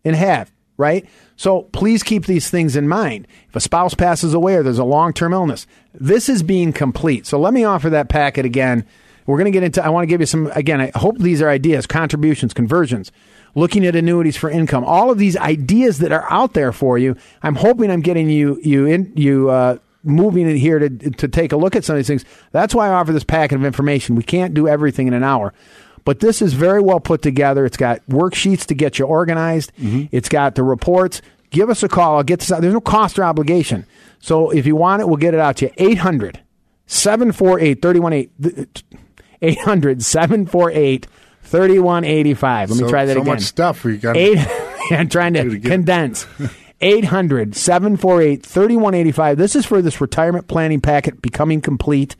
In 0.03 0.15
half, 0.15 0.51
right? 0.77 1.07
So 1.35 1.63
please 1.63 2.01
keep 2.01 2.25
these 2.25 2.49
things 2.49 2.75
in 2.75 2.87
mind. 2.87 3.27
If 3.49 3.55
a 3.55 3.59
spouse 3.59 3.93
passes 3.93 4.33
away 4.33 4.55
or 4.55 4.63
there's 4.63 4.79
a 4.79 4.83
long 4.83 5.13
term 5.13 5.33
illness, 5.33 5.67
this 5.93 6.29
is 6.29 6.41
being 6.41 6.73
complete. 6.73 7.27
So 7.27 7.39
let 7.39 7.53
me 7.53 7.63
offer 7.63 7.91
that 7.91 8.09
packet 8.09 8.43
again 8.43 8.87
we're 9.25 9.37
going 9.37 9.45
to 9.45 9.51
get 9.51 9.63
into, 9.63 9.83
I 9.83 9.89
want 9.89 10.03
to 10.03 10.07
give 10.07 10.19
you 10.19 10.27
some, 10.27 10.47
again, 10.53 10.81
I 10.81 10.91
hope 10.95 11.17
these 11.17 11.41
are 11.41 11.49
ideas, 11.49 11.87
contributions, 11.87 12.53
conversions, 12.53 13.11
looking 13.55 13.85
at 13.85 13.95
annuities 13.95 14.37
for 14.37 14.49
income, 14.49 14.83
all 14.83 15.09
of 15.11 15.17
these 15.17 15.35
ideas 15.37 15.99
that 15.99 16.11
are 16.11 16.25
out 16.31 16.53
there 16.53 16.71
for 16.71 16.97
you. 16.97 17.15
I'm 17.41 17.55
hoping 17.55 17.89
I'm 17.89 18.01
getting 18.01 18.29
you, 18.29 18.59
you 18.63 18.85
in, 18.85 19.11
you, 19.15 19.49
uh, 19.49 19.77
moving 20.03 20.47
it 20.47 20.57
here 20.57 20.77
to, 20.79 20.89
to 20.89 21.27
take 21.27 21.51
a 21.51 21.57
look 21.57 21.75
at 21.75 21.83
some 21.83 21.95
of 21.95 21.97
these 21.97 22.07
things. 22.07 22.25
That's 22.51 22.75
why 22.75 22.87
I 22.87 22.93
offer 22.93 23.11
this 23.11 23.23
packet 23.23 23.55
of 23.55 23.65
information. 23.65 24.15
We 24.15 24.23
can't 24.23 24.53
do 24.53 24.67
everything 24.67 25.07
in 25.07 25.13
an 25.13 25.23
hour. 25.23 25.53
But 26.03 26.19
this 26.19 26.41
is 26.41 26.53
very 26.53 26.81
well 26.81 26.99
put 26.99 27.23
together. 27.23 27.65
It's 27.65 27.77
got 27.77 28.05
worksheets 28.07 28.65
to 28.67 28.75
get 28.75 28.99
you 28.99 29.05
organized. 29.05 29.71
Mm-hmm. 29.77 30.05
It's 30.11 30.29
got 30.29 30.53
the 30.53 30.61
reports. 30.61 31.23
Give 31.49 31.69
us 31.69 31.81
a 31.81 31.89
call. 31.89 32.17
I'll 32.17 32.23
get 32.23 32.41
this 32.41 32.51
out. 32.51 32.61
There's 32.61 32.73
no 32.73 32.81
cost 32.81 33.17
or 33.17 33.23
obligation. 33.23 33.87
So 34.19 34.51
if 34.51 34.67
you 34.67 34.75
want 34.75 35.01
it, 35.01 35.07
we'll 35.07 35.17
get 35.17 35.33
it 35.33 35.39
out 35.39 35.57
to 35.57 35.65
you. 35.65 35.71
800 35.77 36.41
748 36.85 37.81
318. 37.81 39.04
800 39.45 40.03
748 40.03 41.07
3185. 41.43 42.71
Let 42.71 42.81
me 42.81 42.89
try 42.89 43.05
that 43.05 43.13
so 43.13 43.21
again. 43.21 43.25
So 43.25 43.31
much 43.33 43.41
stuff. 43.43 43.83
We 43.83 43.97
got 43.97 44.17
Eight, 44.17 44.39
I'm 44.91 45.09
trying 45.09 45.33
to 45.33 45.59
condense. 45.59 46.25
800 46.81 47.55
748 47.55 48.45
3185. 48.45 49.37
This 49.37 49.55
is 49.55 49.65
for 49.65 49.81
this 49.81 50.01
retirement 50.01 50.47
planning 50.47 50.81
packet 50.81 51.21
becoming 51.21 51.61
complete, 51.61 52.15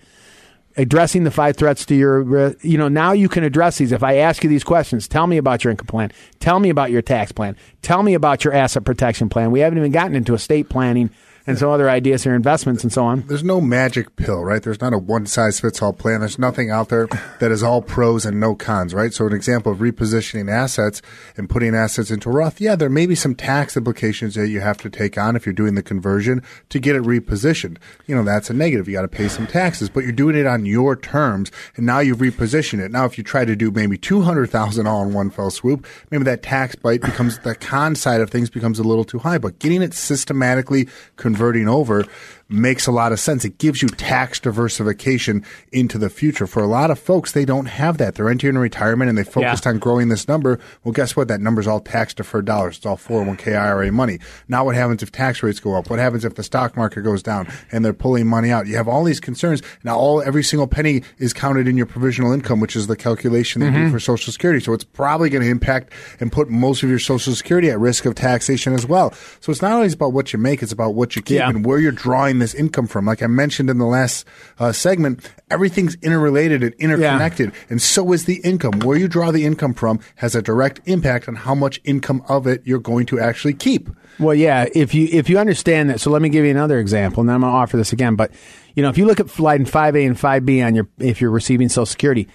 addressing 0.78 1.26
the 1.26 1.32
five 1.32 1.58
threats 1.58 1.86
to 1.88 1.96
your, 1.96 2.38
uh, 2.38 2.54
you 2.62 2.78
know, 2.78 2.88
now 2.88 3.12
you 3.12 3.28
can 3.28 3.44
address 3.44 3.78
these. 3.78 3.92
If 3.92 4.02
I 4.02 4.18
ask 4.18 4.44
you 4.44 4.50
these 4.50 4.64
questions, 4.64 5.08
tell 5.10 5.28
me 5.28 5.38
about 5.38 5.64
your 5.64 5.72
income 5.72 5.88
plan, 5.88 6.12
tell 6.40 6.60
me 6.60 6.70
about 6.70 6.90
your 6.90 7.02
tax 7.02 7.34
plan, 7.34 7.58
tell 7.82 8.02
me 8.02 8.14
about 8.14 8.46
your 8.46 8.54
asset 8.54 8.86
protection 8.86 9.28
plan. 9.28 9.52
We 9.52 9.60
haven't 9.60 9.78
even 9.78 9.92
gotten 9.92 10.16
into 10.16 10.34
estate 10.34 10.70
planning 10.70 11.10
and 11.48 11.58
some 11.58 11.70
other 11.70 11.90
ideas 11.90 12.24
here, 12.24 12.34
investments 12.34 12.84
and 12.84 12.92
so 12.92 13.06
on. 13.06 13.22
There's 13.28 13.44
no 13.44 13.62
magic 13.62 14.16
pill, 14.16 14.44
right? 14.44 14.62
There's 14.62 14.82
not 14.82 14.94
a 14.94 14.98
one 14.98 15.26
size 15.26 15.60
fits 15.60 15.82
all 15.82 15.94
plan. 15.94 16.22
There's 16.22 16.40
nothing 16.40 16.72
out 16.72 16.90
there 16.90 17.08
that 17.40 17.52
is 17.52 17.64
all 17.64 17.82
pros 17.82 18.26
and 18.26 18.40
no 18.40 18.56
cons, 18.56 18.94
right? 18.94 19.14
So, 19.14 19.28
an 19.28 19.34
example 19.34 19.72
of 19.72 19.80
repositioning 19.80 20.52
assets 20.52 21.02
and 21.38 21.50
putting 21.50 21.76
assets 21.76 22.12
into 22.12 22.30
Roth, 22.30 22.60
yeah, 22.60 22.76
there 22.76 22.90
may 22.90 23.06
be 23.06 23.16
some 23.16 23.36
tax 23.36 23.78
implications 23.78 24.36
that 24.36 24.48
you 24.48 24.62
have 24.62 24.78
to 24.80 24.90
take 24.90 25.18
on 25.18 25.36
if 25.36 25.46
you're 25.46 25.54
doing 25.54 25.76
the 25.76 25.84
conversion 25.84 26.42
to 26.70 26.80
get 26.80 26.96
it 26.96 27.04
repositioned. 27.04 27.78
You 28.08 28.16
know, 28.16 28.24
that's 28.24 28.50
a 28.50 28.54
negative. 28.54 28.88
You 28.88 28.94
got 28.94 29.04
to 29.04 29.08
pay 29.08 29.28
some 29.28 29.48
taxes, 29.48 29.90
but 29.90 30.04
you're 30.04 30.14
doing 30.14 30.36
it 30.36 30.48
on 30.48 30.66
your 30.66 30.96
terms, 30.96 31.52
and 31.76 31.86
now 31.86 32.00
you've 32.00 32.20
repositioned 32.20 32.84
it. 32.84 32.92
Now, 32.92 33.06
if 33.06 33.18
you 33.18 33.24
try 33.24 33.46
to 33.46 33.56
do 33.56 33.72
maybe 33.72 33.98
200000 33.98 34.88
all 34.88 35.04
in 35.04 35.14
one 35.14 35.30
fell 35.30 35.52
swoop, 35.52 35.86
maybe 36.10 36.24
that 36.24 36.44
tax 36.44 36.76
bite 36.76 37.02
becomes 37.02 37.40
the 37.40 37.56
con 37.56 37.96
side 37.96 38.22
of 38.22 38.30
things 38.30 38.50
becomes 38.50 38.80
a 38.80 38.84
little 38.84 39.04
too 39.04 39.20
high, 39.20 39.38
but 39.38 39.60
getting 39.60 39.82
it 39.82 39.94
systematically 39.94 40.88
converting 41.36 41.68
over 41.68 42.06
makes 42.48 42.86
a 42.86 42.92
lot 42.92 43.12
of 43.12 43.20
sense. 43.20 43.44
It 43.44 43.58
gives 43.58 43.82
you 43.82 43.88
tax 43.88 44.40
diversification 44.40 45.44
into 45.72 45.98
the 45.98 46.10
future. 46.10 46.46
For 46.46 46.62
a 46.62 46.68
lot 46.68 46.92
of 46.92 47.00
folks, 47.00 47.32
they 47.32 47.46
don't 47.46 47.66
have 47.66 47.98
that. 47.98 48.16
They're 48.16 48.30
entering 48.30 48.58
retirement 48.58 49.10
and 49.10 49.18
they 49.18 49.24
focused 49.24 49.66
yeah. 49.66 49.72
on 49.72 49.80
growing 49.80 50.10
this 50.10 50.28
number. 50.28 50.60
Well, 50.84 50.92
guess 50.92 51.16
what? 51.16 51.28
That 51.28 51.42
number's 51.42 51.68
all 51.68 51.80
tax 51.80 52.14
deferred 52.14 52.46
dollars. 52.46 52.78
It's 52.78 52.86
all 52.86 52.98
401k 52.98 53.60
IRA 53.60 53.92
money. 53.92 54.20
Now 54.48 54.66
what 54.66 54.76
happens 54.76 55.02
if 55.02 55.12
tax 55.12 55.42
rates 55.42 55.60
go 55.60 55.76
up? 55.76 55.90
What 55.90 56.00
happens 56.00 56.24
if 56.24 56.36
the 56.36 56.44
stock 56.44 56.78
market 56.78 57.02
goes 57.02 57.24
down 57.24 57.52
and 57.72 57.84
they're 57.84 57.94
pulling 57.94 58.28
money 58.28 58.52
out? 58.52 58.68
You 58.68 58.76
have 58.76 58.88
all 58.88 59.04
these 59.04 59.20
concerns. 59.20 59.62
Now 59.84 59.98
all, 59.98 60.22
every 60.22 60.44
single 60.44 60.68
penny 60.68 61.04
is 61.18 61.34
counted 61.34 61.68
in 61.68 61.78
your 61.78 61.88
provisional 61.88 62.32
income, 62.32 62.60
which 62.60 62.76
is 62.76 62.88
the 62.88 62.96
calculation 62.96 63.62
they 63.62 63.68
mm-hmm. 63.68 63.86
do 63.86 63.92
for 63.92 64.00
Social 64.00 64.32
Security. 64.32 64.60
So 64.60 64.74
it's 64.74 64.84
probably 64.84 65.30
going 65.30 65.44
to 65.44 65.50
impact 65.50 65.92
and 66.20 66.32
put 66.32 66.50
most 66.50 66.84
of 66.84 66.90
your 66.90 67.00
Social 67.00 67.34
Security 67.34 67.72
at 67.72 67.80
risk 67.80 68.06
of 68.06 68.14
taxation 68.14 68.74
as 68.74 68.86
well. 68.86 69.14
So 69.40 69.52
it's 69.52 69.62
not 69.62 69.72
always 69.72 69.94
about 69.94 70.14
what 70.14 70.32
you 70.32 70.40
make, 70.40 70.62
it's 70.62 70.72
about 70.72 70.94
what 70.94 71.16
you 71.16 71.22
keep 71.22 71.38
yeah. 71.38 71.50
and 71.50 71.66
where 71.66 71.80
you're 71.80 71.92
drawing 71.92 72.35
drawing 72.36 72.40
this 72.40 72.54
income 72.54 72.88
from. 72.88 73.06
Like 73.06 73.24
I 73.24 73.28
mentioned 73.28 73.70
in 73.70 73.78
the 73.78 73.86
last 73.86 74.26
uh, 74.60 74.72
segment, 74.72 75.30
everything's 75.50 75.96
interrelated 76.02 76.64
and 76.64 76.74
interconnected, 76.76 77.52
yeah. 77.52 77.60
and 77.70 77.82
so 77.82 78.14
is 78.14 78.26
the 78.26 78.42
income. 78.44 78.80
Where 78.80 78.98
you 78.98 79.08
draw 79.08 79.32
the 79.32 79.46
income 79.46 79.74
from 79.74 80.00
has 80.16 80.36
a 80.36 80.42
direct 80.42 80.82
impact 80.86 81.28
on 81.28 81.36
how 81.36 81.56
much 81.56 81.80
income 81.84 82.24
of 82.28 82.48
it 82.48 82.62
you're 82.66 82.80
going 82.80 83.06
to 83.08 83.20
actually 83.20 83.54
keep. 83.54 83.90
Well, 84.20 84.36
yeah, 84.36 84.68
if 84.74 84.94
you 84.94 85.08
if 85.12 85.30
you 85.30 85.40
understand 85.40 85.90
that, 85.90 86.00
so 86.00 86.12
let 86.12 86.22
me 86.22 86.30
give 86.30 86.46
you 86.46 86.52
another 86.52 86.80
example, 86.80 87.22
and 87.22 87.30
then 87.30 87.36
I'm 87.36 87.42
going 87.42 87.54
to 87.54 87.58
offer 87.58 87.78
this 87.78 87.94
again. 87.94 88.16
But 88.16 88.32
you 88.76 88.84
know, 88.84 88.90
if 88.90 88.98
you 88.98 89.06
look 89.06 89.20
at 89.20 89.40
line 89.40 89.66
five 89.66 89.96
A 89.96 90.06
and 90.06 90.20
five 90.20 90.46
B 90.46 90.62
on 90.62 90.76
your 90.76 90.88
if 91.00 91.22
you're 91.22 91.32
receiving 91.32 91.70
Social 91.70 91.86
Security, 91.86 92.28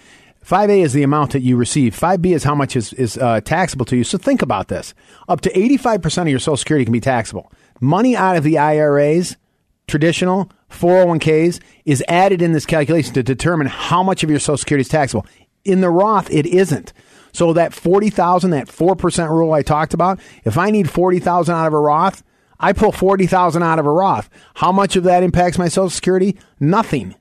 5A 0.45 0.83
is 0.83 0.95
the 0.95 1.03
amount 1.03 1.33
that 1.33 1.41
you 1.41 1.57
receive. 1.57 1.95
5B 1.95 2.35
is 2.35 2.45
how 2.45 2.55
much 2.55 2.75
is, 2.75 2.95
is 2.95 3.19
uh, 3.19 3.43
taxable 3.43 3.85
to 3.85 3.97
you. 3.97 4.05
So 4.05 4.17
think 4.17 4.41
about 4.41 4.69
this. 4.69 4.95
Up 5.29 5.43
to 5.43 5.51
85% 5.51 6.23
of 6.23 6.29
your 6.29 6.39
Social 6.39 6.57
Security 6.57 6.87
can 6.87 6.93
be 6.93 7.01
taxable. 7.01 7.53
Money 7.79 8.17
out 8.17 8.37
of 8.37 8.43
the 8.43 8.57
IRAs 8.57 9.37
traditional 9.91 10.51
401ks 10.71 11.61
is 11.85 12.03
added 12.09 12.41
in 12.41 12.53
this 12.53 12.65
calculation 12.65 13.13
to 13.15 13.23
determine 13.23 13.67
how 13.67 14.03
much 14.03 14.23
of 14.23 14.31
your 14.31 14.39
Social 14.39 14.57
Security 14.57 14.83
is 14.83 14.89
taxable. 14.89 15.27
In 15.65 15.81
the 15.81 15.91
Roth, 15.91 16.31
it 16.31 16.47
isn't. 16.47 16.93
So 17.33 17.53
that 17.53 17.75
40,000, 17.75 18.51
that 18.51 18.69
4% 18.69 19.29
rule 19.29 19.53
I 19.53 19.63
talked 19.63 19.95
about, 19.95 20.21
if 20.45 20.57
I 20.57 20.71
need 20.71 20.91
40,000 20.91 21.55
out 21.55 21.67
of 21.67 21.73
a 21.73 21.79
Roth, 21.79 22.23
I 22.59 22.73
pull 22.73 22.93
40,000 22.93 23.63
out 23.63 23.79
of 23.79 23.87
a 23.87 23.91
Roth. 23.91 24.29
How 24.55 24.73
much 24.73 24.97
of 24.97 25.05
that 25.05 25.23
impacts 25.23 25.59
my 25.59 25.69
Social 25.69 25.91
Security? 25.91 26.39
Nothing. 26.59 27.15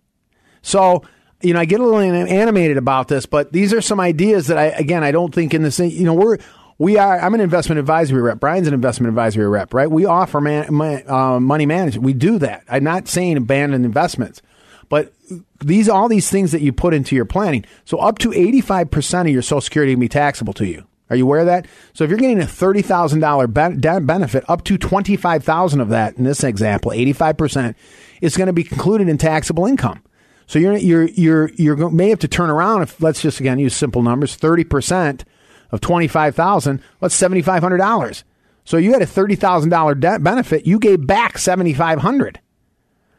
So, 0.61 1.03
you 1.41 1.53
know, 1.53 1.59
I 1.59 1.65
get 1.65 1.79
a 1.79 1.83
little 1.83 1.99
animated 1.99 2.77
about 2.77 3.07
this, 3.07 3.25
but 3.25 3.53
these 3.53 3.73
are 3.73 3.81
some 3.81 3.99
ideas 3.99 4.47
that 4.47 4.57
I, 4.57 4.65
again, 4.65 5.03
I 5.03 5.11
don't 5.11 5.33
think 5.33 5.53
in 5.53 5.69
same, 5.71 5.91
you 5.91 6.03
know, 6.03 6.13
we're, 6.13 6.37
we 6.79 6.97
are. 6.97 7.19
I'm 7.19 7.35
an 7.35 7.41
investment 7.41 7.77
advisory 7.77 8.21
rep. 8.21 8.39
Brian's 8.39 8.67
an 8.67 8.73
investment 8.73 9.09
advisory 9.09 9.47
rep, 9.47 9.73
right? 9.73 9.91
We 9.91 10.05
offer 10.05 10.41
man, 10.41 11.03
uh, 11.07 11.39
money 11.39 11.65
management. 11.65 12.05
We 12.05 12.13
do 12.13 12.39
that. 12.39 12.63
I'm 12.69 12.85
not 12.85 13.07
saying 13.07 13.37
abandon 13.37 13.85
investments, 13.85 14.41
but 14.87 15.13
these 15.59 15.89
all 15.89 16.07
these 16.07 16.29
things 16.29 16.53
that 16.53 16.61
you 16.61 16.71
put 16.71 16.93
into 16.93 17.15
your 17.15 17.25
planning. 17.25 17.65
So 17.83 17.99
up 17.99 18.17
to 18.19 18.33
85 18.33 18.89
percent 18.89 19.27
of 19.27 19.33
your 19.33 19.41
Social 19.41 19.61
Security 19.61 19.93
can 19.93 19.99
be 19.99 20.07
taxable 20.07 20.53
to 20.53 20.65
you. 20.65 20.87
Are 21.09 21.15
you 21.15 21.25
aware 21.25 21.41
of 21.41 21.47
that? 21.47 21.65
So 21.93 22.03
if 22.03 22.09
you're 22.09 22.19
getting 22.19 22.39
a 22.39 22.47
thirty 22.47 22.81
thousand 22.81 23.19
dollar 23.19 23.47
benefit, 23.47 24.49
up 24.49 24.63
to 24.65 24.77
twenty 24.77 25.17
five 25.17 25.43
thousand 25.43 25.81
of 25.81 25.89
that 25.89 26.17
in 26.17 26.23
this 26.23 26.43
example, 26.43 26.93
eighty 26.93 27.13
five 27.13 27.35
percent 27.35 27.75
is 28.21 28.37
going 28.37 28.47
to 28.47 28.53
be 28.53 28.67
included 28.71 29.09
in 29.09 29.17
taxable 29.17 29.65
income. 29.65 30.01
So 30.47 30.59
you're 30.59 30.77
you're 30.77 31.09
you're 31.09 31.49
you're 31.55 31.89
may 31.89 32.09
have 32.09 32.19
to 32.19 32.27
turn 32.27 32.49
around 32.49 32.83
if 32.83 33.01
let's 33.01 33.21
just 33.21 33.39
again 33.39 33.59
use 33.59 33.75
simple 33.75 34.01
numbers, 34.01 34.35
thirty 34.35 34.63
percent 34.63 35.25
of 35.71 35.81
25000 35.81 36.81
what's 36.99 37.19
$7,500? 37.19 38.23
So 38.65 38.77
you 38.77 38.93
had 38.93 39.01
a 39.01 39.07
$30,000 39.07 39.99
debt 39.99 40.23
benefit. 40.23 40.67
You 40.67 40.79
gave 40.79 41.05
back 41.05 41.37
7500 41.37 42.39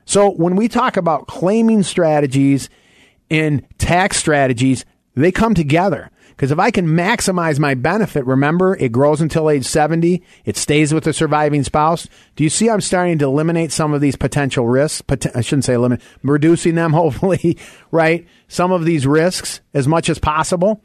So 0.04 0.30
when 0.30 0.54
we 0.54 0.68
talk 0.68 0.96
about 0.96 1.26
claiming 1.26 1.82
strategies 1.82 2.70
and 3.30 3.66
tax 3.78 4.16
strategies, 4.16 4.84
they 5.14 5.32
come 5.32 5.54
together. 5.54 6.10
Because 6.40 6.52
if 6.52 6.58
I 6.58 6.70
can 6.70 6.86
maximize 6.86 7.58
my 7.58 7.74
benefit, 7.74 8.24
remember, 8.24 8.74
it 8.76 8.92
grows 8.92 9.20
until 9.20 9.50
age 9.50 9.66
70, 9.66 10.22
it 10.46 10.56
stays 10.56 10.94
with 10.94 11.04
the 11.04 11.12
surviving 11.12 11.64
spouse. 11.64 12.08
Do 12.34 12.44
you 12.44 12.48
see 12.48 12.70
I'm 12.70 12.80
starting 12.80 13.18
to 13.18 13.26
eliminate 13.26 13.72
some 13.72 13.92
of 13.92 14.00
these 14.00 14.16
potential 14.16 14.66
risks? 14.66 15.02
I 15.34 15.42
shouldn't 15.42 15.66
say 15.66 15.74
eliminate, 15.74 16.02
reducing 16.22 16.76
them, 16.76 16.92
hopefully, 16.94 17.58
right? 17.90 18.26
Some 18.48 18.72
of 18.72 18.86
these 18.86 19.06
risks 19.06 19.60
as 19.74 19.86
much 19.86 20.08
as 20.08 20.18
possible. 20.18 20.82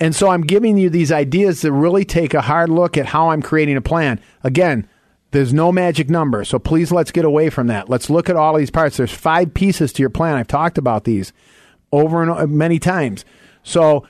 And 0.00 0.16
so 0.16 0.30
I'm 0.30 0.42
giving 0.42 0.78
you 0.78 0.88
these 0.88 1.12
ideas 1.12 1.60
to 1.60 1.70
really 1.70 2.06
take 2.06 2.32
a 2.32 2.40
hard 2.40 2.70
look 2.70 2.96
at 2.96 3.06
how 3.06 3.30
I'm 3.30 3.42
creating 3.42 3.76
a 3.76 3.82
plan. 3.82 4.18
Again, 4.42 4.88
there's 5.30 5.52
no 5.52 5.70
magic 5.70 6.08
number. 6.08 6.42
So 6.44 6.58
please 6.58 6.90
let's 6.90 7.12
get 7.12 7.24
away 7.26 7.50
from 7.50 7.66
that. 7.68 7.88
Let's 7.88 8.10
look 8.10 8.28
at 8.30 8.36
all 8.36 8.56
these 8.56 8.70
parts. 8.70 8.96
There's 8.96 9.12
five 9.12 9.52
pieces 9.52 9.92
to 9.92 10.02
your 10.02 10.10
plan. 10.10 10.36
I've 10.36 10.48
talked 10.48 10.78
about 10.78 11.04
these 11.04 11.32
over 11.92 12.22
and 12.22 12.30
o- 12.30 12.46
many 12.46 12.78
times. 12.78 13.24
So 13.62 14.06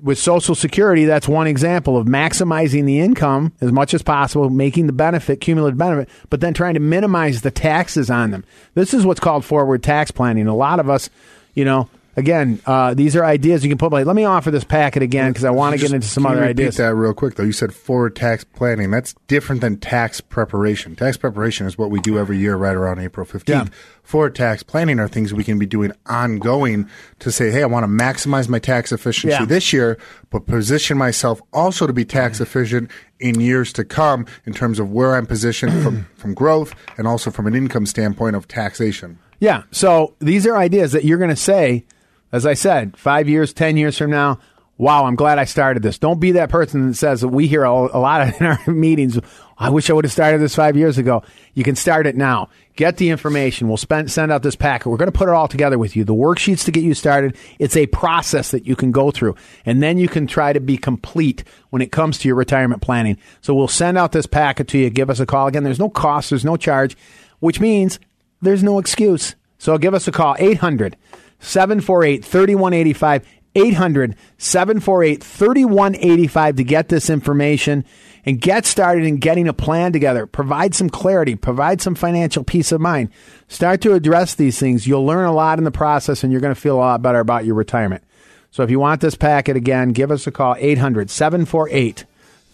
with 0.00 0.18
Social 0.18 0.54
Security, 0.54 1.04
that's 1.04 1.28
one 1.28 1.46
example 1.46 1.96
of 1.96 2.06
maximizing 2.06 2.86
the 2.86 3.00
income 3.00 3.52
as 3.60 3.72
much 3.72 3.94
as 3.94 4.02
possible, 4.02 4.48
making 4.48 4.86
the 4.86 4.92
benefit, 4.92 5.40
cumulative 5.40 5.78
benefit, 5.78 6.08
but 6.30 6.40
then 6.40 6.54
trying 6.54 6.74
to 6.74 6.80
minimize 6.80 7.42
the 7.42 7.50
taxes 7.50 8.10
on 8.10 8.30
them. 8.30 8.44
This 8.74 8.94
is 8.94 9.04
what's 9.04 9.20
called 9.20 9.44
forward 9.44 9.82
tax 9.82 10.10
planning. 10.10 10.46
A 10.46 10.56
lot 10.56 10.80
of 10.80 10.88
us, 10.88 11.10
you 11.54 11.64
know, 11.64 11.88
again, 12.16 12.60
uh, 12.66 12.94
these 12.94 13.16
are 13.16 13.24
ideas 13.24 13.62
you 13.64 13.68
can 13.70 13.78
put. 13.78 13.92
Like, 13.92 14.06
let 14.06 14.16
me 14.16 14.24
offer 14.24 14.50
this 14.50 14.64
packet 14.64 15.02
again 15.02 15.30
because 15.30 15.44
I 15.44 15.50
want 15.50 15.74
to 15.74 15.80
get 15.80 15.92
into 15.92 16.06
some 16.06 16.26
other 16.26 16.42
ideas. 16.44 16.76
that 16.76 16.94
real 16.94 17.14
quick 17.14 17.34
though. 17.36 17.42
You 17.42 17.52
said 17.52 17.74
forward 17.74 18.14
tax 18.16 18.44
planning. 18.44 18.90
That's 18.90 19.14
different 19.28 19.60
than 19.60 19.78
tax 19.78 20.20
preparation. 20.20 20.96
Tax 20.96 21.16
preparation 21.16 21.66
is 21.66 21.76
what 21.78 21.90
we 21.90 22.00
do 22.00 22.18
every 22.18 22.38
year, 22.38 22.56
right 22.56 22.74
around 22.74 22.98
April 23.00 23.24
fifteenth. 23.26 23.68
Yeah. 23.68 23.74
Forward 24.02 24.34
tax 24.34 24.62
planning 24.64 24.98
are 24.98 25.06
things 25.06 25.32
we 25.32 25.44
can 25.44 25.58
be 25.60 25.66
doing 25.66 25.92
ongoing 26.06 26.88
to 27.20 27.30
say, 27.30 27.50
hey, 27.52 27.62
I 27.62 27.66
want 27.66 27.84
to 27.84 27.88
maximize 27.88 28.48
my 28.48 28.58
tax 28.58 28.90
efficiency 28.90 29.28
Yeah. 29.36 29.44
this 29.44 29.72
year, 29.72 29.96
but 30.30 30.46
position 30.46 30.98
myself 30.98 31.40
also 31.52 31.86
to 31.86 31.92
be 31.92 32.04
tax 32.04 32.40
efficient 32.40 32.90
in 33.20 33.38
years 33.40 33.72
to 33.74 33.84
come 33.84 34.26
in 34.44 34.52
terms 34.52 34.80
of 34.80 34.90
where 34.90 35.14
I'm 35.14 35.26
positioned 35.26 35.82
from 35.82 36.06
from 36.16 36.34
growth 36.34 36.74
and 36.98 37.06
also 37.06 37.30
from 37.30 37.46
an 37.46 37.54
income 37.54 37.86
standpoint 37.86 38.34
of 38.36 38.48
taxation. 38.48 39.18
Yeah. 39.38 39.62
So 39.70 40.14
these 40.18 40.46
are 40.46 40.56
ideas 40.56 40.92
that 40.92 41.04
you're 41.04 41.18
going 41.18 41.30
to 41.30 41.36
say, 41.36 41.84
as 42.32 42.46
I 42.46 42.54
said, 42.54 42.96
five 42.96 43.28
years, 43.28 43.52
10 43.52 43.76
years 43.76 43.98
from 43.98 44.10
now, 44.10 44.38
wow, 44.78 45.04
I'm 45.04 45.16
glad 45.16 45.38
I 45.38 45.44
started 45.44 45.82
this. 45.82 45.98
Don't 45.98 46.18
be 46.18 46.32
that 46.32 46.48
person 46.48 46.88
that 46.88 46.94
says 46.94 47.20
that 47.20 47.28
we 47.28 47.46
hear 47.46 47.62
a, 47.62 47.70
a 47.70 48.00
lot 48.00 48.26
of 48.26 48.34
in 48.40 48.46
our 48.46 48.58
meetings, 48.66 49.18
I 49.58 49.70
wish 49.70 49.90
I 49.90 49.92
would 49.92 50.04
have 50.04 50.12
started 50.12 50.40
this 50.40 50.56
five 50.56 50.76
years 50.76 50.98
ago. 50.98 51.22
You 51.54 51.62
can 51.62 51.76
start 51.76 52.06
it 52.06 52.16
now. 52.16 52.48
Get 52.74 52.96
the 52.96 53.10
information. 53.10 53.68
We'll 53.68 53.76
spend, 53.76 54.10
send 54.10 54.32
out 54.32 54.42
this 54.42 54.56
packet. 54.56 54.88
We're 54.88 54.96
going 54.96 55.12
to 55.12 55.16
put 55.16 55.28
it 55.28 55.34
all 55.34 55.46
together 55.46 55.78
with 55.78 55.94
you. 55.94 56.04
The 56.04 56.14
worksheets 56.14 56.64
to 56.64 56.72
get 56.72 56.82
you 56.82 56.94
started. 56.94 57.36
It's 57.58 57.76
a 57.76 57.86
process 57.86 58.50
that 58.50 58.66
you 58.66 58.74
can 58.74 58.90
go 58.90 59.10
through. 59.10 59.36
And 59.66 59.82
then 59.82 59.98
you 59.98 60.08
can 60.08 60.26
try 60.26 60.54
to 60.54 60.60
be 60.60 60.78
complete 60.78 61.44
when 61.68 61.82
it 61.82 61.92
comes 61.92 62.18
to 62.18 62.28
your 62.28 62.36
retirement 62.36 62.80
planning. 62.80 63.18
So 63.42 63.54
we'll 63.54 63.68
send 63.68 63.98
out 63.98 64.12
this 64.12 64.26
packet 64.26 64.68
to 64.68 64.78
you. 64.78 64.90
Give 64.90 65.10
us 65.10 65.20
a 65.20 65.26
call. 65.26 65.46
Again, 65.46 65.64
there's 65.64 65.78
no 65.78 65.90
cost, 65.90 66.30
there's 66.30 66.46
no 66.46 66.56
charge, 66.56 66.96
which 67.40 67.60
means 67.60 68.00
there's 68.40 68.62
no 68.62 68.78
excuse. 68.78 69.36
So 69.58 69.76
give 69.78 69.94
us 69.94 70.08
a 70.08 70.12
call 70.12 70.34
800 70.38 70.96
748 71.42 72.24
3185. 72.24 73.26
800 73.54 74.16
748 74.38 75.22
3185 75.22 76.56
to 76.56 76.64
get 76.64 76.88
this 76.88 77.10
information 77.10 77.84
and 78.24 78.40
get 78.40 78.64
started 78.64 79.04
in 79.04 79.18
getting 79.18 79.48
a 79.48 79.52
plan 79.52 79.92
together. 79.92 80.26
Provide 80.26 80.74
some 80.74 80.88
clarity, 80.88 81.34
provide 81.34 81.82
some 81.82 81.94
financial 81.94 82.44
peace 82.44 82.72
of 82.72 82.80
mind. 82.80 83.10
Start 83.48 83.80
to 83.82 83.94
address 83.94 84.34
these 84.34 84.58
things. 84.58 84.86
You'll 84.86 85.04
learn 85.04 85.26
a 85.26 85.32
lot 85.32 85.58
in 85.58 85.64
the 85.64 85.70
process 85.70 86.22
and 86.22 86.32
you're 86.32 86.40
going 86.40 86.54
to 86.54 86.60
feel 86.60 86.76
a 86.76 86.78
lot 86.78 87.02
better 87.02 87.20
about 87.20 87.44
your 87.44 87.54
retirement. 87.54 88.02
So 88.50 88.62
if 88.62 88.70
you 88.70 88.78
want 88.78 89.00
this 89.00 89.16
packet 89.16 89.56
again, 89.56 89.90
give 89.90 90.10
us 90.10 90.26
a 90.26 90.30
call 90.30 90.56
800 90.58 91.10
748 91.10 92.04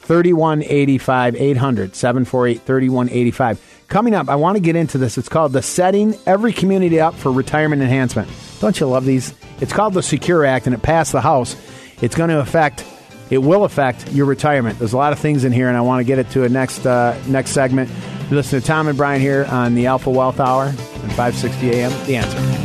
3185 0.08 1.36
800 1.36 1.94
748 1.94 2.62
3185. 2.62 3.84
Coming 3.88 4.14
up, 4.14 4.30
I 4.30 4.36
want 4.36 4.56
to 4.56 4.60
get 4.60 4.74
into 4.74 4.96
this. 4.96 5.18
It's 5.18 5.28
called 5.28 5.52
the 5.52 5.60
Setting 5.60 6.14
Every 6.24 6.54
Community 6.54 6.98
Up 6.98 7.14
for 7.14 7.30
Retirement 7.30 7.82
Enhancement. 7.82 8.30
Don't 8.58 8.80
you 8.80 8.86
love 8.86 9.04
these? 9.04 9.34
It's 9.60 9.72
called 9.72 9.92
the 9.92 10.02
Secure 10.02 10.46
Act 10.46 10.64
and 10.64 10.74
it 10.74 10.80
passed 10.80 11.12
the 11.12 11.20
House. 11.20 11.56
It's 12.00 12.14
going 12.14 12.30
to 12.30 12.40
affect 12.40 12.86
it 13.28 13.38
will 13.38 13.64
affect 13.64 14.10
your 14.10 14.24
retirement. 14.24 14.78
There's 14.78 14.94
a 14.94 14.96
lot 14.96 15.12
of 15.12 15.18
things 15.18 15.44
in 15.44 15.52
here, 15.52 15.68
and 15.68 15.76
I 15.76 15.82
want 15.82 16.00
to 16.00 16.04
get 16.04 16.18
it 16.18 16.30
to 16.30 16.44
a 16.44 16.48
next 16.48 16.86
uh, 16.86 17.20
next 17.26 17.50
segment. 17.50 17.90
Listen 18.30 18.62
to 18.62 18.66
Tom 18.66 18.88
and 18.88 18.96
Brian 18.96 19.20
here 19.20 19.44
on 19.50 19.74
the 19.74 19.86
Alpha 19.86 20.08
Wealth 20.08 20.40
Hour 20.40 20.68
at 20.68 20.74
560 20.74 21.70
AM. 21.70 22.06
The 22.06 22.16
answer. 22.16 22.57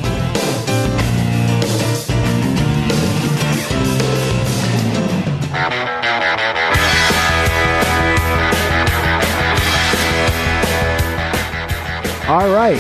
All 12.33 12.51
right. 12.51 12.79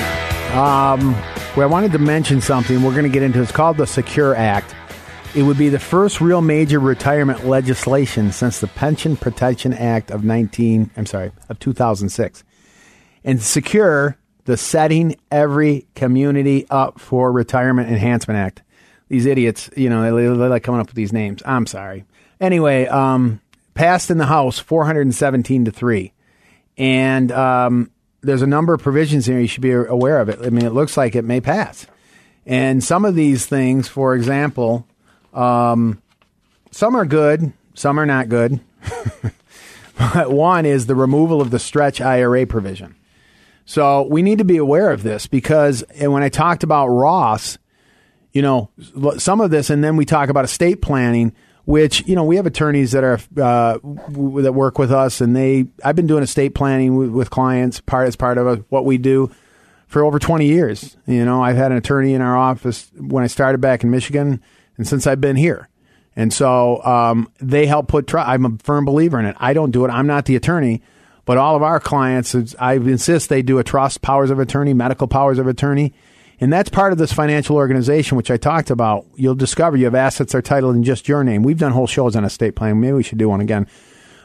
Um, 0.55 1.11
well, 1.55 1.61
I 1.61 1.71
wanted 1.71 1.91
to 1.91 1.99
mention 1.99 2.41
something. 2.41 2.81
We're 2.81 2.89
going 2.89 3.03
to 3.03 3.09
get 3.09 3.21
into. 3.21 3.39
It's 3.39 3.51
called 3.51 3.77
the 3.77 3.85
Secure 3.85 4.33
Act. 4.33 4.73
It 5.35 5.43
would 5.43 5.59
be 5.59 5.69
the 5.69 5.77
first 5.77 6.19
real 6.19 6.41
major 6.41 6.79
retirement 6.79 7.45
legislation 7.45 8.31
since 8.31 8.59
the 8.59 8.65
Pension 8.65 9.15
Protection 9.15 9.71
Act 9.71 10.09
of 10.09 10.23
19. 10.23 10.89
I'm 10.97 11.05
sorry, 11.05 11.33
of 11.49 11.59
2006. 11.59 12.43
And 13.23 13.39
secure 13.39 14.17
the 14.45 14.57
setting 14.57 15.17
every 15.29 15.85
community 15.93 16.65
up 16.71 16.99
for 16.99 17.31
retirement 17.31 17.91
enhancement 17.91 18.39
act. 18.39 18.63
These 19.07 19.27
idiots, 19.27 19.69
you 19.77 19.87
know, 19.87 20.15
they, 20.15 20.23
they 20.23 20.47
like 20.47 20.63
coming 20.63 20.81
up 20.81 20.87
with 20.87 20.95
these 20.95 21.13
names. 21.13 21.43
I'm 21.45 21.67
sorry. 21.67 22.05
Anyway, 22.41 22.87
um, 22.87 23.39
passed 23.75 24.09
in 24.09 24.17
the 24.17 24.25
House 24.25 24.57
417 24.57 25.65
to 25.65 25.71
three, 25.71 26.11
and 26.75 27.31
um, 27.31 27.91
there's 28.23 28.41
a 28.41 28.47
number 28.47 28.73
of 28.73 28.81
provisions 28.81 29.25
here 29.25 29.39
you 29.39 29.47
should 29.47 29.61
be 29.61 29.71
aware 29.71 30.19
of 30.19 30.29
it. 30.29 30.39
I 30.43 30.49
mean, 30.49 30.65
it 30.65 30.73
looks 30.73 30.97
like 30.97 31.15
it 31.15 31.23
may 31.23 31.41
pass, 31.41 31.85
and 32.45 32.83
some 32.83 33.05
of 33.05 33.15
these 33.15 33.45
things, 33.45 33.87
for 33.87 34.15
example, 34.15 34.87
um, 35.33 36.01
some 36.71 36.95
are 36.95 37.05
good, 37.05 37.53
some 37.73 37.99
are 37.99 38.05
not 38.05 38.29
good. 38.29 38.59
but 39.97 40.31
one 40.31 40.65
is 40.65 40.85
the 40.85 40.95
removal 40.95 41.41
of 41.41 41.51
the 41.51 41.59
stretch 41.59 42.01
IRA 42.01 42.45
provision. 42.47 42.95
So 43.65 44.03
we 44.03 44.21
need 44.21 44.39
to 44.39 44.45
be 44.45 44.57
aware 44.57 44.91
of 44.91 45.03
this 45.03 45.27
because 45.27 45.83
and 45.83 46.11
when 46.11 46.23
I 46.23 46.29
talked 46.29 46.63
about 46.63 46.89
Roths, 46.89 47.57
you 48.33 48.41
know, 48.41 48.69
some 49.17 49.41
of 49.41 49.51
this, 49.51 49.69
and 49.69 49.83
then 49.83 49.95
we 49.95 50.05
talk 50.05 50.29
about 50.29 50.43
estate 50.43 50.81
planning, 50.81 51.33
which 51.65 52.05
you 52.07 52.15
know 52.15 52.23
we 52.23 52.35
have 52.35 52.45
attorneys 52.45 52.91
that 52.91 53.03
are 53.03 53.19
uh, 53.37 53.77
w- 53.79 54.41
that 54.41 54.53
work 54.53 54.77
with 54.77 54.91
us, 54.91 55.21
and 55.21 55.35
they 55.35 55.67
I've 55.83 55.95
been 55.95 56.07
doing 56.07 56.23
estate 56.23 56.55
planning 56.55 56.95
with, 56.95 57.09
with 57.09 57.29
clients 57.29 57.79
part 57.79 58.07
as 58.07 58.15
part 58.15 58.37
of 58.37 58.65
what 58.69 58.85
we 58.85 58.97
do 58.97 59.31
for 59.87 60.03
over 60.03 60.19
20 60.19 60.45
years. 60.45 60.97
You 61.05 61.23
know, 61.23 61.43
I've 61.43 61.55
had 61.55 61.71
an 61.71 61.77
attorney 61.77 62.13
in 62.13 62.21
our 62.21 62.35
office 62.35 62.91
when 62.97 63.23
I 63.23 63.27
started 63.27 63.61
back 63.61 63.83
in 63.83 63.91
Michigan, 63.91 64.41
and 64.77 64.87
since 64.87 65.07
I've 65.07 65.21
been 65.21 65.35
here. 65.35 65.69
And 66.15 66.31
so 66.31 66.83
um, 66.83 67.31
they 67.39 67.65
help 67.65 67.87
put. 67.87 68.13
I'm 68.13 68.45
a 68.45 68.57
firm 68.63 68.85
believer 68.85 69.19
in 69.19 69.25
it. 69.25 69.35
I 69.39 69.53
don't 69.53 69.71
do 69.71 69.85
it. 69.85 69.89
I'm 69.89 70.05
not 70.05 70.25
the 70.25 70.35
attorney, 70.35 70.81
but 71.25 71.37
all 71.37 71.55
of 71.55 71.63
our 71.63 71.79
clients, 71.79 72.35
I 72.59 72.73
insist 72.73 73.29
they 73.29 73.41
do 73.41 73.59
a 73.59 73.63
trust, 73.63 74.01
powers 74.01 74.29
of 74.29 74.39
attorney, 74.39 74.73
medical 74.73 75.07
powers 75.07 75.39
of 75.39 75.47
attorney. 75.47 75.93
And 76.43 76.51
that's 76.51 76.67
part 76.67 76.91
of 76.91 76.97
this 76.97 77.13
financial 77.13 77.55
organization, 77.55 78.17
which 78.17 78.29
I 78.29 78.35
talked 78.35 78.69
about. 78.69 79.05
You'll 79.15 79.33
discover 79.33 79.77
you 79.77 79.85
have 79.85 79.95
assets 79.95 80.33
that 80.33 80.39
are 80.39 80.41
titled 80.41 80.75
in 80.75 80.83
just 80.83 81.07
your 81.07 81.23
name. 81.23 81.41
We've 81.41 81.57
done 81.57 81.71
whole 81.71 81.87
shows 81.87 82.17
on 82.17 82.25
estate 82.25 82.53
planning. 82.53 82.81
Maybe 82.81 82.91
we 82.91 83.01
should 83.01 83.17
do 83.17 83.29
one 83.29 83.39
again. 83.39 83.65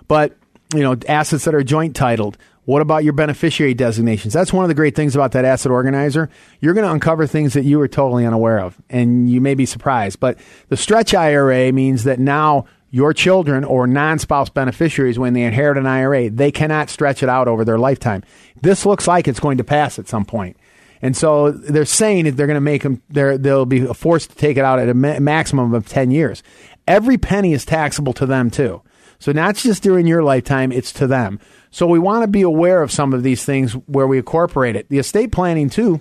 But, 0.09 0.37
you 0.75 0.81
know, 0.81 0.97
assets 1.09 1.45
that 1.45 1.55
are 1.55 1.63
joint 1.63 1.95
titled. 1.95 2.37
What 2.65 2.83
about 2.83 3.05
your 3.05 3.13
beneficiary 3.13 3.73
designations? 3.73 4.35
That's 4.35 4.53
one 4.53 4.65
of 4.65 4.69
the 4.69 4.75
great 4.75 4.97
things 4.97 5.15
about 5.15 5.31
that 5.31 5.45
asset 5.45 5.71
organizer. 5.71 6.29
You're 6.61 6.75
going 6.75 6.89
to 6.89 6.93
uncover 6.93 7.29
things 7.29 7.53
that 7.53 7.63
you 7.63 7.79
were 7.79 7.87
totally 7.87 8.27
unaware 8.27 8.59
of, 8.59 8.77
and 8.91 9.31
you 9.31 9.41
may 9.41 9.55
be 9.55 9.65
surprised. 9.65 10.19
But 10.19 10.41
the 10.71 10.77
stretch 10.77 11.15
IRA 11.15 11.71
means 11.73 12.03
that 12.03 12.19
now 12.19 12.65
your 12.91 13.13
children 13.13 13.63
or 13.63 13.87
non-spouse 13.87 14.49
beneficiaries, 14.49 15.21
when 15.21 15.35
they 15.35 15.45
inherit 15.45 15.79
an 15.79 15.87
IRA, 15.87 16.31
they 16.31 16.51
cannot 16.51 16.91
stretch 16.91 17.23
it 17.23 17.29
out 17.29 17.47
over 17.47 17.65
their 17.65 17.79
lifetime. 17.79 18.25
This 18.61 18.85
looks 18.85 19.07
like 19.07 19.29
it's 19.29 19.39
going 19.39 19.59
to 19.59 19.65
pass 19.65 20.01
at 20.01 20.09
some 20.09 20.25
point. 20.25 20.57
And 21.01 21.17
so 21.17 21.51
they're 21.51 21.85
saying 21.85 22.25
that 22.25 22.37
they're 22.37 22.47
going 22.47 22.57
to 22.57 22.61
make 22.61 22.83
them, 22.83 23.03
they'll 23.09 23.67
be 23.67 23.87
forced 23.95 24.31
to 24.31 24.37
take 24.37 24.57
it 24.57 24.65
out 24.65 24.79
at 24.79 24.89
a 24.89 24.95
ma- 24.95 25.21
maximum 25.21 25.75
of 25.75 25.89
10 25.89 26.11
years. 26.11 26.43
Every 26.87 27.19
penny 27.19 27.53
is 27.53 27.65
taxable 27.65 28.13
to 28.15 28.27
them 28.27 28.51
too. 28.51 28.83
So 29.19 29.33
not 29.33 29.57
just 29.57 29.83
during 29.83 30.07
your 30.07 30.23
lifetime, 30.23 30.73
it's 30.73 30.93
to 30.95 31.07
them. 31.07 31.41
So 31.71 31.87
we 31.87 31.99
want 31.99 32.23
to 32.23 32.29
be 32.29 32.43
aware 32.43 32.83
of 32.83 32.91
some 32.91 33.13
of 33.13 33.23
these 33.23 33.45
things 33.45 33.73
where 33.73 34.07
we 34.07 34.19
incorporate 34.19 34.77
it. 34.77 34.89
The 34.89 34.99
estate 34.99 35.33
planning 35.33 35.71
too 35.71 36.01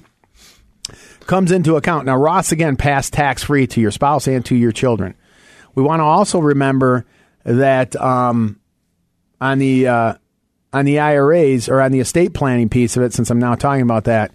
comes 1.26 1.52
into 1.52 1.76
account. 1.76 2.06
Now 2.06 2.18
Roths 2.18 2.52
again 2.52 2.78
passed 2.78 3.14
tax 3.14 3.44
free 3.44 3.68
to 3.68 3.82
your 3.82 3.92
spouse 3.92 4.28
and 4.28 4.46
to 4.46 4.56
your 4.56 4.72
children. 4.72 5.16
We 5.76 5.84
want 5.84 6.00
to 6.00 6.06
also 6.06 6.40
remember 6.40 7.06
that 7.44 7.96
um, 7.96 8.60
on 9.42 9.60
the 9.60 9.88
uh, 9.88 10.14
on 10.74 10.86
the 10.86 11.00
IRAs 11.00 11.70
or 11.70 11.82
on 11.82 11.92
the 11.92 12.00
estate 12.00 12.34
planning 12.34 12.70
piece 12.70 12.98
of 12.98 13.04
it, 13.04 13.14
since 13.14 13.30
I'm 13.30 13.40
now 13.40 13.56
talking 13.56 13.82
about 13.82 14.06
that, 14.06 14.32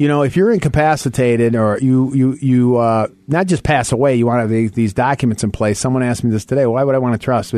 you 0.00 0.08
know, 0.08 0.22
if 0.22 0.34
you're 0.34 0.50
incapacitated 0.50 1.54
or 1.54 1.78
you 1.78 2.14
you 2.14 2.38
you 2.40 2.76
uh, 2.78 3.08
not 3.28 3.46
just 3.46 3.62
pass 3.62 3.92
away, 3.92 4.16
you 4.16 4.24
want 4.24 4.48
to 4.48 4.62
have 4.62 4.72
these 4.72 4.94
documents 4.94 5.44
in 5.44 5.50
place. 5.50 5.78
Someone 5.78 6.02
asked 6.02 6.24
me 6.24 6.30
this 6.30 6.46
today. 6.46 6.64
Why 6.64 6.82
would 6.82 6.94
I 6.94 6.98
want 6.98 7.20
to 7.20 7.22
trust? 7.22 7.52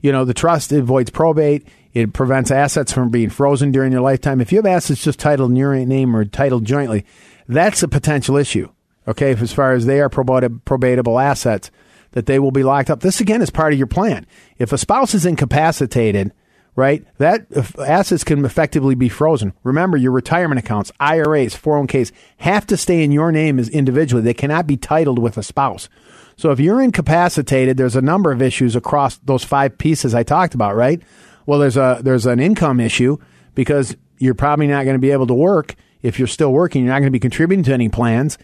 You 0.00 0.10
know, 0.10 0.24
the 0.24 0.32
trust 0.32 0.72
avoids 0.72 1.10
probate. 1.10 1.68
It 1.92 2.14
prevents 2.14 2.50
assets 2.50 2.90
from 2.90 3.10
being 3.10 3.28
frozen 3.28 3.70
during 3.70 3.92
your 3.92 4.00
lifetime. 4.00 4.40
If 4.40 4.50
you 4.50 4.56
have 4.56 4.64
assets 4.64 5.04
just 5.04 5.18
titled 5.18 5.50
in 5.50 5.56
your 5.56 5.74
name 5.84 6.16
or 6.16 6.24
titled 6.24 6.64
jointly, 6.64 7.04
that's 7.48 7.82
a 7.82 7.88
potential 7.88 8.38
issue. 8.38 8.70
Okay, 9.06 9.32
as 9.32 9.52
far 9.52 9.74
as 9.74 9.84
they 9.84 10.00
are 10.00 10.08
probat- 10.08 10.62
probatable 10.62 11.22
assets, 11.22 11.70
that 12.12 12.24
they 12.24 12.38
will 12.38 12.50
be 12.50 12.62
locked 12.62 12.88
up. 12.88 13.00
This 13.00 13.20
again 13.20 13.42
is 13.42 13.50
part 13.50 13.74
of 13.74 13.78
your 13.78 13.88
plan. 13.88 14.26
If 14.56 14.72
a 14.72 14.78
spouse 14.78 15.12
is 15.12 15.26
incapacitated, 15.26 16.32
right, 16.76 17.04
that 17.18 17.46
assets 17.78 18.24
can 18.24 18.44
effectively 18.44 18.94
be 18.94 19.08
frozen. 19.08 19.52
Remember, 19.62 19.96
your 19.96 20.12
retirement 20.12 20.58
accounts, 20.58 20.90
IRAs, 20.98 21.54
401ks 21.54 22.12
have 22.38 22.66
to 22.66 22.76
stay 22.76 23.04
in 23.04 23.12
your 23.12 23.30
name 23.30 23.58
as 23.58 23.68
individually. 23.68 24.22
They 24.22 24.34
cannot 24.34 24.66
be 24.66 24.76
titled 24.76 25.18
with 25.18 25.38
a 25.38 25.42
spouse. 25.42 25.88
So 26.36 26.50
if 26.50 26.58
you're 26.58 26.82
incapacitated, 26.82 27.76
there's 27.76 27.96
a 27.96 28.02
number 28.02 28.32
of 28.32 28.42
issues 28.42 28.74
across 28.74 29.18
those 29.18 29.44
five 29.44 29.78
pieces 29.78 30.14
I 30.14 30.24
talked 30.24 30.54
about, 30.54 30.74
right? 30.74 31.00
Well, 31.46 31.58
there's 31.58 31.76
a 31.76 32.00
there's 32.02 32.26
an 32.26 32.40
income 32.40 32.80
issue 32.80 33.18
because 33.54 33.96
you're 34.18 34.34
probably 34.34 34.66
not 34.66 34.84
going 34.84 34.94
to 34.94 35.00
be 35.00 35.10
able 35.10 35.26
to 35.28 35.34
work 35.34 35.74
if 36.02 36.18
you're 36.18 36.28
still 36.28 36.52
working. 36.52 36.84
You're 36.84 36.92
not 36.92 37.00
going 37.00 37.08
to 37.08 37.12
be 37.12 37.20
contributing 37.20 37.64
to 37.64 37.72
any 37.72 37.88
plans. 37.88 38.38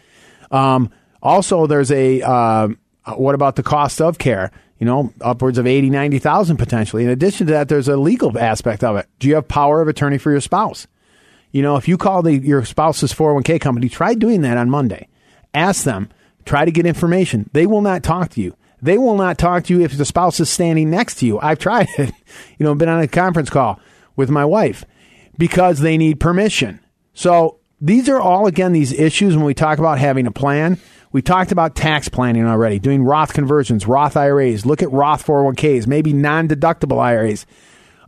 Um, 0.50 0.90
also, 1.22 1.66
there's 1.66 1.90
a 1.90 2.22
uh, 2.22 2.68
Uh, 3.04 3.14
what 3.14 3.34
about 3.34 3.56
the 3.56 3.62
cost 3.62 4.00
of 4.00 4.18
care? 4.18 4.50
You 4.78 4.86
know, 4.86 5.12
upwards 5.20 5.58
of 5.58 5.66
80, 5.66 5.90
90,000 5.90 6.56
potentially. 6.56 7.04
In 7.04 7.10
addition 7.10 7.46
to 7.46 7.52
that, 7.52 7.68
there's 7.68 7.88
a 7.88 7.96
legal 7.96 8.36
aspect 8.38 8.82
of 8.82 8.96
it. 8.96 9.06
Do 9.18 9.28
you 9.28 9.34
have 9.34 9.48
power 9.48 9.82
of 9.82 9.88
attorney 9.88 10.18
for 10.18 10.30
your 10.30 10.40
spouse? 10.40 10.86
You 11.52 11.62
know, 11.62 11.76
if 11.76 11.88
you 11.88 11.98
call 11.98 12.22
the, 12.22 12.38
your 12.38 12.64
spouse's 12.64 13.12
401k 13.12 13.60
company, 13.60 13.88
try 13.88 14.14
doing 14.14 14.42
that 14.42 14.56
on 14.56 14.70
Monday. 14.70 15.08
Ask 15.52 15.84
them, 15.84 16.08
try 16.44 16.64
to 16.64 16.70
get 16.70 16.86
information. 16.86 17.50
They 17.52 17.66
will 17.66 17.82
not 17.82 18.02
talk 18.02 18.30
to 18.30 18.40
you. 18.40 18.56
They 18.80 18.96
will 18.96 19.16
not 19.16 19.36
talk 19.36 19.64
to 19.64 19.74
you 19.74 19.84
if 19.84 19.96
the 19.96 20.04
spouse 20.04 20.40
is 20.40 20.48
standing 20.48 20.90
next 20.90 21.16
to 21.16 21.26
you. 21.26 21.38
I've 21.40 21.58
tried 21.58 21.88
it. 21.98 22.12
You 22.58 22.64
know, 22.64 22.74
been 22.74 22.88
on 22.88 23.00
a 23.00 23.08
conference 23.08 23.50
call 23.50 23.80
with 24.16 24.30
my 24.30 24.44
wife 24.44 24.84
because 25.36 25.80
they 25.80 25.98
need 25.98 26.20
permission. 26.20 26.80
So 27.12 27.58
these 27.80 28.08
are 28.08 28.20
all, 28.20 28.46
again, 28.46 28.72
these 28.72 28.92
issues 28.92 29.36
when 29.36 29.44
we 29.44 29.54
talk 29.54 29.78
about 29.78 29.98
having 29.98 30.26
a 30.26 30.32
plan. 30.32 30.78
We 31.12 31.22
talked 31.22 31.50
about 31.50 31.74
tax 31.74 32.08
planning 32.08 32.46
already, 32.46 32.78
doing 32.78 33.02
Roth 33.02 33.32
conversions, 33.32 33.86
Roth 33.86 34.16
IRAs, 34.16 34.64
look 34.64 34.82
at 34.82 34.92
Roth 34.92 35.26
401ks, 35.26 35.86
maybe 35.86 36.12
non 36.12 36.46
deductible 36.46 37.00
IRAs, 37.00 37.46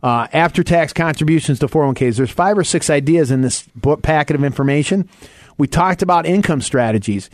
uh, 0.01 0.27
after 0.31 0.63
tax 0.63 0.93
contributions 0.93 1.59
to 1.59 1.67
401ks. 1.67 2.15
There's 2.15 2.31
five 2.31 2.57
or 2.57 2.63
six 2.63 2.89
ideas 2.89 3.29
in 3.29 3.41
this 3.41 3.63
book 3.75 4.03
packet 4.03 4.35
of 4.35 4.43
information. 4.43 5.09
We 5.57 5.67
talked 5.67 6.01
about 6.01 6.25
income 6.25 6.61
strategies, 6.61 7.29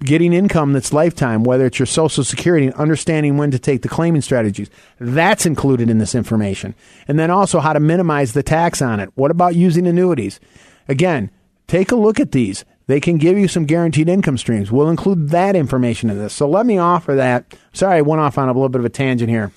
getting 0.00 0.32
income 0.32 0.72
that's 0.72 0.92
lifetime, 0.92 1.44
whether 1.44 1.66
it's 1.66 1.78
your 1.78 1.86
Social 1.86 2.24
Security, 2.24 2.66
and 2.66 2.74
understanding 2.74 3.36
when 3.36 3.52
to 3.52 3.58
take 3.60 3.82
the 3.82 3.88
claiming 3.88 4.22
strategies. 4.22 4.70
That's 4.98 5.46
included 5.46 5.88
in 5.88 5.98
this 5.98 6.16
information. 6.16 6.74
And 7.06 7.16
then 7.16 7.30
also 7.30 7.60
how 7.60 7.72
to 7.72 7.80
minimize 7.80 8.32
the 8.32 8.42
tax 8.42 8.82
on 8.82 8.98
it. 8.98 9.10
What 9.14 9.30
about 9.30 9.54
using 9.54 9.86
annuities? 9.86 10.40
Again, 10.88 11.30
take 11.68 11.92
a 11.92 11.96
look 11.96 12.18
at 12.18 12.32
these. 12.32 12.64
They 12.92 13.00
can 13.00 13.16
give 13.16 13.38
you 13.38 13.48
some 13.48 13.64
guaranteed 13.64 14.10
income 14.10 14.36
streams. 14.36 14.70
We'll 14.70 14.90
include 14.90 15.30
that 15.30 15.56
information 15.56 16.10
in 16.10 16.18
this. 16.18 16.34
So 16.34 16.46
let 16.46 16.66
me 16.66 16.76
offer 16.76 17.14
that. 17.14 17.54
Sorry, 17.72 17.96
I 17.96 18.02
went 18.02 18.20
off 18.20 18.36
on 18.36 18.50
a 18.50 18.52
little 18.52 18.68
bit 18.68 18.80
of 18.80 18.84
a 18.84 18.90
tangent 18.90 19.30
here. 19.30 19.50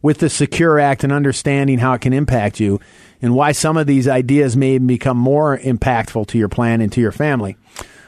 With 0.00 0.20
the 0.20 0.30
Secure 0.30 0.80
Act 0.80 1.04
and 1.04 1.12
understanding 1.12 1.80
how 1.80 1.92
it 1.92 2.00
can 2.00 2.14
impact 2.14 2.60
you 2.60 2.80
and 3.20 3.34
why 3.34 3.52
some 3.52 3.76
of 3.76 3.86
these 3.86 4.08
ideas 4.08 4.56
may 4.56 4.78
become 4.78 5.18
more 5.18 5.58
impactful 5.58 6.28
to 6.28 6.38
your 6.38 6.48
plan 6.48 6.80
and 6.80 6.90
to 6.92 7.00
your 7.02 7.12
family. 7.12 7.58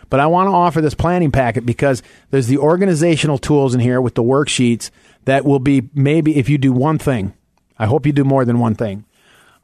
But 0.08 0.20
I 0.20 0.28
want 0.28 0.46
to 0.46 0.54
offer 0.54 0.80
this 0.80 0.94
planning 0.94 1.30
packet 1.30 1.66
because 1.66 2.02
there's 2.30 2.46
the 2.46 2.56
organizational 2.56 3.36
tools 3.36 3.74
in 3.74 3.80
here 3.80 4.00
with 4.00 4.14
the 4.14 4.22
worksheets 4.22 4.88
that 5.26 5.44
will 5.44 5.58
be 5.58 5.90
maybe 5.92 6.38
if 6.38 6.48
you 6.48 6.56
do 6.56 6.72
one 6.72 6.96
thing. 6.96 7.34
I 7.78 7.84
hope 7.84 8.06
you 8.06 8.14
do 8.14 8.24
more 8.24 8.46
than 8.46 8.60
one 8.60 8.76
thing. 8.76 9.04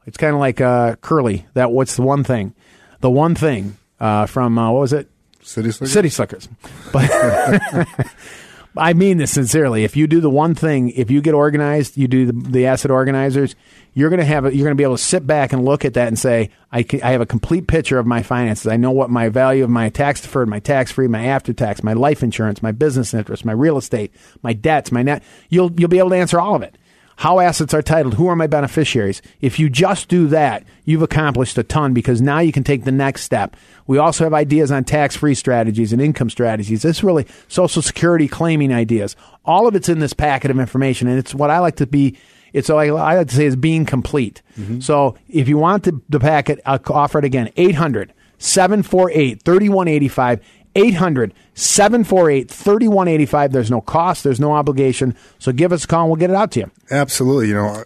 It's 0.05 0.17
kind 0.17 0.35
of 0.35 0.39
like 0.39 0.61
uh, 0.61 0.97
Curly. 0.97 1.47
That 1.55 1.71
what's 1.71 1.95
the 1.95 2.03
one 2.03 2.23
thing? 2.23 2.53
The 2.99 3.09
one 3.09 3.33
thing 3.33 3.77
uh, 4.03 4.25
from 4.25 4.57
uh, 4.57 4.69
what 4.69 4.81
was 4.81 4.93
it? 4.93 5.09
City 5.41 5.71
Slickers. 5.71 5.93
City 5.93 6.09
Slickers. 6.09 6.49
But 6.91 7.09
I 8.77 8.93
mean 8.93 9.17
this 9.17 9.31
sincerely. 9.31 9.85
If 9.85 9.95
you 9.95 10.07
do 10.07 10.19
the 10.19 10.29
one 10.29 10.55
thing, 10.55 10.89
if 10.89 11.09
you 11.09 11.21
get 11.21 11.33
organized, 11.33 11.95
you 11.95 12.09
do 12.09 12.25
the, 12.25 12.33
the 12.33 12.65
asset 12.65 12.91
organizers, 12.91 13.55
you're 13.93 14.09
going 14.09 14.19
to 14.19 14.25
have 14.25 14.45
a, 14.45 14.53
you're 14.53 14.65
going 14.65 14.75
to 14.75 14.81
be 14.81 14.83
able 14.83 14.97
to 14.97 15.03
sit 15.03 15.25
back 15.25 15.53
and 15.53 15.63
look 15.63 15.85
at 15.85 15.93
that 15.93 16.07
and 16.07 16.19
say, 16.19 16.49
I, 16.71 16.83
can, 16.83 17.01
I 17.01 17.11
have 17.11 17.21
a 17.21 17.25
complete 17.25 17.67
picture 17.67 17.97
of 17.97 18.05
my 18.05 18.23
finances. 18.23 18.67
I 18.67 18.75
know 18.75 18.91
what 18.91 19.09
my 19.09 19.29
value 19.29 19.63
of 19.63 19.69
my 19.69 19.89
tax 19.89 20.19
deferred, 20.19 20.49
my 20.49 20.59
tax 20.59 20.91
free, 20.91 21.07
my 21.07 21.25
after 21.27 21.53
tax, 21.53 21.81
my 21.81 21.93
life 21.93 22.23
insurance, 22.23 22.61
my 22.61 22.71
business 22.73 23.13
interest, 23.13 23.45
my 23.45 23.53
real 23.53 23.77
estate, 23.77 24.11
my 24.41 24.51
debts, 24.51 24.91
my 24.91 25.03
net. 25.03 25.23
You'll 25.49 25.71
you'll 25.77 25.89
be 25.89 25.99
able 25.99 26.09
to 26.09 26.17
answer 26.17 26.41
all 26.41 26.55
of 26.55 26.61
it 26.61 26.77
how 27.17 27.39
assets 27.39 27.73
are 27.73 27.81
titled, 27.81 28.15
who 28.15 28.27
are 28.27 28.35
my 28.35 28.47
beneficiaries. 28.47 29.21
If 29.41 29.59
you 29.59 29.69
just 29.69 30.07
do 30.07 30.27
that, 30.27 30.63
you've 30.83 31.01
accomplished 31.01 31.57
a 31.57 31.63
ton 31.63 31.93
because 31.93 32.21
now 32.21 32.39
you 32.39 32.51
can 32.51 32.63
take 32.63 32.83
the 32.83 32.91
next 32.91 33.23
step. 33.23 33.55
We 33.87 33.97
also 33.97 34.23
have 34.23 34.33
ideas 34.33 34.71
on 34.71 34.83
tax 34.83 35.15
free 35.15 35.35
strategies 35.35 35.93
and 35.93 36.01
income 36.01 36.29
strategies. 36.29 36.81
This 36.81 37.03
really 37.03 37.27
Social 37.47 37.81
Security 37.81 38.27
claiming 38.27 38.73
ideas. 38.73 39.15
All 39.45 39.67
of 39.67 39.75
it's 39.75 39.89
in 39.89 39.99
this 39.99 40.13
packet 40.13 40.51
of 40.51 40.59
information, 40.59 41.07
and 41.07 41.19
it's 41.19 41.35
what 41.35 41.49
I 41.49 41.59
like 41.59 41.75
to 41.77 41.87
be. 41.87 42.17
It's 42.53 42.69
like 42.69 42.89
I 42.89 43.17
like 43.17 43.27
to 43.29 43.35
say 43.35 43.45
is 43.45 43.55
being 43.55 43.85
complete. 43.85 44.41
Mm-hmm. 44.57 44.79
So 44.79 45.17
if 45.27 45.47
you 45.47 45.57
want 45.57 45.83
the, 45.83 45.99
the 46.09 46.19
packet, 46.19 46.59
I'll 46.65 46.79
offer 46.89 47.19
it 47.19 47.25
again 47.25 47.51
800 47.55 48.13
748 48.37 49.41
3185. 49.43 50.39
800 50.75 51.33
748 51.53 52.49
3185. 52.49 53.51
There's 53.51 53.71
no 53.71 53.81
cost, 53.81 54.23
there's 54.23 54.39
no 54.39 54.53
obligation. 54.53 55.15
So 55.39 55.51
give 55.51 55.71
us 55.71 55.83
a 55.83 55.87
call 55.87 56.01
and 56.01 56.09
we'll 56.09 56.19
get 56.19 56.29
it 56.29 56.35
out 56.35 56.51
to 56.51 56.61
you. 56.61 56.71
Absolutely. 56.91 57.49
You 57.49 57.55
know, 57.55 57.83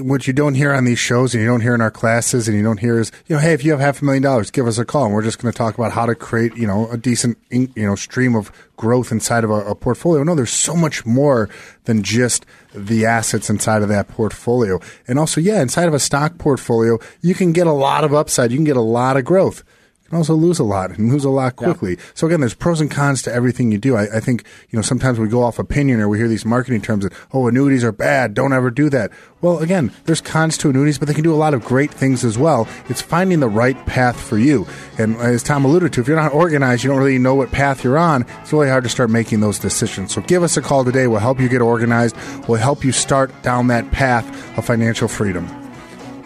what 0.00 0.26
you 0.26 0.32
don't 0.32 0.54
hear 0.54 0.72
on 0.72 0.84
these 0.86 0.98
shows 0.98 1.34
and 1.34 1.42
you 1.42 1.48
don't 1.48 1.60
hear 1.60 1.74
in 1.74 1.80
our 1.80 1.90
classes 1.90 2.48
and 2.48 2.56
you 2.56 2.62
don't 2.62 2.80
hear 2.80 2.98
is, 2.98 3.12
you 3.26 3.36
know, 3.36 3.40
hey, 3.40 3.52
if 3.52 3.64
you 3.64 3.70
have 3.70 3.80
half 3.80 4.00
a 4.00 4.04
million 4.04 4.22
dollars, 4.22 4.50
give 4.50 4.66
us 4.66 4.78
a 4.78 4.84
call 4.84 5.04
and 5.04 5.14
we're 5.14 5.22
just 5.22 5.40
going 5.40 5.52
to 5.52 5.56
talk 5.56 5.74
about 5.74 5.92
how 5.92 6.06
to 6.06 6.14
create, 6.14 6.56
you 6.56 6.66
know, 6.66 6.90
a 6.90 6.96
decent, 6.96 7.36
you 7.50 7.70
know, 7.76 7.94
stream 7.94 8.34
of 8.34 8.50
growth 8.76 9.12
inside 9.12 9.44
of 9.44 9.50
a, 9.50 9.66
a, 9.66 9.74
portfolio. 9.74 10.22
No, 10.22 10.34
there's 10.34 10.50
so 10.50 10.74
much 10.74 11.04
more 11.04 11.50
than 11.84 12.02
just 12.02 12.46
the 12.74 13.04
assets 13.04 13.50
inside 13.50 13.82
of 13.82 13.88
that 13.88 14.08
portfolio. 14.08 14.80
And 15.06 15.18
also, 15.18 15.40
yeah, 15.40 15.60
inside 15.60 15.86
of 15.86 15.94
a 15.94 15.98
stock 15.98 16.38
portfolio, 16.38 16.98
you 17.20 17.34
can 17.34 17.52
get 17.52 17.66
a 17.66 17.72
lot 17.72 18.04
of 18.04 18.14
upside. 18.14 18.50
You 18.50 18.56
can 18.56 18.64
get 18.64 18.76
a 18.76 18.80
lot 18.80 19.18
of 19.18 19.24
growth 19.24 19.64
can 20.08 20.16
also 20.16 20.34
lose 20.34 20.58
a 20.58 20.64
lot 20.64 20.90
and 20.90 21.12
lose 21.12 21.24
a 21.24 21.30
lot 21.30 21.56
quickly. 21.56 21.96
Yeah. 21.96 22.02
So 22.14 22.26
again, 22.26 22.40
there's 22.40 22.54
pros 22.54 22.80
and 22.80 22.90
cons 22.90 23.22
to 23.22 23.32
everything 23.32 23.70
you 23.70 23.78
do. 23.78 23.94
I, 23.94 24.16
I, 24.16 24.20
think 24.20 24.44
you 24.70 24.76
know 24.76 24.82
sometimes 24.82 25.18
we 25.18 25.28
go 25.28 25.42
off 25.42 25.58
opinion 25.58 26.00
or 26.00 26.08
we 26.08 26.18
hear 26.18 26.28
these 26.28 26.46
marketing 26.46 26.80
terms 26.80 27.04
that 27.04 27.12
oh 27.32 27.46
annuities 27.48 27.84
are 27.84 27.92
bad, 27.92 28.34
don't 28.34 28.52
ever 28.52 28.70
do 28.70 28.88
that. 28.90 29.10
Well, 29.40 29.58
again, 29.58 29.92
there's 30.04 30.20
cons 30.20 30.56
to 30.58 30.70
annuities, 30.70 30.98
but 30.98 31.08
they 31.08 31.14
can 31.14 31.22
do 31.22 31.32
a 31.32 31.36
lot 31.36 31.54
of 31.54 31.64
great 31.64 31.92
things 31.92 32.24
as 32.24 32.38
well. 32.38 32.66
It's 32.88 33.02
finding 33.02 33.40
the 33.40 33.48
right 33.48 33.76
path 33.86 34.20
for 34.20 34.38
you. 34.38 34.66
And 34.98 35.16
as 35.16 35.42
Tom 35.42 35.64
alluded 35.64 35.92
to, 35.92 36.00
if 36.00 36.08
you're 36.08 36.16
not 36.16 36.32
organized, 36.32 36.82
you 36.82 36.90
don't 36.90 36.98
really 36.98 37.18
know 37.18 37.34
what 37.34 37.52
path 37.52 37.84
you're 37.84 37.98
on. 37.98 38.22
It's 38.40 38.52
really 38.52 38.68
hard 38.68 38.84
to 38.84 38.90
start 38.90 39.10
making 39.10 39.40
those 39.40 39.58
decisions. 39.58 40.12
So 40.12 40.22
give 40.22 40.42
us 40.42 40.56
a 40.56 40.62
call 40.62 40.84
today. 40.84 41.06
We'll 41.06 41.20
help 41.20 41.38
you 41.38 41.48
get 41.48 41.60
organized. 41.60 42.16
We'll 42.48 42.58
help 42.58 42.82
you 42.82 42.92
start 42.92 43.30
down 43.42 43.68
that 43.68 43.90
path 43.92 44.26
of 44.58 44.64
financial 44.64 45.06
freedom. 45.06 45.67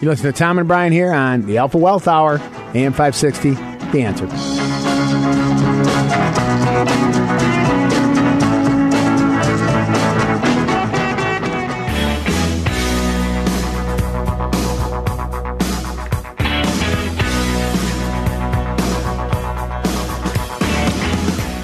You 0.03 0.09
listen 0.09 0.25
to 0.25 0.37
Tom 0.37 0.59
and 0.59 0.67
Brian 0.67 0.91
here 0.91 1.13
on 1.13 1.43
the 1.43 1.59
Alpha 1.59 1.77
Wealth 1.77 2.09
Hour, 2.09 2.33
AM 2.73 2.91
560 2.91 3.51
the 3.93 4.01
answer. 4.01 4.27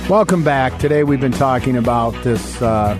Welcome 0.09 0.45
back. 0.45 0.79
Today 0.79 1.03
we've 1.03 1.19
been 1.19 1.33
talking 1.33 1.75
about 1.75 2.13
this 2.23 2.61
uh, 2.61 2.97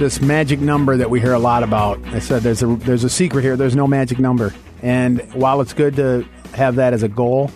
this 0.00 0.20
magic 0.22 0.60
number 0.60 0.96
that 0.96 1.10
we 1.10 1.20
hear 1.20 1.34
a 1.34 1.38
lot 1.38 1.62
about. 1.62 2.02
I 2.06 2.20
said 2.20 2.42
there's 2.42 2.62
a 2.62 2.66
there's 2.66 3.04
a 3.04 3.10
secret 3.10 3.42
here. 3.42 3.54
There's 3.54 3.76
no 3.76 3.86
magic 3.86 4.18
number, 4.18 4.54
and 4.82 5.20
while 5.34 5.60
it's 5.60 5.74
good 5.74 5.96
to 5.96 6.26
have 6.54 6.76
that 6.76 6.94
as 6.94 7.02
a 7.02 7.08
goal, 7.08 7.50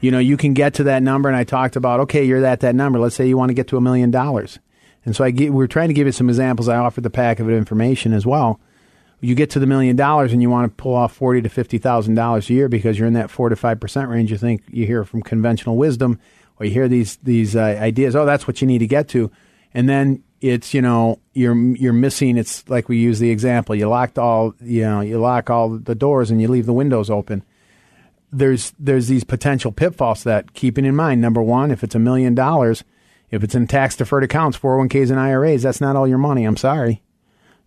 you 0.00 0.10
know, 0.10 0.18
you 0.18 0.38
can 0.38 0.54
get 0.54 0.72
to 0.74 0.84
that 0.84 1.02
number. 1.02 1.28
And 1.28 1.36
I 1.36 1.44
talked 1.44 1.76
about, 1.76 2.00
okay, 2.00 2.24
you're 2.24 2.44
at 2.44 2.60
that 2.60 2.74
number. 2.74 2.98
Let's 2.98 3.14
say 3.14 3.28
you 3.28 3.36
want 3.36 3.50
to 3.50 3.54
get 3.54 3.68
to 3.68 3.76
a 3.76 3.80
million 3.80 4.10
dollars. 4.10 4.58
And 5.04 5.14
so 5.14 5.22
I 5.22 5.30
get, 5.30 5.52
we're 5.52 5.66
trying 5.66 5.88
to 5.88 5.94
give 5.94 6.06
you 6.06 6.12
some 6.12 6.30
examples. 6.30 6.66
I 6.66 6.76
offered 6.76 7.04
the 7.04 7.10
pack 7.10 7.40
of 7.40 7.50
information 7.50 8.14
as 8.14 8.24
well. 8.24 8.58
You 9.20 9.34
get 9.34 9.50
to 9.50 9.58
the 9.58 9.66
million 9.66 9.96
dollars 9.96 10.32
and 10.32 10.40
you 10.40 10.48
want 10.48 10.70
to 10.70 10.82
pull 10.82 10.94
off 10.94 11.12
forty 11.12 11.42
to 11.42 11.50
fifty 11.50 11.76
thousand 11.76 12.14
dollars 12.14 12.48
a 12.48 12.54
year 12.54 12.70
because 12.70 12.98
you're 12.98 13.06
in 13.06 13.14
that 13.14 13.30
four 13.30 13.50
to 13.50 13.56
five 13.56 13.78
percent 13.80 14.08
range. 14.08 14.30
You 14.30 14.38
think 14.38 14.62
you 14.70 14.86
hear 14.86 15.04
from 15.04 15.20
conventional 15.20 15.76
wisdom, 15.76 16.18
or 16.58 16.64
you 16.64 16.72
hear 16.72 16.88
these 16.88 17.16
these 17.16 17.54
uh, 17.54 17.60
ideas. 17.60 18.16
Oh, 18.16 18.24
that's 18.24 18.46
what 18.46 18.62
you 18.62 18.66
need 18.66 18.78
to 18.78 18.86
get 18.86 19.08
to, 19.08 19.30
and 19.74 19.88
then 19.88 20.22
it's 20.40 20.72
you 20.74 20.82
know 20.82 21.18
you're 21.32 21.56
you're 21.76 21.92
missing. 21.92 22.36
It's 22.36 22.68
like 22.68 22.88
we 22.88 22.98
use 22.98 23.18
the 23.18 23.30
example. 23.30 23.74
You 23.74 23.88
locked 23.88 24.18
all 24.18 24.54
you 24.60 24.82
know 24.82 25.00
you 25.00 25.18
lock 25.18 25.50
all 25.50 25.70
the 25.70 25.94
doors 25.94 26.30
and 26.30 26.40
you 26.40 26.48
leave 26.48 26.66
the 26.66 26.72
windows 26.72 27.10
open 27.10 27.44
there's 28.32 28.72
there's 28.78 29.08
these 29.08 29.24
potential 29.24 29.72
pitfalls 29.72 30.24
that 30.24 30.54
keeping 30.54 30.84
in 30.84 30.94
mind. 30.94 31.20
Number 31.20 31.42
one, 31.42 31.70
if 31.70 31.82
it's 31.82 31.94
a 31.94 31.98
million 31.98 32.34
dollars, 32.34 32.84
if 33.30 33.42
it's 33.42 33.54
in 33.54 33.66
tax 33.66 33.96
deferred 33.96 34.24
accounts, 34.24 34.58
401ks 34.58 35.10
and 35.10 35.20
IRAs, 35.20 35.62
that's 35.62 35.80
not 35.80 35.96
all 35.96 36.06
your 36.06 36.18
money. 36.18 36.44
I'm 36.44 36.56
sorry. 36.56 37.02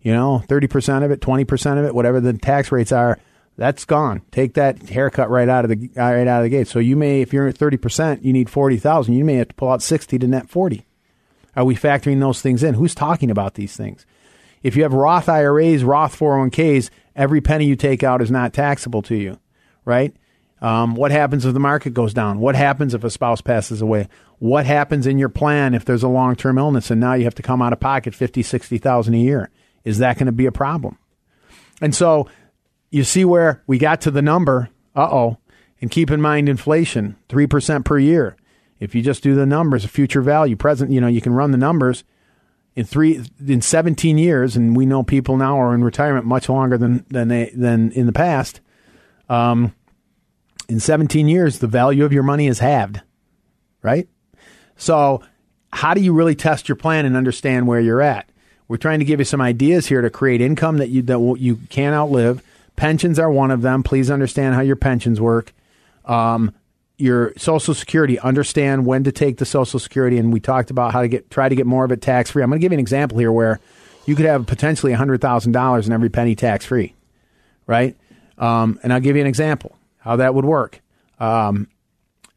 You 0.00 0.12
know, 0.12 0.42
30% 0.46 1.04
of 1.04 1.10
it, 1.10 1.20
20% 1.20 1.78
of 1.78 1.84
it, 1.86 1.94
whatever 1.94 2.20
the 2.20 2.34
tax 2.34 2.70
rates 2.70 2.92
are, 2.92 3.18
that's 3.56 3.86
gone. 3.86 4.20
Take 4.30 4.54
that 4.54 4.90
haircut 4.90 5.30
right 5.30 5.48
out 5.48 5.64
of 5.64 5.70
the 5.70 5.90
right 5.96 6.26
out 6.26 6.40
of 6.40 6.44
the 6.44 6.50
gate. 6.50 6.68
So 6.68 6.78
you 6.78 6.96
may 6.96 7.20
if 7.20 7.32
you're 7.32 7.48
at 7.48 7.56
30%, 7.56 8.24
you 8.24 8.32
need 8.32 8.50
40,000, 8.50 9.14
you 9.14 9.24
may 9.24 9.36
have 9.36 9.48
to 9.48 9.54
pull 9.54 9.70
out 9.70 9.82
60 9.82 10.18
to 10.18 10.26
net 10.26 10.48
40. 10.48 10.86
Are 11.56 11.64
we 11.64 11.76
factoring 11.76 12.20
those 12.20 12.40
things 12.40 12.62
in? 12.62 12.74
Who's 12.74 12.94
talking 12.94 13.30
about 13.30 13.54
these 13.54 13.76
things? 13.76 14.06
If 14.62 14.76
you 14.76 14.82
have 14.82 14.94
Roth 14.94 15.28
IRAs, 15.28 15.84
Roth 15.84 16.18
401ks, 16.18 16.90
every 17.14 17.40
penny 17.40 17.66
you 17.66 17.76
take 17.76 18.02
out 18.02 18.22
is 18.22 18.30
not 18.30 18.52
taxable 18.52 19.02
to 19.02 19.14
you, 19.14 19.38
right? 19.84 20.14
Um, 20.60 20.94
what 20.94 21.10
happens 21.10 21.44
if 21.44 21.52
the 21.52 21.60
market 21.60 21.92
goes 21.92 22.14
down? 22.14 22.40
What 22.40 22.54
happens 22.54 22.94
if 22.94 23.04
a 23.04 23.10
spouse 23.10 23.42
passes 23.42 23.82
away? 23.82 24.08
What 24.38 24.64
happens 24.64 25.06
in 25.06 25.18
your 25.18 25.28
plan 25.28 25.74
if 25.74 25.84
there's 25.84 26.02
a 26.02 26.08
long 26.08 26.36
term 26.36 26.56
illness 26.56 26.90
and 26.90 27.00
now 27.00 27.12
you 27.12 27.24
have 27.24 27.34
to 27.34 27.42
come 27.42 27.60
out 27.60 27.74
of 27.74 27.80
pocket 27.80 28.14
fifty, 28.14 28.42
sixty 28.42 28.78
thousand 28.78 29.14
a 29.14 29.18
year? 29.18 29.50
Is 29.84 29.98
that 29.98 30.16
going 30.16 30.26
to 30.26 30.32
be 30.32 30.46
a 30.46 30.52
problem? 30.52 30.96
And 31.82 31.94
so 31.94 32.28
you 32.90 33.04
see 33.04 33.26
where 33.26 33.62
we 33.66 33.76
got 33.76 34.00
to 34.02 34.10
the 34.10 34.22
number. 34.22 34.70
Uh 34.96 35.08
oh. 35.10 35.38
And 35.82 35.90
keep 35.90 36.10
in 36.10 36.22
mind 36.22 36.48
inflation, 36.48 37.16
three 37.28 37.46
percent 37.46 37.84
per 37.84 37.98
year. 37.98 38.36
If 38.84 38.94
you 38.94 39.02
just 39.02 39.22
do 39.22 39.34
the 39.34 39.46
numbers, 39.46 39.84
a 39.84 39.88
future 39.88 40.22
value, 40.22 40.56
present, 40.56 40.90
you 40.90 41.00
know, 41.00 41.06
you 41.06 41.20
can 41.20 41.32
run 41.32 41.50
the 41.50 41.58
numbers 41.58 42.04
in 42.76 42.84
three 42.84 43.24
in 43.46 43.60
17 43.60 44.18
years, 44.18 44.56
and 44.56 44.76
we 44.76 44.86
know 44.86 45.02
people 45.02 45.36
now 45.36 45.60
are 45.60 45.74
in 45.74 45.84
retirement 45.84 46.26
much 46.26 46.48
longer 46.48 46.76
than 46.76 47.04
than 47.08 47.28
they 47.28 47.50
than 47.54 47.92
in 47.92 48.06
the 48.06 48.12
past. 48.12 48.60
Um, 49.28 49.74
in 50.68 50.80
17 50.80 51.28
years, 51.28 51.58
the 51.58 51.66
value 51.66 52.04
of 52.04 52.12
your 52.12 52.22
money 52.22 52.46
is 52.46 52.58
halved, 52.58 53.00
right? 53.82 54.08
So, 54.76 55.22
how 55.72 55.94
do 55.94 56.00
you 56.00 56.12
really 56.12 56.34
test 56.34 56.68
your 56.68 56.76
plan 56.76 57.06
and 57.06 57.16
understand 57.16 57.66
where 57.66 57.80
you're 57.80 58.02
at? 58.02 58.28
We're 58.66 58.76
trying 58.76 58.98
to 58.98 59.04
give 59.04 59.20
you 59.20 59.24
some 59.24 59.40
ideas 59.40 59.86
here 59.86 60.00
to 60.00 60.10
create 60.10 60.40
income 60.40 60.78
that 60.78 60.88
you 60.88 61.02
that 61.02 61.36
you 61.38 61.56
can 61.68 61.92
outlive. 61.92 62.42
Pensions 62.76 63.18
are 63.18 63.30
one 63.30 63.50
of 63.50 63.62
them. 63.62 63.82
Please 63.82 64.10
understand 64.10 64.54
how 64.54 64.62
your 64.62 64.76
pensions 64.76 65.20
work. 65.20 65.52
Um, 66.04 66.52
your 66.96 67.32
Social 67.36 67.74
Security, 67.74 68.18
understand 68.20 68.86
when 68.86 69.04
to 69.04 69.12
take 69.12 69.38
the 69.38 69.44
Social 69.44 69.80
Security, 69.80 70.18
and 70.18 70.32
we 70.32 70.40
talked 70.40 70.70
about 70.70 70.92
how 70.92 71.02
to 71.02 71.08
get 71.08 71.30
try 71.30 71.48
to 71.48 71.54
get 71.54 71.66
more 71.66 71.84
of 71.84 71.92
it 71.92 72.00
tax 72.00 72.30
free. 72.30 72.42
I'm 72.42 72.50
going 72.50 72.60
to 72.60 72.64
give 72.64 72.72
you 72.72 72.76
an 72.76 72.80
example 72.80 73.18
here 73.18 73.32
where 73.32 73.60
you 74.06 74.14
could 74.14 74.26
have 74.26 74.46
potentially 74.46 74.92
hundred 74.92 75.20
thousand 75.20 75.52
dollars 75.52 75.86
in 75.86 75.92
every 75.92 76.08
penny 76.10 76.34
tax 76.34 76.64
free, 76.64 76.94
right? 77.66 77.96
Um, 78.38 78.78
and 78.82 78.92
I'll 78.92 79.00
give 79.00 79.16
you 79.16 79.22
an 79.22 79.28
example 79.28 79.76
how 79.98 80.16
that 80.16 80.34
would 80.34 80.44
work. 80.44 80.80
Um, 81.18 81.68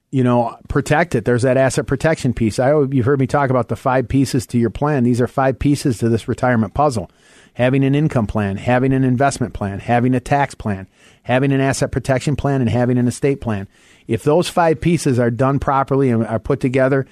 you 0.10 0.24
know, 0.24 0.58
protect 0.70 1.16
it. 1.16 1.26
There's 1.26 1.42
that 1.42 1.58
asset 1.58 1.86
protection 1.86 2.34
piece. 2.34 2.60
I 2.60 2.72
you've 2.80 3.06
heard 3.06 3.20
me 3.20 3.28
talk 3.28 3.50
about 3.50 3.68
the 3.68 3.76
five 3.76 4.08
pieces 4.08 4.48
to 4.48 4.58
your 4.58 4.70
plan. 4.70 5.04
These 5.04 5.20
are 5.20 5.28
five 5.28 5.60
pieces 5.60 5.98
to 6.00 6.10
this 6.10 6.28
retirement 6.28 6.74
puzzle. 6.74 7.12
Having 7.54 7.84
an 7.84 7.96
income 7.96 8.28
plan, 8.28 8.58
having 8.58 8.94
an 8.94 9.04
investment 9.04 9.54
plan, 9.54 9.80
having 9.80 10.14
a 10.14 10.20
tax 10.20 10.54
plan, 10.56 10.88
having 11.24 11.52
an 11.52 11.60
asset 11.60 11.92
protection 11.92 12.36
plan, 12.36 12.62
and 12.62 12.70
having 12.70 12.98
an 12.98 13.08
estate 13.08 13.42
plan. 13.42 13.68
If 14.08 14.24
those 14.24 14.50
five 14.50 14.80
pieces 14.80 15.20
are 15.20 15.32
done 15.32 15.60
properly 15.60 16.10
and 16.10 16.26
are 16.26 16.40
put 16.40 16.60
together, 16.60 17.06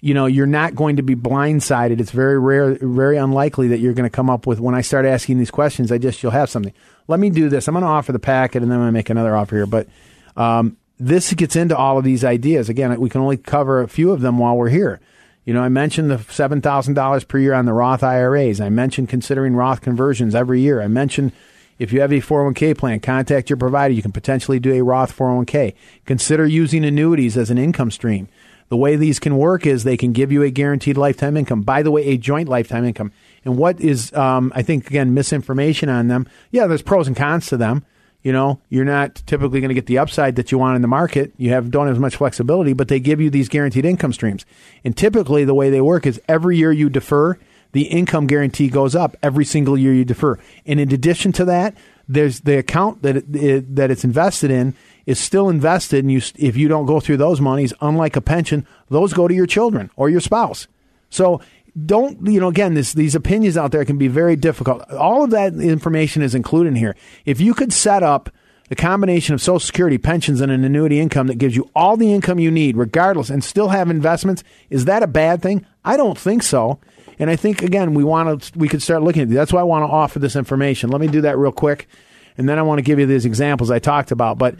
you 0.00 0.14
know, 0.14 0.26
you're 0.26 0.46
not 0.46 0.74
going 0.74 0.96
to 0.96 1.02
be 1.02 1.16
blindsided. 1.16 2.00
It's 2.00 2.10
very 2.10 2.38
rare, 2.38 2.76
very 2.80 3.16
unlikely 3.16 3.68
that 3.68 3.78
you're 3.78 3.94
going 3.94 4.08
to 4.08 4.14
come 4.14 4.30
up 4.30 4.46
with, 4.46 4.60
when 4.60 4.74
I 4.74 4.80
start 4.80 5.06
asking 5.06 5.38
these 5.38 5.50
questions, 5.50 5.90
I 5.90 5.98
just, 5.98 6.22
you'll 6.22 6.32
have 6.32 6.50
something. 6.50 6.72
Let 7.08 7.18
me 7.18 7.30
do 7.30 7.48
this. 7.48 7.66
I'm 7.66 7.74
going 7.74 7.82
to 7.82 7.88
offer 7.88 8.12
the 8.12 8.18
packet 8.18 8.62
and 8.62 8.70
then 8.70 8.78
I'm 8.78 8.84
going 8.84 8.88
to 8.88 8.92
make 8.92 9.10
another 9.10 9.34
offer 9.34 9.56
here. 9.56 9.66
But 9.66 9.88
um, 10.36 10.76
this 10.98 11.32
gets 11.32 11.56
into 11.56 11.76
all 11.76 11.98
of 11.98 12.04
these 12.04 12.24
ideas. 12.24 12.68
Again, 12.68 12.98
we 13.00 13.10
can 13.10 13.20
only 13.20 13.36
cover 13.36 13.80
a 13.80 13.88
few 13.88 14.12
of 14.12 14.20
them 14.20 14.38
while 14.38 14.56
we're 14.56 14.68
here. 14.68 15.00
You 15.44 15.54
know, 15.54 15.62
I 15.62 15.68
mentioned 15.68 16.10
the 16.10 16.16
$7,000 16.16 17.28
per 17.28 17.38
year 17.38 17.54
on 17.54 17.66
the 17.66 17.72
Roth 17.72 18.02
IRAs. 18.02 18.60
I 18.60 18.68
mentioned 18.68 19.08
considering 19.08 19.54
Roth 19.54 19.80
conversions 19.80 20.34
every 20.34 20.60
year. 20.60 20.82
I 20.82 20.88
mentioned 20.88 21.32
if 21.78 21.92
you 21.92 22.00
have 22.00 22.12
a 22.12 22.20
401k 22.20 22.76
plan, 22.76 23.00
contact 23.00 23.50
your 23.50 23.56
provider. 23.56 23.94
You 23.94 24.02
can 24.02 24.12
potentially 24.12 24.58
do 24.58 24.72
a 24.72 24.82
Roth 24.82 25.16
401k. 25.16 25.74
Consider 26.04 26.46
using 26.46 26.84
annuities 26.84 27.36
as 27.36 27.50
an 27.50 27.58
income 27.58 27.90
stream. 27.90 28.28
The 28.68 28.76
way 28.76 28.96
these 28.96 29.20
can 29.20 29.36
work 29.36 29.64
is 29.66 29.84
they 29.84 29.96
can 29.96 30.12
give 30.12 30.32
you 30.32 30.42
a 30.42 30.50
guaranteed 30.50 30.96
lifetime 30.96 31.36
income. 31.36 31.62
By 31.62 31.82
the 31.82 31.90
way, 31.90 32.04
a 32.06 32.16
joint 32.16 32.48
lifetime 32.48 32.84
income. 32.84 33.12
And 33.44 33.56
what 33.56 33.80
is, 33.80 34.12
um, 34.14 34.52
I 34.56 34.62
think, 34.62 34.88
again, 34.88 35.14
misinformation 35.14 35.88
on 35.88 36.08
them. 36.08 36.26
Yeah, 36.50 36.66
there's 36.66 36.82
pros 36.82 37.06
and 37.06 37.16
cons 37.16 37.46
to 37.48 37.56
them. 37.56 37.84
You 38.22 38.32
know, 38.32 38.58
you're 38.70 38.84
not 38.84 39.22
typically 39.26 39.60
going 39.60 39.68
to 39.68 39.74
get 39.74 39.86
the 39.86 39.98
upside 39.98 40.34
that 40.34 40.50
you 40.50 40.58
want 40.58 40.74
in 40.74 40.82
the 40.82 40.88
market. 40.88 41.32
You 41.36 41.50
have 41.50 41.70
don't 41.70 41.86
have 41.86 41.94
as 41.94 42.00
much 42.00 42.16
flexibility, 42.16 42.72
but 42.72 42.88
they 42.88 42.98
give 42.98 43.20
you 43.20 43.30
these 43.30 43.48
guaranteed 43.48 43.84
income 43.84 44.12
streams. 44.12 44.44
And 44.84 44.96
typically, 44.96 45.44
the 45.44 45.54
way 45.54 45.70
they 45.70 45.80
work 45.80 46.06
is 46.06 46.20
every 46.26 46.56
year 46.56 46.72
you 46.72 46.90
defer, 46.90 47.38
the 47.72 47.82
income 47.82 48.26
guarantee 48.26 48.68
goes 48.68 48.94
up 48.94 49.16
every 49.22 49.44
single 49.44 49.76
year 49.76 49.92
you 49.92 50.04
defer. 50.04 50.38
And 50.64 50.80
in 50.80 50.92
addition 50.92 51.32
to 51.32 51.44
that, 51.46 51.76
there's 52.08 52.40
the 52.40 52.58
account 52.58 53.02
that 53.02 53.16
it, 53.16 53.36
it, 53.36 53.76
that 53.76 53.90
it's 53.90 54.04
invested 54.04 54.50
in 54.50 54.74
is 55.06 55.18
still 55.18 55.48
invested, 55.48 56.04
and 56.04 56.12
you 56.12 56.20
if 56.36 56.56
you 56.56 56.68
don't 56.68 56.86
go 56.86 57.00
through 57.00 57.16
those 57.16 57.40
monies, 57.40 57.72
unlike 57.80 58.16
a 58.16 58.20
pension, 58.20 58.66
those 58.88 59.12
go 59.12 59.28
to 59.28 59.34
your 59.34 59.46
children 59.46 59.90
or 59.96 60.08
your 60.08 60.20
spouse. 60.20 60.66
So 61.10 61.40
don't 61.84 62.26
you 62.26 62.40
know 62.40 62.48
again 62.48 62.74
this 62.74 62.94
these 62.94 63.14
opinions 63.14 63.56
out 63.56 63.70
there 63.70 63.84
can 63.84 63.98
be 63.98 64.08
very 64.08 64.34
difficult 64.34 64.90
all 64.92 65.24
of 65.24 65.30
that 65.30 65.52
information 65.54 66.22
is 66.22 66.34
included 66.34 66.70
in 66.70 66.74
here 66.74 66.96
if 67.26 67.38
you 67.38 67.52
could 67.52 67.70
set 67.70 68.02
up 68.02 68.30
the 68.70 68.74
combination 68.74 69.34
of 69.34 69.42
social 69.42 69.60
security 69.60 69.98
pensions 69.98 70.40
and 70.40 70.50
an 70.50 70.64
annuity 70.64 70.98
income 70.98 71.26
that 71.26 71.36
gives 71.36 71.54
you 71.54 71.68
all 71.74 71.96
the 71.98 72.14
income 72.14 72.38
you 72.38 72.50
need 72.50 72.78
regardless 72.78 73.28
and 73.28 73.44
still 73.44 73.68
have 73.68 73.90
investments 73.90 74.42
is 74.70 74.86
that 74.86 75.02
a 75.02 75.06
bad 75.06 75.42
thing 75.42 75.66
i 75.84 75.98
don't 75.98 76.18
think 76.18 76.42
so 76.42 76.78
and 77.18 77.30
i 77.30 77.36
think 77.36 77.62
again 77.62 77.94
we 77.94 78.04
want 78.04 78.42
to 78.42 78.58
we 78.58 78.68
could 78.68 78.82
start 78.82 79.02
looking 79.02 79.22
at 79.22 79.28
that's 79.30 79.52
why 79.52 79.60
i 79.60 79.64
want 79.64 79.82
to 79.82 79.92
offer 79.92 80.18
this 80.18 80.36
information. 80.36 80.90
Let 80.90 81.00
me 81.00 81.08
do 81.08 81.22
that 81.22 81.38
real 81.38 81.52
quick 81.52 81.88
and 82.36 82.48
then 82.48 82.58
i 82.58 82.62
want 82.62 82.78
to 82.78 82.82
give 82.82 82.98
you 82.98 83.06
these 83.06 83.24
examples 83.24 83.70
i 83.70 83.78
talked 83.78 84.10
about. 84.10 84.38
But 84.38 84.56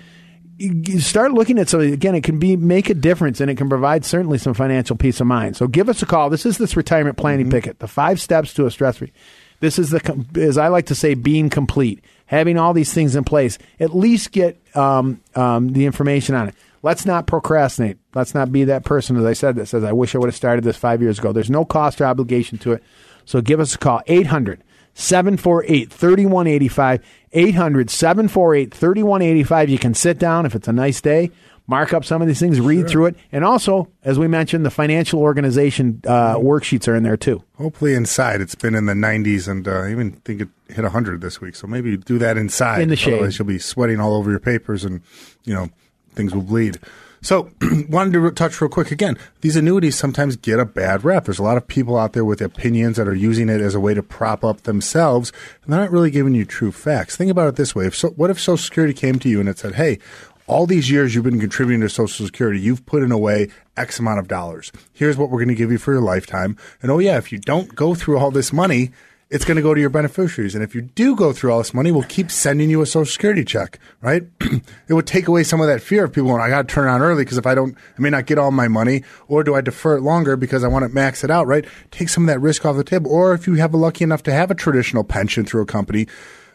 you 0.59 1.01
start 1.01 1.33
looking 1.33 1.59
at 1.59 1.69
something 1.69 1.93
again 1.93 2.15
it 2.15 2.25
can 2.25 2.39
be 2.39 2.57
make 2.57 2.89
a 2.89 2.95
difference 2.95 3.41
and 3.41 3.51
it 3.51 3.57
can 3.57 3.69
provide 3.69 4.05
certainly 4.05 4.39
some 4.39 4.55
financial 4.55 4.97
peace 4.97 5.21
of 5.21 5.27
mind. 5.27 5.57
So 5.57 5.67
give 5.67 5.89
us 5.89 6.03
a 6.03 6.07
call. 6.07 6.31
This 6.31 6.47
is 6.47 6.57
this 6.59 6.77
retirement 6.77 7.17
planning 7.17 7.47
mm-hmm. 7.47 7.51
picket 7.51 7.79
the 7.79 7.89
five 7.89 8.21
steps 8.21 8.55
to 8.55 8.67
a 8.67 8.71
stress 8.71 8.99
free. 8.99 9.13
This 9.61 9.79
is 9.79 9.91
the 9.91 10.27
as 10.37 10.59
i 10.59 10.69
like 10.69 10.87
to 10.87 10.95
say 10.95 11.15
being 11.15 11.51
complete. 11.51 12.03
Having 12.27 12.59
all 12.59 12.73
these 12.73 12.93
things 12.93 13.15
in 13.15 13.23
place 13.23 13.57
at 13.79 13.95
least 13.95 14.33
get 14.33 14.61
um, 14.77 15.21
um, 15.37 15.73
the 15.73 15.87
information 15.87 16.35
on 16.35 16.49
it 16.49 16.55
let's 16.83 17.07
not 17.07 17.27
procrastinate 17.27 17.99
let's 18.15 18.35
not 18.35 18.53
be 18.53 18.65
that 18.65 18.85
person 18.85 19.17
as 19.17 19.25
i 19.25 19.33
said 19.33 19.57
that 19.57 19.67
says 19.67 19.85
i 19.85 19.93
wish 19.93 20.15
i 20.15 20.19
would 20.19 20.29
have 20.29 20.37
started 20.37 20.65
this 20.65 20.77
five 20.77 21.03
years 21.03 21.19
ago 21.19 21.33
there's 21.33 21.51
no 21.51 21.65
cost 21.65 22.01
or 22.01 22.07
obligation 22.07 22.59
to 22.59 22.73
it 22.73 22.83
so 23.25 23.41
give 23.41 23.61
us 23.61 23.75
a 23.75 23.79
call 23.79 24.03
800 24.07 24.63
748 24.97 25.93
3185. 25.93 27.05
800 27.33 27.91
748 27.91 28.75
3185. 28.75 29.69
You 29.69 29.79
can 29.79 29.95
sit 29.95 30.19
down 30.19 30.47
if 30.47 30.55
it's 30.55 30.69
a 30.69 30.73
nice 30.73 31.03
day, 31.03 31.31
mark 31.67 31.93
up 31.93 32.03
some 32.03 32.23
of 32.23 32.29
these 32.29 32.41
things, 32.41 32.61
read 32.61 32.81
sure. 32.81 32.89
through 32.89 33.07
it. 33.07 33.17
And 33.31 33.45
also, 33.45 33.89
as 34.03 34.19
we 34.19 34.27
mentioned, 34.27 34.65
the 34.65 34.71
financial 34.71 35.21
organization 35.21 36.01
uh, 36.07 36.37
worksheets 36.37 36.89
are 36.89 36.95
in 36.97 37.03
there 37.03 37.19
too. 37.19 37.43
Hopefully, 37.59 37.93
inside. 37.93 38.41
It's 38.41 38.55
been 38.55 38.75
in 38.75 38.87
the 38.87 38.95
90s, 38.95 39.47
and 39.49 39.69
uh, 39.69 39.81
I 39.81 39.91
even 39.91 40.13
think 40.13 40.41
it 40.41 40.49
hit 40.69 40.83
100 40.83 41.21
this 41.21 41.43
week. 41.43 41.57
So 41.57 41.67
maybe 41.67 41.99
do 41.99 42.19
that 42.19 42.39
inside. 42.39 42.81
In 42.81 42.89
the 42.89 42.97
shade. 42.97 43.15
Otherwise, 43.15 43.39
you'll 43.39 43.49
be 43.49 43.59
sweating 43.59 44.01
all 44.01 44.15
over 44.15 44.31
your 44.31 44.41
papers, 44.41 44.83
and, 44.83 45.03
you 45.45 45.53
know, 45.53 45.69
things 46.17 46.35
will 46.35 46.43
bleed. 46.43 46.79
So, 47.23 47.51
wanted 47.89 48.13
to 48.13 48.31
touch 48.33 48.61
real 48.61 48.69
quick 48.69 48.91
again. 48.91 49.17
These 49.41 49.57
annuities 49.57 49.97
sometimes 49.97 50.37
get 50.37 50.59
a 50.59 50.65
bad 50.65 51.05
rep. 51.05 51.25
There's 51.25 51.39
a 51.39 51.45
lot 51.45 51.57
of 51.57 51.67
people 51.67 51.97
out 51.97 52.13
there 52.13 52.25
with 52.25 52.41
opinions 52.41 52.97
that 52.97 53.09
are 53.09 53.15
using 53.15 53.49
it 53.49 53.61
as 53.61 53.75
a 53.75 53.81
way 53.81 53.95
to 53.95 54.03
prop 54.03 54.45
up 54.45 54.63
themselves, 54.63 55.33
and 55.65 55.73
they're 55.73 55.81
not 55.81 55.91
really 55.91 56.11
giving 56.11 56.35
you 56.35 56.45
true 56.45 56.73
facts. 56.73 57.17
Think 57.17 57.31
about 57.31 57.49
it 57.49 57.57
this 57.57 57.75
way: 57.75 57.87
if 57.87 57.97
so, 57.97 58.11
what 58.11 58.31
if 58.31 58.39
Social 58.39 58.59
Security 58.59 58.95
came 58.95 59.19
to 59.21 59.29
you 59.29 59.41
and 59.41 59.49
it 59.49 59.59
said, 59.59 59.75
"Hey, 59.75 59.99
all 60.47 60.67
these 60.67 60.91
years 60.91 61.15
you've 61.15 61.25
been 61.25 61.41
contributing 61.41 61.81
to 61.81 61.89
Social 61.89 62.27
Security, 62.27 62.61
you've 62.61 62.87
put 62.87 63.03
in 63.03 63.13
away 63.13 63.49
X 63.77 63.99
amount 63.99 64.19
of 64.19 64.29
dollars. 64.29 64.73
Here's 64.93 65.17
what 65.17 65.31
we're 65.31 65.39
going 65.39 65.49
to 65.49 65.55
give 65.55 65.73
you 65.73 65.79
for 65.79 65.93
your 65.93 66.03
lifetime. 66.03 66.57
And 66.83 66.91
oh 66.91 66.99
yeah, 66.99 67.19
if 67.19 67.33
you 67.33 67.39
don't 67.39 67.75
go 67.75 67.95
through 67.95 68.19
all 68.19 68.31
this 68.31 68.53
money, 68.53 68.93
it's 69.29 69.45
going 69.45 69.57
to 69.57 69.63
go 69.63 69.75
to 69.75 69.81
your 69.81 69.91
beneficiaries. 69.91 70.55
And 70.55 70.63
if 70.63 70.75
you 70.75 70.83
do 70.83 71.17
go 71.17 71.33
through 71.33 71.53
all 71.53 71.59
this 71.59 71.75
money, 71.75 71.91
we'll 71.91 72.05
keep 72.05 72.31
sending 72.31 72.71
you 72.71 72.81
a 72.81 72.87
social 72.87 73.11
security 73.11 73.45
check, 73.45 73.81
right? 74.01 74.23
it 74.41 74.95
would 74.95 75.07
take 75.07 75.27
away 75.27 75.43
some 75.43 75.61
of 75.61 75.67
that 75.67 75.83
fear 75.83 76.05
of 76.05 76.13
people 76.13 76.31
going, 76.31 76.41
I 76.41 76.49
got 76.49 76.69
to 76.69 76.75
turn 76.75 76.89
on 76.89 77.03
early 77.03 77.25
because 77.25 77.39
if 77.39 77.47
I 77.47 77.55
don't, 77.55 77.77
I 77.77 78.01
may 78.01 78.11
not 78.11 78.27
get 78.27 78.39
all 78.39 78.53
my 78.53 78.69
money, 78.69 79.03
or 79.27 79.43
do 79.43 79.55
I 79.55 79.61
defer 79.63 79.97
it 79.97 80.03
longer 80.03 80.37
because 80.37 80.63
I 80.63 80.69
want 80.69 80.85
to 80.85 80.89
max 80.95 81.25
it 81.25 81.31
out, 81.31 81.49
right? 81.49 81.65
Take 81.91 82.09
some 82.09 82.25
of 82.25 82.29
that 82.29 82.41
risk 82.41 82.65
off 82.65 82.77
the 82.77 82.85
table. 82.85 83.11
Or 83.11 83.35
if 83.35 83.49
you 83.49 83.55
have 83.55 83.75
a 83.75 83.77
lucky 83.77 84.05
enough 84.05 84.23
to 84.25 84.33
have 84.33 84.51
a 84.51 84.55
traditional 84.55 85.03
pension 85.03 85.45
through 85.45 85.63
a 85.63 85.67
company, 85.67 86.07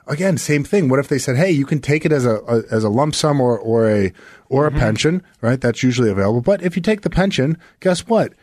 again, 0.08 0.38
same 0.38 0.64
thing. 0.64 0.88
What 0.88 1.00
if 1.00 1.10
they 1.10 1.20
said, 1.20 1.36
"Hey, 1.36 1.52
you 1.52 1.66
can 1.66 1.80
take 1.80 2.06
it 2.06 2.14
as 2.14 2.26
a, 2.26 2.38
a 2.48 2.64
as 2.72 2.86
a 2.86 2.90
lump 2.90 3.16
sum 3.16 3.42
or 3.42 3.60
or 3.60 3.90
a 3.90 4.14
or 4.48 4.66
a 4.66 4.70
mm-hmm. 4.70 4.80
pension, 4.80 5.24
right? 5.42 5.60
That's 5.60 5.84
usually 5.84 6.10
available. 6.10 6.42
But 6.42 6.62
if 6.62 6.76
you 6.76 6.82
take 6.82 7.02
the 7.02 7.10
pension, 7.10 7.58
guess 7.82 8.08
what? 8.08 8.34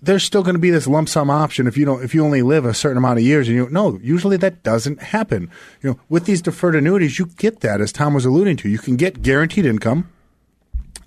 There's 0.00 0.22
still 0.22 0.42
going 0.42 0.54
to 0.54 0.60
be 0.60 0.70
this 0.70 0.86
lump 0.86 1.08
sum 1.08 1.30
option 1.30 1.66
if 1.66 1.76
you 1.76 1.84
don't 1.84 2.02
if 2.02 2.14
you 2.14 2.24
only 2.24 2.42
live 2.42 2.64
a 2.64 2.74
certain 2.74 2.98
amount 2.98 3.18
of 3.18 3.24
years 3.24 3.48
and 3.48 3.56
you 3.56 3.68
no 3.70 3.98
usually 4.02 4.36
that 4.36 4.62
doesn't 4.62 5.02
happen. 5.02 5.50
You 5.82 5.90
know 5.90 6.00
with 6.08 6.24
these 6.24 6.42
deferred 6.42 6.76
annuities 6.76 7.18
you 7.18 7.26
get 7.26 7.60
that 7.60 7.80
as 7.80 7.92
tom 7.92 8.14
was 8.14 8.24
alluding 8.24 8.56
to. 8.58 8.68
You 8.68 8.78
can 8.78 8.96
get 8.96 9.22
guaranteed 9.22 9.66
income 9.66 10.08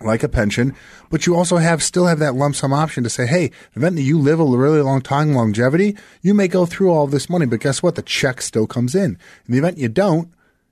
like 0.02 0.24
a 0.24 0.30
pension 0.30 0.76
but 1.10 1.26
you 1.26 1.36
also 1.36 1.58
have 1.58 1.84
still 1.84 2.08
have 2.08 2.20
that 2.20 2.36
lump 2.36 2.56
sum 2.56 2.74
option 2.74 3.04
to 3.04 3.10
say 3.10 3.26
hey 3.26 3.48
the 3.74 3.80
event 3.80 3.96
that 3.96 4.02
you 4.02 4.20
live 4.20 4.40
a 4.40 4.46
really 4.46 4.82
long 4.82 5.02
time 5.02 5.34
longevity. 5.34 5.96
You 6.22 6.34
may 6.34 6.48
go 6.48 6.66
through 6.66 6.92
all 6.92 7.08
this 7.08 7.30
money 7.30 7.46
but 7.46 7.62
guess 7.62 7.82
what? 7.82 7.96
The 7.96 8.02
check 8.02 8.42
still 8.42 8.68
comes 8.68 8.94
in. 8.94 9.18
In 9.48 9.54
the 9.54 9.58
event 9.58 9.78
you 9.78 9.88
don't 9.88 10.32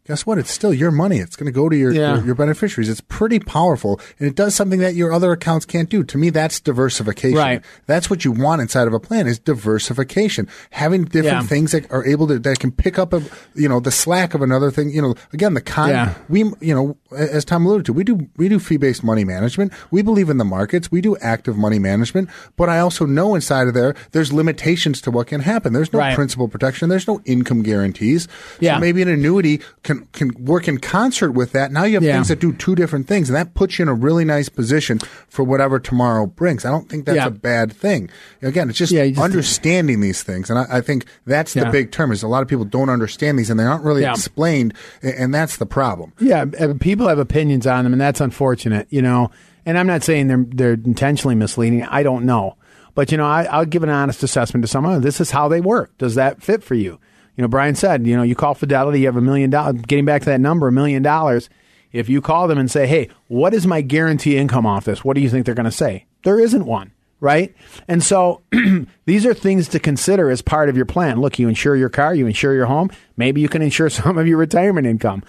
guess 0.10 0.26
what? 0.26 0.38
It's 0.40 0.50
still 0.52 0.74
your 0.74 0.90
money. 0.92 1.20
It's 1.20 1.36
going 1.36 1.46
to 1.46 1.52
go 1.52 1.70
to 1.70 1.78
your, 1.78 1.92
Yeah. 1.94 2.16
your 2.16 2.26
your 2.26 2.36
beneficiaries. 2.36 2.90
It's 2.90 3.00
pretty 3.00 3.40
powerful, 3.40 4.02
and 4.18 4.28
it 4.28 4.36
does 4.36 4.56
something 4.56 4.80
that 4.80 4.96
your 4.96 5.14
other 5.14 5.32
accounts 5.32 5.66
can't 5.66 5.88
do. 5.88 6.04
To 6.04 6.18
me, 6.18 6.32
that's 6.32 6.60
diversification. 6.60 7.38
Right. 7.38 7.62
That's 7.86 8.10
what 8.10 8.26
you 8.26 8.32
want 8.32 8.60
inside 8.62 8.88
of 8.88 8.94
a 8.94 9.00
plan 9.00 9.28
is 9.28 9.38
diversification, 9.40 10.48
having 10.72 11.04
different 11.06 11.44
Yeah. 11.44 11.48
things 11.48 11.72
that 11.74 11.90
are 11.92 12.04
able 12.06 12.28
to 12.28 12.40
that 12.40 12.60
can 12.60 12.72
pick 12.72 12.98
up 13.00 13.14
a 13.14 13.22
you 13.56 13.70
know 13.70 13.80
the 13.80 13.92
slack 13.92 14.34
of 14.34 14.42
another 14.42 14.72
thing. 14.72 14.90
You 14.90 15.02
know, 15.02 15.16
again, 15.32 15.54
the 15.54 15.62
con. 15.62 15.90
Yeah. 15.90 16.16
We 16.28 16.40
you 16.60 16.74
know 16.76 16.98
as 17.16 17.46
Tom 17.46 17.66
alluded 17.66 17.86
to, 17.86 17.94
we 17.94 18.04
do 18.04 18.28
we 18.38 18.50
do 18.50 18.58
fee 18.60 18.78
based 18.78 19.04
money 19.04 19.24
management. 19.24 19.72
We 19.92 20.02
believe 20.02 20.30
in 20.30 20.38
the 20.38 20.46
markets. 20.46 20.92
We 20.92 21.02
do 21.02 21.18
active 21.22 21.56
money 21.56 21.78
management, 21.80 22.30
but 22.58 22.68
I 22.68 22.80
also 22.80 23.06
know 23.06 23.36
inside 23.36 23.68
of 23.68 23.76
there 23.76 23.94
there's 24.12 24.34
limitations 24.34 25.02
to 25.02 25.12
what 25.12 25.28
can 25.28 25.42
happen. 25.42 25.72
There's 25.74 25.94
no 25.94 26.00
Right. 26.00 26.16
principal 26.16 26.48
protection. 26.48 26.90
There's 26.90 27.08
no 27.08 27.22
income 27.26 27.62
guarantees. 27.62 28.28
Yeah. 28.60 28.76
So 28.78 28.80
maybe 28.82 29.02
an 29.04 29.08
annuity 29.10 29.62
can 29.84 29.99
can 30.14 30.32
work 30.46 30.68
in 30.68 30.78
concert 30.80 31.32
with 31.32 31.52
that. 31.54 31.72
Now 31.72 31.84
you 31.84 31.96
have 31.96 32.04
Yeah. 32.04 32.14
things 32.14 32.28
that 32.30 32.40
do 32.40 32.54
two 32.54 32.76
different 32.76 33.08
things, 33.08 33.30
and 33.30 33.36
that 33.36 33.54
puts 33.54 33.78
you 33.80 33.84
in 33.84 33.90
a 33.90 33.94
really 33.94 34.26
nice 34.26 34.50
position 34.50 35.00
for 35.28 35.44
whatever 35.44 35.80
tomorrow 35.80 36.26
brings. 36.26 36.66
I 36.66 36.70
don't 36.70 36.90
think 36.90 37.06
that's 37.06 37.16
Yeah. 37.18 37.28
a 37.28 37.32
bad 37.32 37.72
thing. 37.72 38.10
Again, 38.42 38.70
it's 38.70 38.78
just, 38.78 38.92
Yeah, 38.92 39.06
just- 39.08 39.20
understanding 39.20 40.02
these 40.02 40.24
things, 40.24 40.50
and 40.50 40.60
I, 40.60 40.66
I 40.70 40.82
think 40.82 41.06
that's 41.26 41.54
the 41.54 41.66
big 41.66 41.92
term. 41.92 42.12
Is 42.12 42.24
a 42.24 42.28
lot 42.28 42.42
of 42.42 42.48
people 42.48 42.66
don't 42.66 42.90
understand 42.90 43.38
these, 43.40 43.50
and 43.50 43.60
they 43.60 43.64
aren't 43.66 43.84
really 43.84 44.06
explained, 44.06 44.74
and 45.02 45.34
that's 45.34 45.58
the 45.58 45.66
problem. 45.66 46.14
Yeah, 46.20 46.46
uh, 46.60 46.74
people 46.80 47.08
have 47.08 47.20
opinions 47.20 47.66
on 47.68 47.84
them, 47.84 47.94
and 47.94 48.02
that's 48.02 48.22
unfortunate, 48.22 48.88
you 48.90 49.02
know. 49.02 49.32
And 49.66 49.78
I'm 49.78 49.88
not 49.88 50.04
saying 50.04 50.28
they're 50.28 50.46
they're 50.50 50.74
intentionally 50.74 51.36
misleading. 51.36 51.84
I 51.84 52.02
don't 52.02 52.26
know, 52.26 52.56
but 52.96 53.12
you 53.12 53.18
know, 53.18 53.26
I, 53.26 53.44
I'll 53.44 53.66
give 53.66 53.84
an 53.84 53.90
honest 53.90 54.24
assessment 54.24 54.64
to 54.64 54.68
someone. 54.68 55.02
This 55.02 55.22
is 55.22 55.32
how 55.32 55.48
they 55.48 55.62
work. 55.62 55.92
Does 55.98 56.16
that 56.16 56.42
fit 56.42 56.64
for 56.64 56.76
you? 56.76 56.98
You 57.40 57.44
know, 57.44 57.48
Brian 57.48 57.74
said, 57.74 58.06
you 58.06 58.18
know, 58.18 58.22
you 58.22 58.36
call 58.36 58.54
Fidelity, 58.54 59.00
you 59.00 59.06
have 59.06 59.16
a 59.16 59.22
million 59.22 59.50
dollars. 59.50 59.82
Getting 59.84 60.04
back 60.04 60.24
to 60.24 60.26
that 60.26 60.42
number, 60.42 60.68
a 60.68 60.74
million 60.74 61.02
dollars. 61.02 61.50
If 61.94 62.10
you 62.10 62.20
call 62.20 62.50
them 62.50 62.58
and 62.58 62.70
say, 62.70 62.86
"Hey, 62.86 63.08
what 63.30 63.54
is 63.54 63.66
my 63.66 63.80
guarantee 63.80 64.36
income 64.36 64.66
off 64.66 64.84
this?" 64.84 65.06
What 65.06 65.16
do 65.16 65.22
you 65.22 65.30
think 65.30 65.46
they're 65.46 65.56
going 65.56 65.64
to 65.64 65.72
say? 65.72 66.06
There 66.26 66.38
isn't 66.38 66.66
one, 66.66 66.92
right? 67.22 67.56
And 67.88 68.04
so 68.04 68.42
these 69.06 69.26
are 69.26 69.34
things 69.34 69.70
to 69.70 69.80
consider 69.80 70.30
as 70.30 70.42
part 70.42 70.68
of 70.68 70.76
your 70.76 70.86
plan. 70.86 71.22
Look, 71.22 71.40
you 71.40 71.48
insure 71.48 71.78
your 71.78 71.88
car, 71.88 72.14
you 72.14 72.28
insure 72.28 72.54
your 72.56 72.66
home. 72.66 72.92
Maybe 73.16 73.40
you 73.40 73.48
can 73.48 73.62
insure 73.62 73.90
some 73.90 74.18
of 74.18 74.28
your 74.28 74.38
retirement 74.38 74.86
income 74.86 75.24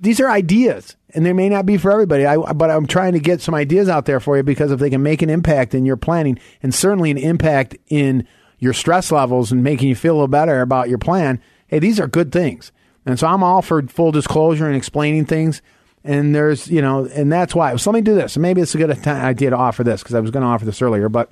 these 0.00 0.20
are 0.20 0.30
ideas 0.30 0.96
and 1.14 1.26
they 1.26 1.32
may 1.32 1.48
not 1.48 1.66
be 1.66 1.76
for 1.76 1.90
everybody 1.90 2.24
I, 2.24 2.36
but 2.36 2.70
i'm 2.70 2.86
trying 2.86 3.14
to 3.14 3.18
get 3.18 3.40
some 3.40 3.54
ideas 3.54 3.88
out 3.88 4.06
there 4.06 4.20
for 4.20 4.36
you 4.36 4.42
because 4.42 4.70
if 4.70 4.78
they 4.78 4.90
can 4.90 5.02
make 5.02 5.22
an 5.22 5.30
impact 5.30 5.74
in 5.74 5.84
your 5.84 5.96
planning 5.96 6.38
and 6.62 6.72
certainly 6.74 7.10
an 7.10 7.18
impact 7.18 7.76
in 7.88 8.26
your 8.58 8.72
stress 8.72 9.12
levels 9.12 9.52
and 9.52 9.62
making 9.62 9.88
you 9.88 9.94
feel 9.94 10.12
a 10.12 10.16
little 10.16 10.28
better 10.28 10.60
about 10.60 10.88
your 10.88 10.98
plan 10.98 11.40
hey 11.66 11.78
these 11.78 12.00
are 12.00 12.06
good 12.06 12.32
things 12.32 12.72
and 13.06 13.18
so 13.18 13.26
i'm 13.26 13.42
all 13.42 13.62
for 13.62 13.82
full 13.82 14.12
disclosure 14.12 14.66
and 14.66 14.76
explaining 14.76 15.24
things 15.24 15.62
and 16.04 16.34
there's 16.34 16.68
you 16.68 16.82
know 16.82 17.06
and 17.06 17.32
that's 17.32 17.54
why 17.54 17.74
so 17.76 17.90
let 17.90 17.96
me 17.96 18.02
do 18.02 18.14
this 18.14 18.36
maybe 18.36 18.60
it's 18.60 18.74
a 18.74 18.78
good 18.78 19.06
idea 19.06 19.50
to 19.50 19.56
offer 19.56 19.84
this 19.84 20.02
because 20.02 20.14
i 20.14 20.20
was 20.20 20.30
going 20.30 20.42
to 20.42 20.48
offer 20.48 20.64
this 20.64 20.82
earlier 20.82 21.08
but 21.08 21.30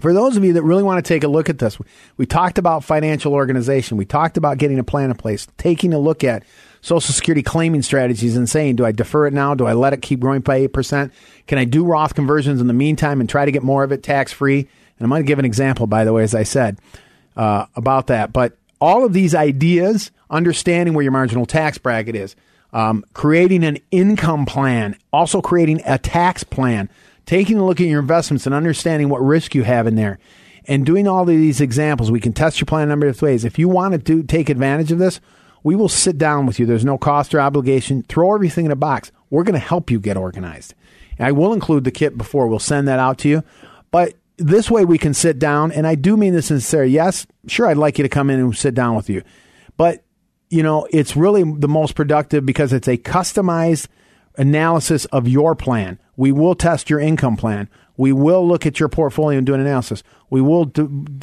for 0.00 0.12
those 0.12 0.36
of 0.36 0.44
you 0.44 0.52
that 0.54 0.62
really 0.62 0.82
want 0.82 1.02
to 1.02 1.08
take 1.08 1.24
a 1.24 1.28
look 1.28 1.48
at 1.48 1.58
this, 1.58 1.78
we 2.16 2.26
talked 2.26 2.58
about 2.58 2.84
financial 2.84 3.32
organization. 3.32 3.96
We 3.96 4.04
talked 4.04 4.36
about 4.36 4.58
getting 4.58 4.78
a 4.78 4.84
plan 4.84 5.10
in 5.10 5.16
place, 5.16 5.48
taking 5.56 5.94
a 5.94 5.98
look 5.98 6.22
at 6.22 6.44
Social 6.82 7.14
Security 7.14 7.42
claiming 7.42 7.82
strategies 7.82 8.36
and 8.36 8.48
saying, 8.48 8.76
do 8.76 8.84
I 8.84 8.92
defer 8.92 9.26
it 9.26 9.32
now? 9.32 9.54
Do 9.54 9.66
I 9.66 9.72
let 9.72 9.92
it 9.92 10.02
keep 10.02 10.20
growing 10.20 10.42
by 10.42 10.66
8%? 10.66 11.10
Can 11.46 11.58
I 11.58 11.64
do 11.64 11.84
Roth 11.84 12.14
conversions 12.14 12.60
in 12.60 12.66
the 12.66 12.74
meantime 12.74 13.20
and 13.20 13.28
try 13.28 13.44
to 13.44 13.50
get 13.50 13.62
more 13.62 13.84
of 13.84 13.92
it 13.92 14.02
tax 14.02 14.32
free? 14.32 14.68
And 14.98 15.04
I'm 15.04 15.10
going 15.10 15.22
to 15.22 15.26
give 15.26 15.38
an 15.38 15.44
example, 15.44 15.86
by 15.86 16.04
the 16.04 16.12
way, 16.12 16.22
as 16.22 16.34
I 16.34 16.42
said, 16.42 16.78
uh, 17.36 17.66
about 17.74 18.06
that. 18.08 18.32
But 18.32 18.56
all 18.80 19.04
of 19.04 19.12
these 19.12 19.34
ideas, 19.34 20.10
understanding 20.30 20.94
where 20.94 21.02
your 21.02 21.12
marginal 21.12 21.46
tax 21.46 21.78
bracket 21.78 22.14
is, 22.14 22.36
um, 22.72 23.04
creating 23.14 23.64
an 23.64 23.78
income 23.90 24.46
plan, 24.46 24.96
also 25.12 25.40
creating 25.40 25.80
a 25.86 25.98
tax 25.98 26.44
plan, 26.44 26.88
taking 27.24 27.58
a 27.58 27.64
look 27.64 27.80
at 27.80 27.86
your 27.86 28.00
investments 28.00 28.46
and 28.46 28.54
understanding 28.54 29.08
what 29.08 29.22
risk 29.22 29.54
you 29.54 29.62
have 29.62 29.86
in 29.86 29.96
there, 29.96 30.18
and 30.66 30.84
doing 30.84 31.06
all 31.06 31.22
of 31.22 31.28
these 31.28 31.60
examples. 31.60 32.10
We 32.10 32.20
can 32.20 32.32
test 32.32 32.60
your 32.60 32.66
plan 32.66 32.84
a 32.84 32.86
number 32.86 33.06
of 33.06 33.22
ways. 33.22 33.44
If 33.44 33.58
you 33.58 33.68
want 33.68 33.92
to 33.92 33.98
do, 33.98 34.22
take 34.22 34.48
advantage 34.48 34.92
of 34.92 34.98
this, 34.98 35.20
we 35.62 35.74
will 35.74 35.88
sit 35.88 36.18
down 36.18 36.46
with 36.46 36.58
you. 36.58 36.66
There's 36.66 36.84
no 36.84 36.98
cost 36.98 37.34
or 37.34 37.40
obligation. 37.40 38.04
Throw 38.08 38.34
everything 38.34 38.66
in 38.66 38.70
a 38.70 38.76
box. 38.76 39.10
We're 39.30 39.42
going 39.42 39.54
to 39.54 39.58
help 39.58 39.90
you 39.90 39.98
get 39.98 40.16
organized. 40.16 40.74
And 41.18 41.26
I 41.26 41.32
will 41.32 41.52
include 41.52 41.84
the 41.84 41.90
kit 41.90 42.16
before. 42.16 42.46
We'll 42.46 42.58
send 42.58 42.86
that 42.88 42.98
out 42.98 43.18
to 43.18 43.28
you. 43.28 43.42
But 43.90 44.14
this 44.38 44.70
way 44.70 44.84
we 44.84 44.98
can 44.98 45.14
sit 45.14 45.38
down, 45.38 45.72
and 45.72 45.86
I 45.86 45.94
do 45.94 46.16
mean 46.16 46.34
this 46.34 46.46
sincerely. 46.46 46.90
Yes, 46.90 47.26
sure, 47.46 47.66
I'd 47.66 47.76
like 47.76 47.98
you 47.98 48.02
to 48.02 48.08
come 48.08 48.30
in 48.30 48.38
and 48.38 48.56
sit 48.56 48.74
down 48.74 48.94
with 48.94 49.08
you. 49.08 49.22
But, 49.76 50.04
you 50.50 50.62
know, 50.62 50.86
it's 50.90 51.16
really 51.16 51.42
the 51.42 51.68
most 51.68 51.94
productive 51.94 52.44
because 52.44 52.72
it's 52.72 52.88
a 52.88 52.96
customized 52.96 53.88
analysis 54.36 55.04
of 55.06 55.26
your 55.26 55.54
plan. 55.54 55.98
We 56.16 56.32
will 56.32 56.54
test 56.54 56.90
your 56.90 57.00
income 57.00 57.36
plan. 57.36 57.68
We 57.96 58.12
will 58.12 58.46
look 58.46 58.66
at 58.66 58.78
your 58.78 58.90
portfolio 58.90 59.38
and 59.38 59.46
do 59.46 59.54
an 59.54 59.60
analysis. 59.60 60.02
We 60.28 60.42
will 60.42 60.70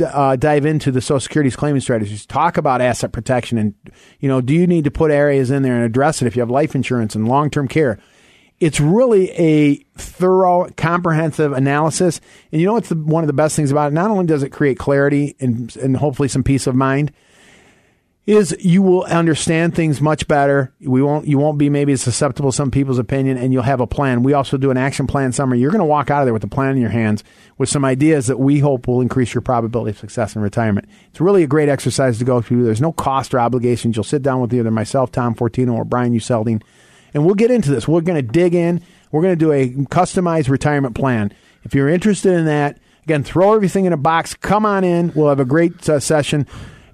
uh, 0.03 0.35
dive 0.35 0.65
into 0.65 0.91
the 0.91 1.01
Social 1.01 1.19
Security's 1.19 1.55
claiming 1.55 1.81
strategies, 1.81 2.25
talk 2.25 2.57
about 2.57 2.81
asset 2.81 3.11
protection, 3.11 3.59
and 3.59 3.75
you 4.19 4.27
know, 4.27 4.41
do 4.41 4.53
you 4.55 4.65
need 4.65 4.85
to 4.85 4.91
put 4.91 5.11
areas 5.11 5.51
in 5.51 5.61
there 5.61 5.75
and 5.75 5.83
address 5.83 6.21
it 6.21 6.25
if 6.25 6.35
you 6.35 6.41
have 6.41 6.49
life 6.49 6.73
insurance 6.73 7.13
and 7.13 7.27
long 7.27 7.51
term 7.51 7.67
care? 7.67 7.99
It's 8.63 8.79
really 8.79 9.31
a 9.31 9.75
thorough, 9.97 10.69
comprehensive 10.77 11.51
analysis. 11.51 12.21
And 12.51 12.61
you 12.61 12.67
know 12.67 12.73
what's 12.73 12.89
the, 12.89 12.95
one 12.95 13.23
of 13.23 13.27
the 13.27 13.33
best 13.33 13.55
things 13.55 13.71
about 13.71 13.91
it? 13.91 13.93
Not 13.93 14.09
only 14.09 14.25
does 14.25 14.43
it 14.43 14.49
create 14.49 14.77
clarity 14.77 15.35
and, 15.39 15.75
and 15.77 15.97
hopefully 15.97 16.27
some 16.27 16.43
peace 16.43 16.65
of 16.65 16.75
mind, 16.75 17.11
is 18.25 18.55
you 18.59 18.81
will 18.81 19.03
understand 19.03 19.75
things 19.75 19.99
much 19.99 20.29
better. 20.29 20.73
We 20.79 21.01
won't 21.01 21.27
you 21.27 21.37
won't 21.37 21.57
be 21.57 21.69
maybe 21.69 21.91
as 21.91 22.01
susceptible 22.01 22.51
to 22.51 22.55
some 22.55 22.71
people's 22.71 22.99
opinion 22.99 23.37
and 23.37 23.51
you'll 23.51 23.63
have 23.63 23.81
a 23.81 23.87
plan. 23.87 24.23
We 24.23 24.31
also 24.31 24.55
do 24.55 24.71
an 24.71 24.77
action 24.77 25.07
plan 25.07 25.33
summary. 25.33 25.59
You're 25.59 25.71
going 25.71 25.79
to 25.79 25.85
walk 25.85 26.09
out 26.09 26.21
of 26.21 26.25
there 26.25 26.33
with 26.33 26.43
a 26.45 26.47
plan 26.47 26.71
in 26.71 26.81
your 26.81 26.89
hands 26.89 27.23
with 27.57 27.67
some 27.67 27.83
ideas 27.83 28.27
that 28.27 28.39
we 28.39 28.59
hope 28.59 28.87
will 28.87 29.01
increase 29.01 29.33
your 29.33 29.41
probability 29.41 29.91
of 29.91 29.97
success 29.97 30.37
in 30.37 30.41
retirement. 30.41 30.87
It's 31.09 31.19
really 31.19 31.43
a 31.43 31.47
great 31.47 31.67
exercise 31.67 32.17
to 32.19 32.23
go 32.23 32.41
through. 32.41 32.63
There's 32.63 32.79
no 32.79 32.93
cost 32.93 33.33
or 33.33 33.41
obligations. 33.41 33.97
You'll 33.97 34.05
sit 34.05 34.21
down 34.21 34.39
with 34.39 34.53
either 34.53 34.71
myself, 34.71 35.11
Tom 35.11 35.35
Fortino, 35.35 35.73
or 35.73 35.83
Brian 35.83 36.13
Uselding, 36.13 36.63
and 37.13 37.25
we'll 37.25 37.35
get 37.35 37.51
into 37.51 37.71
this. 37.71 37.87
We're 37.87 38.01
going 38.01 38.23
to 38.23 38.31
dig 38.31 38.55
in. 38.55 38.81
We're 39.11 39.21
going 39.21 39.37
to 39.37 39.45
do 39.45 39.51
a 39.51 39.69
customized 39.85 40.49
retirement 40.49 40.95
plan. 40.95 41.33
If 41.63 41.75
you're 41.75 41.89
interested 41.89 42.33
in 42.33 42.45
that, 42.45 42.79
again, 43.03 43.23
throw 43.23 43.53
everything 43.53 43.85
in 43.85 43.93
a 43.93 43.97
box. 43.97 44.33
Come 44.33 44.65
on 44.65 44.83
in. 44.83 45.13
We'll 45.13 45.29
have 45.29 45.39
a 45.39 45.45
great 45.45 45.87
uh, 45.87 45.99
session. 45.99 46.47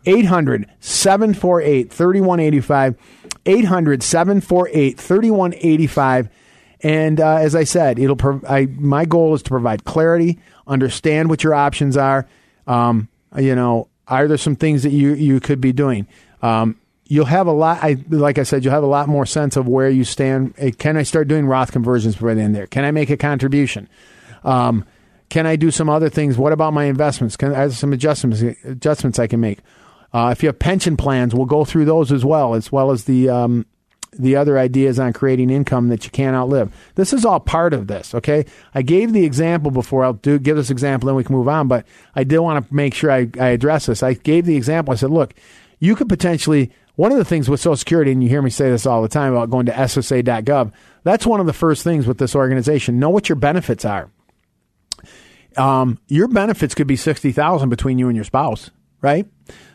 800 0.05 0.67
748 0.79 1.91
3185. 1.91 2.95
800 3.45 4.03
748 4.03 4.99
3185. 4.99 6.29
And 6.81 7.19
uh, 7.19 7.35
as 7.35 7.55
I 7.55 7.63
said, 7.63 7.99
it'll. 7.99 8.41
I, 8.47 8.67
my 8.77 9.05
goal 9.05 9.33
is 9.33 9.43
to 9.43 9.49
provide 9.49 9.83
clarity, 9.83 10.39
understand 10.65 11.29
what 11.29 11.43
your 11.43 11.53
options 11.53 11.97
are. 11.97 12.27
Um, 12.67 13.09
you 13.37 13.53
know, 13.53 13.89
are 14.07 14.27
there 14.27 14.37
some 14.37 14.55
things 14.55 14.83
that 14.83 14.91
you 14.91 15.13
you 15.13 15.39
could 15.41 15.59
be 15.59 15.73
doing? 15.73 16.07
Um, 16.41 16.79
you'll 17.09 17.25
have 17.25 17.47
a 17.47 17.51
lot. 17.51 17.79
I 17.83 17.97
like 18.07 18.37
I 18.37 18.43
said, 18.43 18.63
you'll 18.63 18.73
have 18.73 18.83
a 18.83 18.87
lot 18.87 19.09
more 19.09 19.25
sense 19.25 19.57
of 19.57 19.67
where 19.67 19.89
you 19.89 20.05
stand. 20.05 20.55
Can 20.77 20.95
I 20.95 21.03
start 21.03 21.27
doing 21.27 21.45
Roth 21.45 21.73
conversions 21.73 22.21
right 22.21 22.37
in 22.37 22.53
there? 22.53 22.67
Can 22.67 22.85
I 22.85 22.91
make 22.91 23.09
a 23.09 23.17
contribution? 23.17 23.89
Um, 24.45 24.85
can 25.27 25.45
I 25.45 25.57
do 25.57 25.69
some 25.69 25.89
other 25.89 26.09
things? 26.09 26.37
What 26.37 26.53
about 26.53 26.73
my 26.73 26.85
investments? 26.85 27.35
Can 27.35 27.53
I 27.53 27.59
have 27.59 27.75
some 27.75 27.91
adjustments 27.91 28.41
adjustments 28.63 29.19
I 29.19 29.27
can 29.27 29.41
make? 29.41 29.59
Uh, 30.13 30.29
if 30.31 30.41
you 30.41 30.47
have 30.47 30.57
pension 30.57 30.97
plans, 30.97 31.35
we'll 31.35 31.45
go 31.45 31.65
through 31.65 31.85
those 31.85 32.11
as 32.11 32.23
well, 32.23 32.53
as 32.53 32.71
well 32.71 32.91
as 32.91 33.03
the 33.03 33.29
um, 33.29 33.65
the 34.13 34.35
other 34.35 34.57
ideas 34.57 34.99
on 34.99 35.13
creating 35.13 35.49
income 35.49 35.89
that 35.89 36.03
you 36.03 36.11
can't 36.11 36.35
outlive. 36.35 36.73
This 36.95 37.13
is 37.13 37.25
all 37.25 37.39
part 37.39 37.73
of 37.73 37.87
this. 37.87 38.13
Okay, 38.13 38.45
I 38.73 38.83
gave 38.83 39.13
the 39.13 39.25
example 39.25 39.71
before. 39.71 40.03
I'll 40.03 40.13
do 40.13 40.37
give 40.39 40.57
this 40.57 40.71
example, 40.71 41.07
then 41.07 41.15
we 41.15 41.23
can 41.23 41.35
move 41.35 41.47
on. 41.47 41.67
But 41.67 41.85
I 42.15 42.23
did 42.23 42.39
want 42.39 42.67
to 42.67 42.73
make 42.73 42.93
sure 42.93 43.11
I, 43.11 43.27
I 43.39 43.49
address 43.49 43.87
this. 43.87 44.03
I 44.03 44.13
gave 44.13 44.45
the 44.45 44.55
example. 44.55 44.93
I 44.93 44.95
said, 44.95 45.11
look, 45.11 45.33
you 45.79 45.95
could 45.95 46.09
potentially 46.09 46.71
one 46.99 47.11
of 47.11 47.17
the 47.17 47.25
things 47.25 47.49
with 47.49 47.61
Social 47.61 47.77
Security, 47.77 48.11
and 48.11 48.21
you 48.21 48.27
hear 48.27 48.41
me 48.41 48.49
say 48.49 48.69
this 48.69 48.85
all 48.85 49.01
the 49.01 49.07
time 49.07 49.33
about 49.33 49.49
going 49.49 49.65
to 49.67 49.71
SSA.gov. 49.71 50.73
That's 51.03 51.25
one 51.25 51.39
of 51.39 51.45
the 51.45 51.53
first 51.53 51.83
things 51.83 52.05
with 52.05 52.17
this 52.17 52.35
organization. 52.35 52.99
Know 52.99 53.09
what 53.09 53.29
your 53.29 53.37
benefits 53.37 53.85
are 53.85 54.11
um, 55.57 55.99
your 56.07 56.27
benefits 56.27 56.75
could 56.75 56.87
be 56.87 56.95
sixty 56.95 57.31
thousand 57.31 57.69
between 57.69 57.99
you 57.99 58.07
and 58.07 58.15
your 58.15 58.25
spouse, 58.25 58.69
right? 59.01 59.27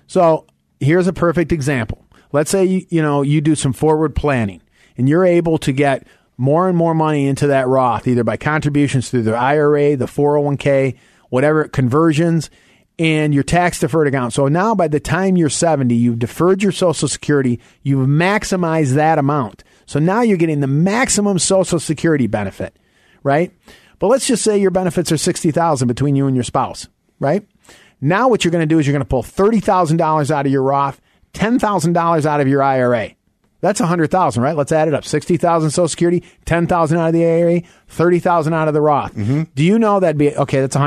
So 0.07 0.47
here's 0.81 1.07
a 1.07 1.13
perfect 1.13 1.53
example. 1.53 2.05
Let's 2.33 2.51
say 2.51 2.65
you, 2.65 2.87
you 2.89 3.03
know 3.03 3.23
you 3.23 3.41
do 3.41 3.55
some 3.55 3.73
forward 3.73 4.15
planning 4.15 4.63
and 4.97 5.09
you're 5.09 5.25
able 5.25 5.59
to 5.59 5.73
get 5.73 6.07
more 6.37 6.69
and 6.69 6.77
more 6.77 6.95
money 6.95 7.27
into 7.27 7.47
that 7.49 7.69
Roth, 7.69 8.09
either 8.09 8.25
by 8.25 8.37
contributions 8.37 9.11
through 9.11 9.23
the 9.23 9.37
IRA, 9.37 9.97
the 9.97 10.07
401k, 10.07 10.97
whatever 11.29 11.69
conversions, 11.69 12.51
and 12.99 13.35
your 13.35 13.43
tax 13.43 13.81
deferred 13.81 14.07
account. 14.07 14.33
So 14.33 14.49
now 14.49 14.75
by 14.75 14.89
the 14.89 15.01
time 15.01 15.37
you're 15.37 15.49
70, 15.49 15.95
you've 15.95 16.19
deferred 16.19 16.63
your 16.63 16.73
Social 16.73 17.09
Security, 17.09 17.61
you've 17.83 18.09
maximized 18.09 18.95
that 18.95 19.19
amount. 19.19 19.65
So 19.87 19.99
now 19.99 20.23
you're 20.23 20.37
getting 20.37 20.61
the 20.61 20.67
maximum 20.67 21.39
Social 21.39 21.79
Security 21.79 22.27
benefit, 22.27 22.77
right? 23.23 23.53
But 23.99 24.09
let's 24.09 24.27
just 24.27 24.45
say 24.45 24.59
your 24.59 24.71
benefits 24.71 25.13
are 25.13 25.17
60,000 25.17 25.89
between 25.89 26.17
you 26.17 26.27
and 26.27 26.37
your 26.37 26.45
spouse, 26.45 26.89
right? 27.19 27.47
Now 28.01 28.29
what 28.29 28.45
you're 28.45 28.53
going 28.53 28.63
to 28.63 28.67
do 28.67 28.79
is 28.79 28.87
you're 28.87 28.93
going 28.93 29.01
to 29.01 29.09
pull 29.09 29.23
$30,000 29.23 30.31
out 30.31 30.47
of 30.47 30.53
your 30.53 30.63
Roth, 30.63 31.01
$10,000 31.33 32.27
out 32.27 32.41
of 32.41 32.49
your 32.49 32.63
IRA. 32.63 33.11
That's 33.65 33.81
a 33.81 33.87
hundred 33.87 34.11
thousand, 34.11 34.43
right? 34.43 34.55
Let's 34.55 34.73
add 34.73 34.89
it 34.89 34.95
up: 34.95 35.07
sixty 35.07 35.39
thousand 35.39 35.71
Social 35.71 35.89
Security, 35.89 36.23
ten 36.45 36.67
thousand 36.67 36.99
out 36.99 37.07
of 37.07 37.13
the 37.15 37.25
IRA, 37.25 37.63
thirty 37.89 38.19
thousand 38.19 38.53
out 38.53 38.69
of 38.69 38.75
the 38.75 38.83
Roth. 38.83 39.15
Mm-hmm. 39.15 39.45
Do 39.55 39.65
you 39.65 39.79
know 39.79 40.01
that'd 40.01 40.19
be 40.19 40.37
okay? 40.37 40.61
That's 40.61 40.77
a 40.77 40.81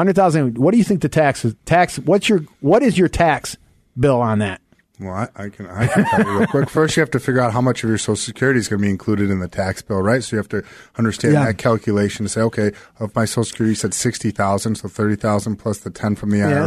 hundred 0.00 0.16
thousand. 0.16 0.58
What 0.58 0.72
do 0.72 0.78
you 0.78 0.84
think 0.84 1.02
the 1.02 1.08
tax 1.08 1.44
is? 1.44 1.54
Tax? 1.66 1.98
What's 1.98 2.28
your 2.28 2.40
what 2.60 2.82
is 2.82 2.96
your 2.98 3.08
tax 3.08 3.56
bill 3.98 4.20
on 4.20 4.38
that? 4.40 4.60
Well, 4.98 5.12
I, 5.14 5.28
I 5.44 5.48
can 5.48 5.66
I 5.66 5.86
can 5.86 6.04
tell 6.04 6.26
you 6.26 6.38
real 6.38 6.46
quick. 6.46 6.68
First, 6.68 6.94
you 6.96 7.00
have 7.00 7.10
to 7.12 7.20
figure 7.20 7.40
out 7.40 7.54
how 7.54 7.62
much 7.62 7.82
of 7.82 7.88
your 7.88 7.96
Social 7.96 8.16
Security 8.16 8.58
is 8.60 8.68
going 8.68 8.80
to 8.80 8.84
be 8.86 8.90
included 8.90 9.30
in 9.30 9.40
the 9.40 9.48
tax 9.48 9.80
bill, 9.80 10.02
right? 10.02 10.22
So 10.22 10.36
you 10.36 10.38
have 10.38 10.48
to 10.50 10.62
understand 10.98 11.32
Yeah. 11.34 11.46
that 11.46 11.56
calculation 11.56 12.26
to 12.26 12.28
say, 12.28 12.42
okay, 12.42 12.72
of 12.98 13.14
my 13.14 13.24
Social 13.24 13.44
Security, 13.44 13.70
you 13.70 13.76
said 13.76 13.94
sixty 13.94 14.30
thousand, 14.30 14.74
so 14.74 14.88
thirty 14.88 15.16
thousand 15.16 15.56
plus 15.56 15.78
the 15.78 15.88
ten 15.90 16.16
from 16.16 16.30
the 16.30 16.38
Yeah. 16.38 16.66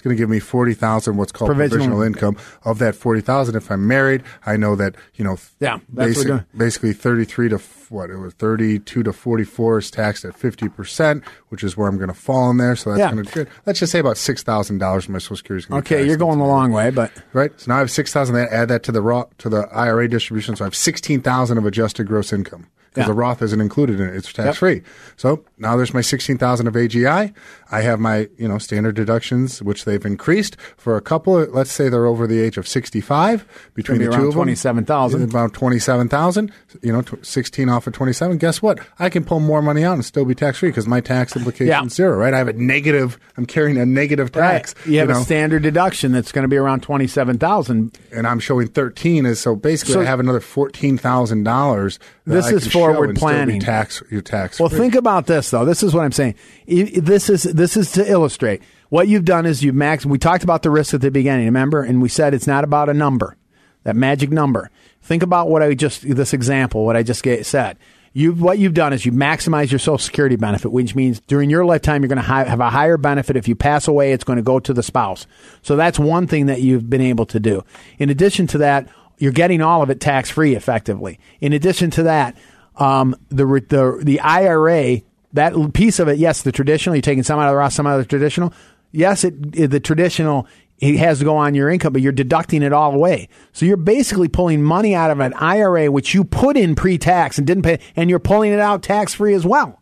It's 0.00 0.02
going 0.06 0.16
to 0.16 0.18
give 0.18 0.30
me 0.30 0.40
forty 0.40 0.72
thousand. 0.72 1.18
What's 1.18 1.30
called 1.30 1.50
Provisional. 1.50 1.88
provisional. 1.98 2.02
income. 2.32 2.36
Of 2.64 2.78
that 2.78 2.94
forty 2.94 3.20
thousand, 3.20 3.54
if 3.54 3.70
I'm 3.70 3.86
married, 3.86 4.22
I 4.46 4.56
know 4.56 4.74
that 4.74 4.94
you 5.16 5.24
know, 5.26 5.36
Yeah, 5.58 5.80
we're 5.92 6.46
basically 6.56 6.94
thirty 6.94 7.26
three 7.26 7.50
to 7.50 7.58
what 7.90 8.08
it 8.08 8.16
was 8.16 8.32
thirty 8.32 8.78
two 8.78 9.02
to 9.02 9.12
forty 9.12 9.44
four 9.44 9.76
is 9.76 9.90
taxed 9.90 10.24
at 10.24 10.34
fifty 10.34 10.70
percent, 10.70 11.22
which 11.50 11.62
is 11.62 11.76
where 11.76 11.86
I'm 11.86 11.98
going 11.98 12.08
to 12.08 12.14
fall 12.14 12.48
in 12.50 12.56
there. 12.56 12.76
So 12.76 12.92
that's 12.94 12.98
Yeah. 13.00 13.12
going 13.12 13.26
to 13.26 13.46
let's 13.66 13.78
just 13.78 13.92
say 13.92 13.98
about 13.98 14.16
six 14.16 14.42
thousand 14.42 14.78
dollars 14.78 15.04
of 15.04 15.10
my 15.10 15.18
Social 15.18 15.36
Security 15.36 15.64
is 15.64 15.66
going 15.66 15.82
to 15.82 15.94
Okay, 15.94 16.06
you're 16.06 16.16
going 16.16 16.38
the 16.38 16.46
long 16.46 16.72
way, 16.72 16.88
but 16.88 17.12
right? 17.34 17.52
So 17.60 17.70
now 17.70 17.76
I 17.76 17.80
have 17.80 17.90
six 17.90 18.10
thousand. 18.10 18.36
Add 18.36 18.68
that 18.68 18.82
to 18.84 18.92
the 18.92 19.02
raw 19.02 19.24
to 19.36 19.50
the 19.50 19.68
IRA 19.70 20.08
distribution. 20.08 20.56
So 20.56 20.64
I 20.64 20.66
have 20.66 20.74
sixteen 20.74 21.20
thousand 21.20 21.58
of 21.58 21.66
adjusted 21.66 22.06
gross 22.06 22.32
income 22.32 22.68
because 22.90 23.02
Yeah. 23.04 23.06
the 23.08 23.14
Roth 23.14 23.40
isn't 23.42 23.60
included 23.60 24.00
in 24.00 24.08
it; 24.08 24.14
it's 24.16 24.32
tax 24.32 24.58
free. 24.58 24.82
So 25.16 25.44
now 25.58 25.76
there's 25.76 25.94
my 25.94 26.00
sixteen 26.00 26.38
thousand 26.38 26.66
of 26.66 26.74
AGI. 26.74 27.32
I 27.70 27.80
have 27.82 28.00
my 28.00 28.28
you 28.36 28.48
know 28.48 28.58
standard 28.58 28.96
deductions, 28.96 29.62
which 29.62 29.84
they've 29.84 30.04
increased 30.04 30.56
for 30.76 30.96
a 30.96 31.00
couple. 31.00 31.38
Of, 31.38 31.54
let's 31.54 31.70
say 31.72 31.88
they're 31.88 32.06
over 32.06 32.26
the 32.26 32.40
age 32.40 32.56
of 32.58 32.66
sixty 32.66 33.00
five. 33.00 33.44
Between 33.74 33.98
Gonna 33.98 34.10
the 34.10 34.16
be 34.16 34.22
two 34.22 34.28
of 34.28 34.34
them, 34.34 34.42
27,000. 34.44 35.22
About 35.22 35.52
twenty 35.52 35.78
seven 35.78 36.08
thousand. 36.08 36.52
You 36.82 36.92
know, 36.92 37.04
sixteen 37.22 37.68
off 37.68 37.86
of 37.86 37.92
twenty 37.92 38.12
seven. 38.12 38.38
Guess 38.38 38.60
what? 38.62 38.80
I 38.98 39.08
can 39.08 39.24
pull 39.24 39.40
more 39.40 39.62
money 39.62 39.84
out 39.84 39.94
and 39.94 40.04
still 40.04 40.24
be 40.24 40.34
tax 40.34 40.58
free 40.58 40.70
because 40.70 40.86
my 40.88 41.00
tax 41.00 41.36
implication 41.36 41.68
Yeah. 41.68 41.84
is 41.84 41.94
zero. 41.94 42.16
Right? 42.16 42.34
I 42.34 42.38
have 42.38 42.48
a 42.48 42.52
negative. 42.54 43.18
I'm 43.36 43.46
carrying 43.46 43.76
a 43.78 43.86
negative 43.86 44.32
tax. 44.32 44.74
you 44.86 44.98
have 44.98 45.08
know? 45.08 45.18
a 45.20 45.22
standard 45.22 45.62
deduction 45.62 46.12
that's 46.12 46.32
going 46.32 46.42
to 46.42 46.48
be 46.48 46.56
around 46.56 46.82
twenty 46.82 47.06
seven 47.06 47.38
thousand. 47.38 47.98
and 48.12 48.26
I'm 48.26 48.40
showing 48.40 48.66
13 48.68 49.26
is 49.26 49.38
so 49.40 49.54
basically 49.54 49.94
So- 49.94 50.00
I 50.00 50.04
have 50.04 50.20
another 50.20 50.40
fourteen 50.40 50.98
thousand 50.98 51.44
dollars. 51.44 51.98
This 52.30 52.50
is 52.50 52.72
forward 52.72 53.16
planning. 53.16 53.60
tax 53.60 54.02
your 54.10 54.22
tax. 54.22 54.58
Well, 54.58 54.68
think 54.68 54.94
about 54.94 55.26
this 55.26 55.50
though. 55.50 55.64
This 55.64 55.82
is 55.82 55.94
what 55.94 56.04
I'm 56.04 56.12
saying. 56.12 56.34
This 56.66 57.28
is 57.28 57.42
this 57.44 57.76
is 57.76 57.92
to 57.92 58.10
illustrate 58.10 58.62
what 58.88 59.08
you've 59.08 59.24
done. 59.24 59.46
Is 59.46 59.62
you've 59.62 59.74
max. 59.74 60.06
We 60.06 60.18
talked 60.18 60.44
about 60.44 60.62
the 60.62 60.70
risk 60.70 60.94
at 60.94 61.00
the 61.00 61.10
beginning, 61.10 61.46
remember? 61.46 61.82
And 61.82 62.00
we 62.00 62.08
said 62.08 62.34
it's 62.34 62.46
not 62.46 62.64
about 62.64 62.88
a 62.88 62.94
number, 62.94 63.36
that 63.84 63.96
magic 63.96 64.30
number. 64.30 64.70
Think 65.02 65.22
about 65.22 65.48
what 65.48 65.62
I 65.62 65.74
just 65.74 66.02
this 66.02 66.32
example, 66.32 66.84
what 66.84 66.96
I 66.96 67.02
just 67.02 67.24
said. 67.46 67.78
You 68.12 68.32
what 68.32 68.58
you've 68.58 68.74
done 68.74 68.92
is 68.92 69.06
you 69.06 69.12
maximize 69.12 69.70
your 69.70 69.78
Social 69.78 69.98
Security 69.98 70.34
benefit, 70.34 70.72
which 70.72 70.96
means 70.96 71.20
during 71.20 71.48
your 71.48 71.64
lifetime 71.64 72.02
you're 72.02 72.08
going 72.08 72.16
to 72.16 72.22
hi- 72.22 72.44
have 72.44 72.58
a 72.58 72.68
higher 72.68 72.96
benefit. 72.96 73.36
If 73.36 73.46
you 73.46 73.54
pass 73.54 73.86
away, 73.86 74.12
it's 74.12 74.24
going 74.24 74.36
to 74.38 74.42
go 74.42 74.58
to 74.58 74.72
the 74.72 74.82
spouse. 74.82 75.28
So 75.62 75.76
that's 75.76 75.96
one 75.96 76.26
thing 76.26 76.46
that 76.46 76.60
you've 76.60 76.90
been 76.90 77.00
able 77.02 77.24
to 77.26 77.38
do. 77.38 77.62
In 77.98 78.10
addition 78.10 78.48
to 78.48 78.58
that, 78.58 78.88
you're 79.20 79.32
getting 79.32 79.60
all 79.62 79.82
of 79.82 79.90
it 79.90 80.00
tax 80.00 80.30
free 80.30 80.54
effectively. 80.56 81.20
In 81.40 81.52
addition 81.52 81.90
to 81.92 82.02
that, 82.04 82.36
um, 82.76 83.14
the 83.28 83.44
the 83.44 84.00
the 84.02 84.20
IRA 84.20 85.02
that 85.34 85.54
piece 85.74 86.00
of 86.00 86.08
it, 86.08 86.18
yes, 86.18 86.42
the 86.42 86.50
traditional 86.52 86.96
you're 86.96 87.02
taking 87.02 87.22
some 87.22 87.38
out 87.38 87.46
of 87.46 87.52
the 87.52 87.56
Roth, 87.56 87.72
some 87.72 87.86
out 87.86 88.00
of 88.00 88.04
the 88.04 88.08
traditional. 88.08 88.52
Yes, 88.90 89.22
it, 89.22 89.34
it- 89.54 89.68
the 89.68 89.78
traditional 89.80 90.46
it 90.78 90.96
has 90.96 91.18
to 91.18 91.26
go 91.26 91.36
on 91.36 91.54
your 91.54 91.68
income, 91.68 91.92
but 91.92 92.00
you're 92.00 92.10
deducting 92.10 92.62
it 92.62 92.72
all 92.72 92.94
away. 92.94 93.28
So 93.52 93.66
you're 93.66 93.76
basically 93.76 94.28
pulling 94.28 94.62
money 94.62 94.94
out 94.94 95.10
of 95.10 95.20
an 95.20 95.34
IRA 95.34 95.90
which 95.92 96.14
you 96.14 96.24
put 96.24 96.56
in 96.56 96.74
pre-tax 96.74 97.36
and 97.36 97.46
didn't 97.46 97.64
pay, 97.64 97.80
and 97.96 98.08
you're 98.08 98.18
pulling 98.18 98.50
it 98.50 98.58
out 98.60 98.82
tax 98.82 99.12
free 99.12 99.34
as 99.34 99.44
well 99.44 99.78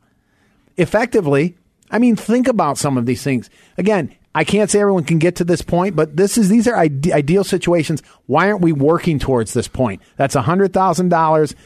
effectively. 0.76 1.56
I 1.90 1.98
mean, 1.98 2.16
think 2.16 2.48
about 2.48 2.78
some 2.78 2.98
of 2.98 3.06
these 3.06 3.22
things. 3.22 3.48
Again, 3.78 4.14
I 4.38 4.44
can't 4.44 4.70
say 4.70 4.78
everyone 4.78 5.02
can 5.02 5.18
get 5.18 5.34
to 5.36 5.44
this 5.44 5.62
point, 5.62 5.96
but 5.96 6.16
this 6.16 6.38
is 6.38 6.48
these 6.48 6.68
are 6.68 6.76
ide- 6.76 7.10
ideal 7.10 7.42
situations. 7.42 8.04
Why 8.26 8.48
aren't 8.48 8.60
we 8.60 8.70
working 8.70 9.18
towards 9.18 9.52
this 9.52 9.66
point? 9.66 10.00
That's 10.14 10.36
hundred 10.36 10.72
thousand 10.72 11.08
dollars 11.08 11.56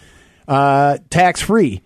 uh, 0.48 0.96
tax 1.10 1.42
free. 1.42 1.82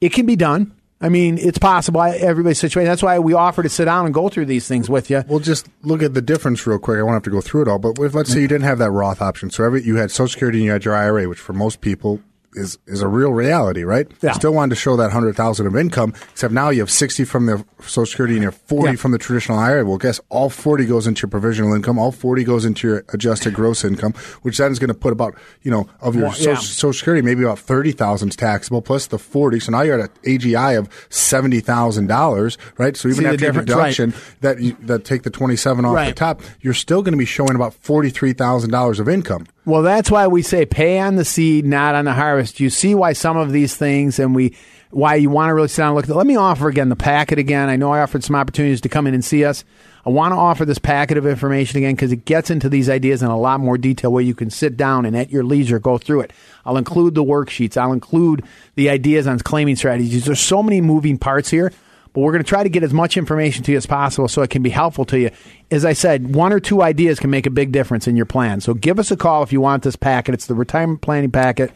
It 0.00 0.08
can 0.12 0.26
be 0.26 0.34
done. 0.34 0.74
I 1.00 1.10
mean, 1.10 1.38
it's 1.38 1.58
possible. 1.58 2.02
Everybody's 2.02 2.58
situation. 2.58 2.88
That's 2.88 3.04
why 3.04 3.20
we 3.20 3.34
offer 3.34 3.62
to 3.62 3.68
sit 3.68 3.84
down 3.84 4.04
and 4.04 4.12
go 4.12 4.28
through 4.28 4.46
these 4.46 4.66
things 4.66 4.90
with 4.90 5.10
you. 5.10 5.22
We'll 5.28 5.38
just 5.38 5.68
look 5.82 6.02
at 6.02 6.14
the 6.14 6.22
difference 6.22 6.66
real 6.66 6.80
quick. 6.80 6.98
I 6.98 7.04
won't 7.04 7.14
have 7.14 7.22
to 7.22 7.30
go 7.30 7.40
through 7.40 7.62
it 7.62 7.68
all, 7.68 7.78
but 7.78 7.96
if, 8.00 8.12
let's 8.12 8.32
say 8.32 8.40
you 8.40 8.48
didn't 8.48 8.64
have 8.64 8.78
that 8.78 8.90
Roth 8.90 9.22
option, 9.22 9.50
so 9.50 9.62
every, 9.62 9.84
you 9.84 9.94
had 9.94 10.10
Social 10.10 10.32
Security 10.32 10.58
and 10.58 10.64
you 10.64 10.72
had 10.72 10.84
your 10.84 10.96
IRA, 10.96 11.28
which 11.28 11.38
for 11.38 11.52
most 11.52 11.80
people 11.80 12.20
is 12.56 12.78
is 12.86 13.02
a 13.02 13.08
real 13.08 13.32
reality, 13.32 13.84
right? 13.84 14.06
Yeah. 14.22 14.32
Still 14.32 14.54
wanted 14.54 14.70
to 14.70 14.76
show 14.80 14.96
that 14.96 15.12
hundred 15.12 15.36
thousand 15.36 15.66
of 15.66 15.76
income, 15.76 16.14
except 16.32 16.52
now 16.52 16.70
you 16.70 16.80
have 16.80 16.90
sixty 16.90 17.24
from 17.24 17.46
the 17.46 17.64
Social 17.82 18.06
Security 18.06 18.34
and 18.34 18.42
you 18.42 18.48
have 18.50 18.56
forty 18.62 18.92
Yeah. 18.92 18.96
from 18.96 19.12
the 19.12 19.18
traditional 19.18 19.58
IRA. 19.58 19.84
Well, 19.84 19.98
guess 19.98 20.20
all 20.30 20.50
forty 20.50 20.86
goes 20.86 21.06
into 21.06 21.22
your 21.22 21.30
provisional 21.30 21.74
income, 21.74 21.98
all 21.98 22.12
forty 22.12 22.42
goes 22.44 22.64
into 22.64 22.88
your 22.88 23.04
adjusted 23.12 23.54
gross 23.54 23.84
income, 23.84 24.14
which 24.42 24.58
then 24.58 24.72
is 24.72 24.78
going 24.78 24.88
to 24.88 24.94
put 24.94 25.12
about 25.12 25.34
you 25.62 25.70
know 25.70 25.88
of 26.00 26.14
your 26.14 26.24
Well, 26.24 26.32
social, 26.32 26.52
yeah. 26.52 26.58
Social 26.58 26.92
Security 26.94 27.22
maybe 27.22 27.42
about 27.42 27.58
thirty 27.58 27.92
thousand 27.92 28.36
taxable 28.36 28.82
plus 28.82 29.06
the 29.06 29.18
forty. 29.18 29.60
So 29.60 29.72
now 29.72 29.82
you're 29.82 30.00
at 30.00 30.10
an 30.10 30.16
AGI 30.38 30.78
of 30.78 30.88
seventy 31.10 31.60
thousand 31.60 32.06
dollars, 32.06 32.56
right? 32.78 32.96
So 32.96 33.08
even 33.08 33.20
See 33.20 33.26
after 33.26 33.44
your 33.44 33.52
difference, 33.52 33.70
right. 33.70 33.94
deduction 33.96 34.14
that 34.40 34.60
you, 34.60 34.76
that 34.82 35.04
take 35.04 35.22
the 35.22 35.30
twenty 35.30 35.56
seven 35.56 35.84
off 35.84 36.06
the 36.06 36.12
top, 36.14 36.40
you're 36.60 36.74
still 36.74 37.02
going 37.02 37.12
to 37.12 37.18
be 37.18 37.24
showing 37.26 37.54
about 37.54 37.74
forty 37.74 38.10
three 38.10 38.32
thousand 38.32 38.70
dollars 38.70 38.98
of 38.98 39.08
income. 39.08 39.46
Well, 39.66 39.82
that's 39.82 40.12
why 40.12 40.28
we 40.28 40.42
say 40.42 40.64
pay 40.64 41.00
on 41.00 41.16
the 41.16 41.24
seed, 41.24 41.66
not 41.66 41.96
on 41.96 42.04
the 42.04 42.14
harvest. 42.14 42.60
You 42.60 42.70
see 42.70 42.94
why 42.94 43.14
some 43.14 43.36
of 43.36 43.50
these 43.50 43.76
things 43.76 44.20
and 44.20 44.32
we 44.32 44.54
why 44.90 45.16
you 45.16 45.28
want 45.28 45.50
to 45.50 45.54
really 45.54 45.66
sit 45.66 45.82
down 45.82 45.88
and 45.88 45.96
look 45.96 46.04
at 46.04 46.10
it. 46.10 46.14
Let 46.14 46.26
me 46.28 46.36
offer 46.36 46.68
again 46.68 46.88
the 46.88 46.94
packet 46.94 47.40
again. 47.40 47.68
I 47.68 47.74
know 47.74 47.90
I 47.90 48.00
offered 48.00 48.22
some 48.22 48.36
opportunities 48.36 48.80
to 48.82 48.88
come 48.88 49.08
in 49.08 49.14
and 49.14 49.24
see 49.24 49.44
us. 49.44 49.64
I 50.06 50.10
want 50.10 50.30
to 50.30 50.36
offer 50.36 50.64
this 50.64 50.78
packet 50.78 51.18
of 51.18 51.26
information 51.26 51.78
again 51.78 51.96
because 51.96 52.12
it 52.12 52.24
gets 52.24 52.48
into 52.48 52.68
these 52.68 52.88
ideas 52.88 53.24
in 53.24 53.28
a 53.28 53.36
lot 53.36 53.58
more 53.58 53.76
detail 53.76 54.12
where 54.12 54.22
you 54.22 54.36
can 54.36 54.50
sit 54.50 54.76
down 54.76 55.04
and 55.04 55.16
at 55.16 55.30
your 55.30 55.42
leisure 55.42 55.80
go 55.80 55.98
through 55.98 56.20
it. 56.20 56.32
I'll 56.64 56.76
include 56.76 57.16
the 57.16 57.24
worksheets. 57.24 57.76
I'll 57.76 57.92
include 57.92 58.44
the 58.76 58.88
ideas 58.88 59.26
on 59.26 59.40
claiming 59.40 59.74
strategies. 59.74 60.26
There's 60.26 60.38
so 60.38 60.62
many 60.62 60.80
moving 60.80 61.18
parts 61.18 61.50
here 61.50 61.72
but 62.16 62.22
we're 62.22 62.32
going 62.32 62.42
to 62.42 62.48
try 62.48 62.62
to 62.62 62.70
get 62.70 62.82
as 62.82 62.94
much 62.94 63.18
information 63.18 63.62
to 63.64 63.72
you 63.72 63.76
as 63.76 63.84
possible 63.84 64.26
so 64.26 64.40
it 64.40 64.48
can 64.48 64.62
be 64.62 64.70
helpful 64.70 65.04
to 65.04 65.18
you. 65.18 65.30
As 65.70 65.84
I 65.84 65.92
said, 65.92 66.34
one 66.34 66.50
or 66.50 66.58
two 66.58 66.80
ideas 66.80 67.20
can 67.20 67.28
make 67.28 67.44
a 67.44 67.50
big 67.50 67.72
difference 67.72 68.08
in 68.08 68.16
your 68.16 68.24
plan. 68.24 68.62
So 68.62 68.72
give 68.72 68.98
us 68.98 69.10
a 69.10 69.18
call 69.18 69.42
if 69.42 69.52
you 69.52 69.60
want 69.60 69.82
this 69.82 69.96
packet. 69.96 70.32
It's 70.32 70.46
the 70.46 70.54
retirement 70.54 71.02
planning 71.02 71.30
packet. 71.30 71.72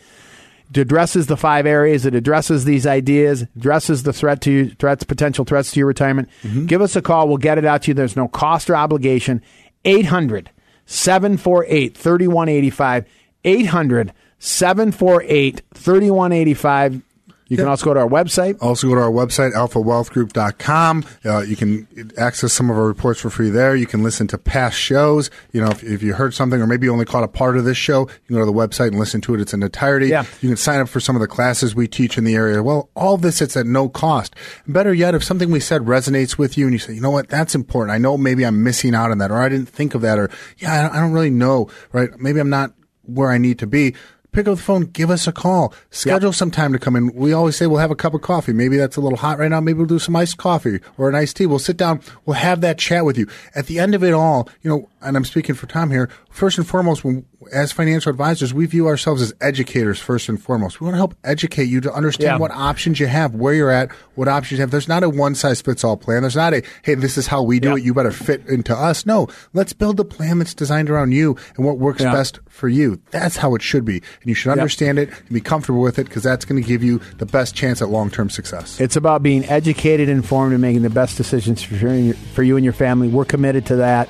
It 0.71 0.79
addresses 0.79 1.27
the 1.27 1.37
five 1.37 1.67
areas. 1.67 2.07
It 2.07 2.15
addresses 2.15 2.65
these 2.65 2.87
ideas, 2.87 3.43
addresses 3.55 4.05
the 4.05 4.15
threat 4.15 4.41
to 4.41 4.51
you, 4.51 4.71
threats, 4.71 5.05
potential 5.05 5.45
threats 5.45 5.73
to 5.73 5.81
your 5.81 5.89
retirement. 5.89 6.31
Mm-hmm. 6.43 6.65
Give 6.65 6.81
us 6.81 6.97
a 6.97 7.03
call. 7.03 7.29
We'll 7.29 7.37
get 7.37 7.59
it 7.59 7.67
out 7.67 7.83
to 7.83 7.91
you. 7.91 7.95
There's 7.95 8.17
no 8.17 8.27
cost 8.27 8.71
or 8.71 8.77
obligation. 8.77 9.43
800 9.85 10.49
748 10.87 11.99
3185. 11.99 13.05
800 13.45 14.13
748 14.39 15.63
3185. 15.75 17.03
You 17.51 17.57
can 17.57 17.67
also 17.67 17.85
go 17.85 17.95
to 17.95 18.01
our 18.01 18.09
website. 18.09 18.59
Also, 18.63 18.89
go 18.89 18.95
to 18.95 19.01
our 19.01 19.11
website, 19.11 19.53
alphawealthgroup.com. 19.55 21.05
Uh, 21.25 21.41
you 21.41 21.57
can 21.57 22.13
access 22.17 22.53
some 22.53 22.71
of 22.71 22.77
our 22.77 22.87
reports 22.87 23.21
for 23.21 23.29
free 23.29 23.51
there. 23.51 23.75
You 23.75 23.87
can 23.87 24.05
listen 24.05 24.29
to 24.29 24.39
past 24.39 24.79
shows. 24.79 25.31
You 25.53 25.61
know, 25.61 25.71
if, 25.71 25.83
if 25.83 26.01
you 26.01 26.15
heard 26.15 26.33
something 26.33 26.63
or 26.63 26.69
maybe 26.69 26.87
you 26.87 26.93
only 26.93 27.05
caught 27.05 27.25
a 27.25 27.29
part 27.29 27.57
of 27.57 27.65
this 27.65 27.77
show, 27.77 28.03
you 28.03 28.27
can 28.29 28.37
go 28.37 28.41
to 28.41 28.47
the 28.47 28.53
website 28.53 28.89
and 28.89 29.01
listen 29.01 29.21
to 29.23 29.35
it 29.35 29.41
It's 29.41 29.53
in 29.53 29.65
entirety. 29.65 30.07
Yeah. 30.07 30.27
You 30.41 30.49
can 30.49 30.57
sign 30.57 30.79
up 30.79 30.89
for 30.89 31.01
some 31.01 31.17
of 31.17 31.21
the 31.21 31.27
classes 31.27 31.75
we 31.75 31.89
teach 31.89 32.17
in 32.17 32.23
the 32.23 32.37
area. 32.37 32.63
Well, 32.63 32.89
all 32.95 33.17
this, 33.17 33.43
it's 33.43 33.57
at 33.57 33.67
no 33.67 33.89
cost. 33.89 34.37
And 34.65 34.73
better 34.73 34.95
yet, 34.95 35.17
if 35.17 35.25
something 35.25 35.51
we 35.51 35.59
said 35.59 35.83
resonates 35.83 36.39
with 36.39 36.57
you 36.57 36.67
and 36.67 36.73
you 36.73 36.79
say, 36.79 36.95
you 36.95 37.01
know 37.01 37.11
what, 37.11 37.29
that's 37.29 37.57
important. 37.57 37.93
I 37.93 37.99
know 37.99 38.17
maybe 38.17 38.47
I'm 38.47 38.63
missing 38.63 38.95
out 38.95 39.11
on 39.11 39.19
that 39.19 39.33
or 39.33 39.43
I 39.43 39.49
didn't 39.49 39.71
think 39.71 39.97
of 39.97 40.03
that 40.03 40.21
or, 40.21 40.31
yeah, 40.59 40.89
I 40.93 41.01
don't 41.01 41.11
really 41.13 41.31
know, 41.31 41.69
right? 41.91 42.17
Maybe 42.17 42.39
I'm 42.39 42.51
not 42.51 42.75
where 43.03 43.31
I 43.33 43.39
need 43.39 43.59
to 43.59 43.67
be. 43.67 43.97
Pick 44.33 44.47
up 44.47 44.57
the 44.57 44.63
phone, 44.63 44.85
give 44.85 45.11
us 45.11 45.27
a 45.27 45.33
call, 45.33 45.75
schedule 45.91 46.33
some 46.33 46.51
time 46.51 46.73
to 46.73 46.79
come 46.79 46.95
in. 46.95 47.13
We 47.15 47.33
always 47.33 47.57
say 47.57 47.67
we'll 47.67 47.81
have 47.81 47.91
a 47.91 47.97
cup 47.97 48.15
of 48.15 48.23
coffee. 48.23 48.53
Maybe 48.53 48.77
that's 48.77 48.97
a 48.97 49.01
little 49.01 49.19
hot 49.19 49.39
right 49.39 49.51
now. 49.51 49.61
Maybe 49.61 49.79
we'll 49.79 49.87
do 49.87 49.99
some 49.99 50.15
iced 50.15 50.37
coffee 50.37 50.81
or 50.97 51.09
an 51.09 51.17
iced 51.17 51.37
tea. 51.37 51.47
We'll 51.47 51.59
sit 51.59 51.77
down. 51.77 52.01
We'll 52.25 52.35
have 52.35 52.61
that 52.61 52.79
chat 52.79 53.05
with 53.05 53.19
you. 53.19 53.27
At 53.55 53.67
the 53.67 53.81
end 53.81 53.95
of 53.95 54.05
it 54.05 54.15
all, 54.15 54.49
you 54.63 54.71
know, 54.71 54.89
and 55.01 55.17
I'm 55.17 55.25
speaking 55.25 55.55
for 55.55 55.67
Tom 55.67 55.91
here. 55.91 56.09
First 56.31 56.59
and 56.59 56.67
foremost, 56.67 57.05
when, 57.05 57.27
as 57.53 57.73
financial 57.73 58.11
advisors, 58.11 58.53
we 58.53 58.67
view 58.67 58.87
ourselves 58.87 59.23
as 59.23 59.33
educators 59.41 59.99
first 59.99 60.29
and 60.29 60.41
foremost. 60.43 60.81
We 60.81 60.85
want 60.85 60.95
to 60.95 60.99
help 60.99 61.15
educate 61.25 61.65
you 61.65 61.81
to 61.81 61.93
understand 61.93 62.27
Yeah. 62.33 62.39
what 62.39 62.51
options 62.51 63.01
you 63.01 63.07
have, 63.07 63.35
where 63.35 63.55
you're 63.55 63.71
at, 63.71 63.91
what 64.15 64.29
options 64.29 64.59
you 64.59 64.63
have. 64.63 64.71
There's 64.71 64.89
not 64.89 65.03
a 65.03 65.09
one 65.09 65.35
size 65.35 65.61
fits 65.61 65.83
all 65.83 65.97
plan. 65.97 66.21
There's 66.23 66.37
not 66.37 66.53
a, 66.53 66.63
hey, 66.83 66.95
this 66.95 67.17
is 67.17 67.27
how 67.27 67.43
we 67.43 67.59
do 67.59 67.71
Yeah. 67.71 67.77
it. 67.77 67.83
You 67.85 67.95
better 67.95 68.11
fit 68.11 68.47
into 68.47 68.77
us. 68.77 69.07
No, 69.07 69.27
let's 69.55 69.73
build 69.73 69.99
a 70.01 70.05
plan 70.05 70.39
that's 70.39 70.55
designed 70.55 70.91
around 70.91 71.13
you 71.13 71.37
and 71.57 71.65
what 71.65 71.79
works 71.79 72.03
Yeah. 72.03 72.13
best 72.13 72.41
for 72.49 72.69
you. 72.69 73.01
That's 73.11 73.37
how 73.39 73.55
it 73.55 73.63
should 73.63 73.85
be. 73.85 73.97
And 74.21 74.27
you 74.27 74.35
should 74.35 74.53
understand 74.53 74.99
it 74.99 75.09
and 75.09 75.31
be 75.31 75.41
comfortable 75.41 75.81
with 75.81 75.99
it 75.99 76.05
because 76.05 76.23
that's 76.23 76.45
going 76.45 76.63
to 76.63 76.69
give 76.69 76.83
you 76.83 77.01
the 77.19 77.27
best 77.27 77.55
chance 77.55 77.81
at 77.81 77.89
long 77.89 78.11
term 78.11 78.29
success. 78.29 78.79
It's 78.81 78.97
about 78.97 79.23
being 79.23 79.45
educated, 79.47 80.09
informed, 80.09 80.53
and 80.53 80.61
making 80.61 80.83
the 80.83 80.91
best 80.91 81.17
decisions 81.17 81.63
for 81.63 81.75
you, 81.75 81.89
and 81.89 82.05
your, 82.07 82.15
for 82.35 82.43
you 82.43 82.57
and 82.57 82.65
your 82.65 82.75
family. 82.75 83.09
We're 83.09 83.25
committed 83.25 83.65
to 83.67 83.77
that. 83.77 84.09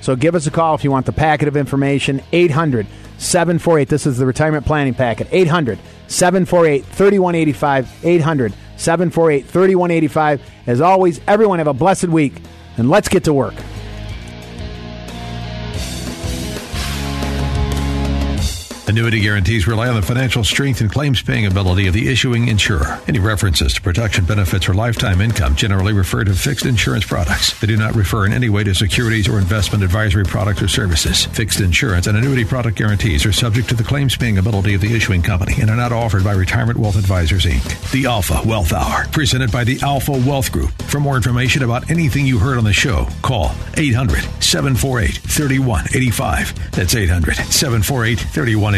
So 0.00 0.16
give 0.16 0.34
us 0.34 0.46
a 0.46 0.50
call 0.50 0.74
if 0.74 0.84
you 0.84 0.90
want 0.90 1.06
the 1.06 1.12
packet 1.12 1.48
of 1.48 1.56
information. 1.56 2.22
800 2.32 2.86
748. 3.18 3.88
This 3.88 4.06
is 4.06 4.18
the 4.18 4.26
retirement 4.26 4.64
planning 4.64 4.94
packet. 4.94 5.28
800 5.30 5.78
748 6.06 6.84
3185. 6.84 8.04
800 8.04 8.52
748 8.76 9.46
3185. 9.46 10.40
As 10.66 10.80
always, 10.80 11.20
everyone 11.26 11.58
have 11.58 11.66
a 11.66 11.74
blessed 11.74 12.08
week, 12.08 12.34
and 12.76 12.88
let's 12.88 13.08
get 13.08 13.24
to 13.24 13.32
work. 13.32 13.54
Annuity 18.88 19.20
guarantees 19.20 19.66
rely 19.66 19.86
on 19.88 19.96
the 19.96 20.00
financial 20.00 20.42
strength 20.42 20.80
and 20.80 20.90
claims 20.90 21.20
paying 21.20 21.44
ability 21.44 21.88
of 21.88 21.92
the 21.92 22.08
issuing 22.08 22.48
insurer. 22.48 22.98
Any 23.06 23.18
references 23.18 23.74
to 23.74 23.82
production 23.82 24.24
benefits 24.24 24.66
or 24.66 24.72
lifetime 24.72 25.20
income 25.20 25.56
generally 25.56 25.92
refer 25.92 26.24
to 26.24 26.32
fixed 26.32 26.64
insurance 26.64 27.04
products. 27.04 27.60
They 27.60 27.66
do 27.66 27.76
not 27.76 27.94
refer 27.94 28.24
in 28.24 28.32
any 28.32 28.48
way 28.48 28.64
to 28.64 28.74
securities 28.74 29.28
or 29.28 29.36
investment 29.36 29.84
advisory 29.84 30.24
products 30.24 30.62
or 30.62 30.68
services. 30.68 31.26
Fixed 31.26 31.60
insurance 31.60 32.06
and 32.06 32.16
annuity 32.16 32.46
product 32.46 32.78
guarantees 32.78 33.26
are 33.26 33.32
subject 33.32 33.68
to 33.68 33.74
the 33.74 33.84
claims 33.84 34.16
paying 34.16 34.38
ability 34.38 34.72
of 34.72 34.80
the 34.80 34.96
issuing 34.96 35.20
company 35.20 35.56
and 35.60 35.68
are 35.68 35.76
not 35.76 35.92
offered 35.92 36.24
by 36.24 36.32
Retirement 36.32 36.78
Wealth 36.78 36.96
Advisors 36.96 37.44
Inc. 37.44 37.90
The 37.90 38.06
Alpha 38.06 38.40
Wealth 38.46 38.72
Hour, 38.72 39.06
presented 39.08 39.52
by 39.52 39.64
the 39.64 39.78
Alpha 39.82 40.12
Wealth 40.12 40.50
Group. 40.50 40.70
For 40.84 40.98
more 40.98 41.16
information 41.16 41.62
about 41.62 41.90
anything 41.90 42.24
you 42.24 42.38
heard 42.38 42.56
on 42.56 42.64
the 42.64 42.72
show, 42.72 43.06
call 43.20 43.54
800 43.76 44.22
748 44.42 45.18
3185. 45.18 46.70
That's 46.70 46.94
800 46.94 47.36
748 47.36 48.18
3185. 48.18 48.77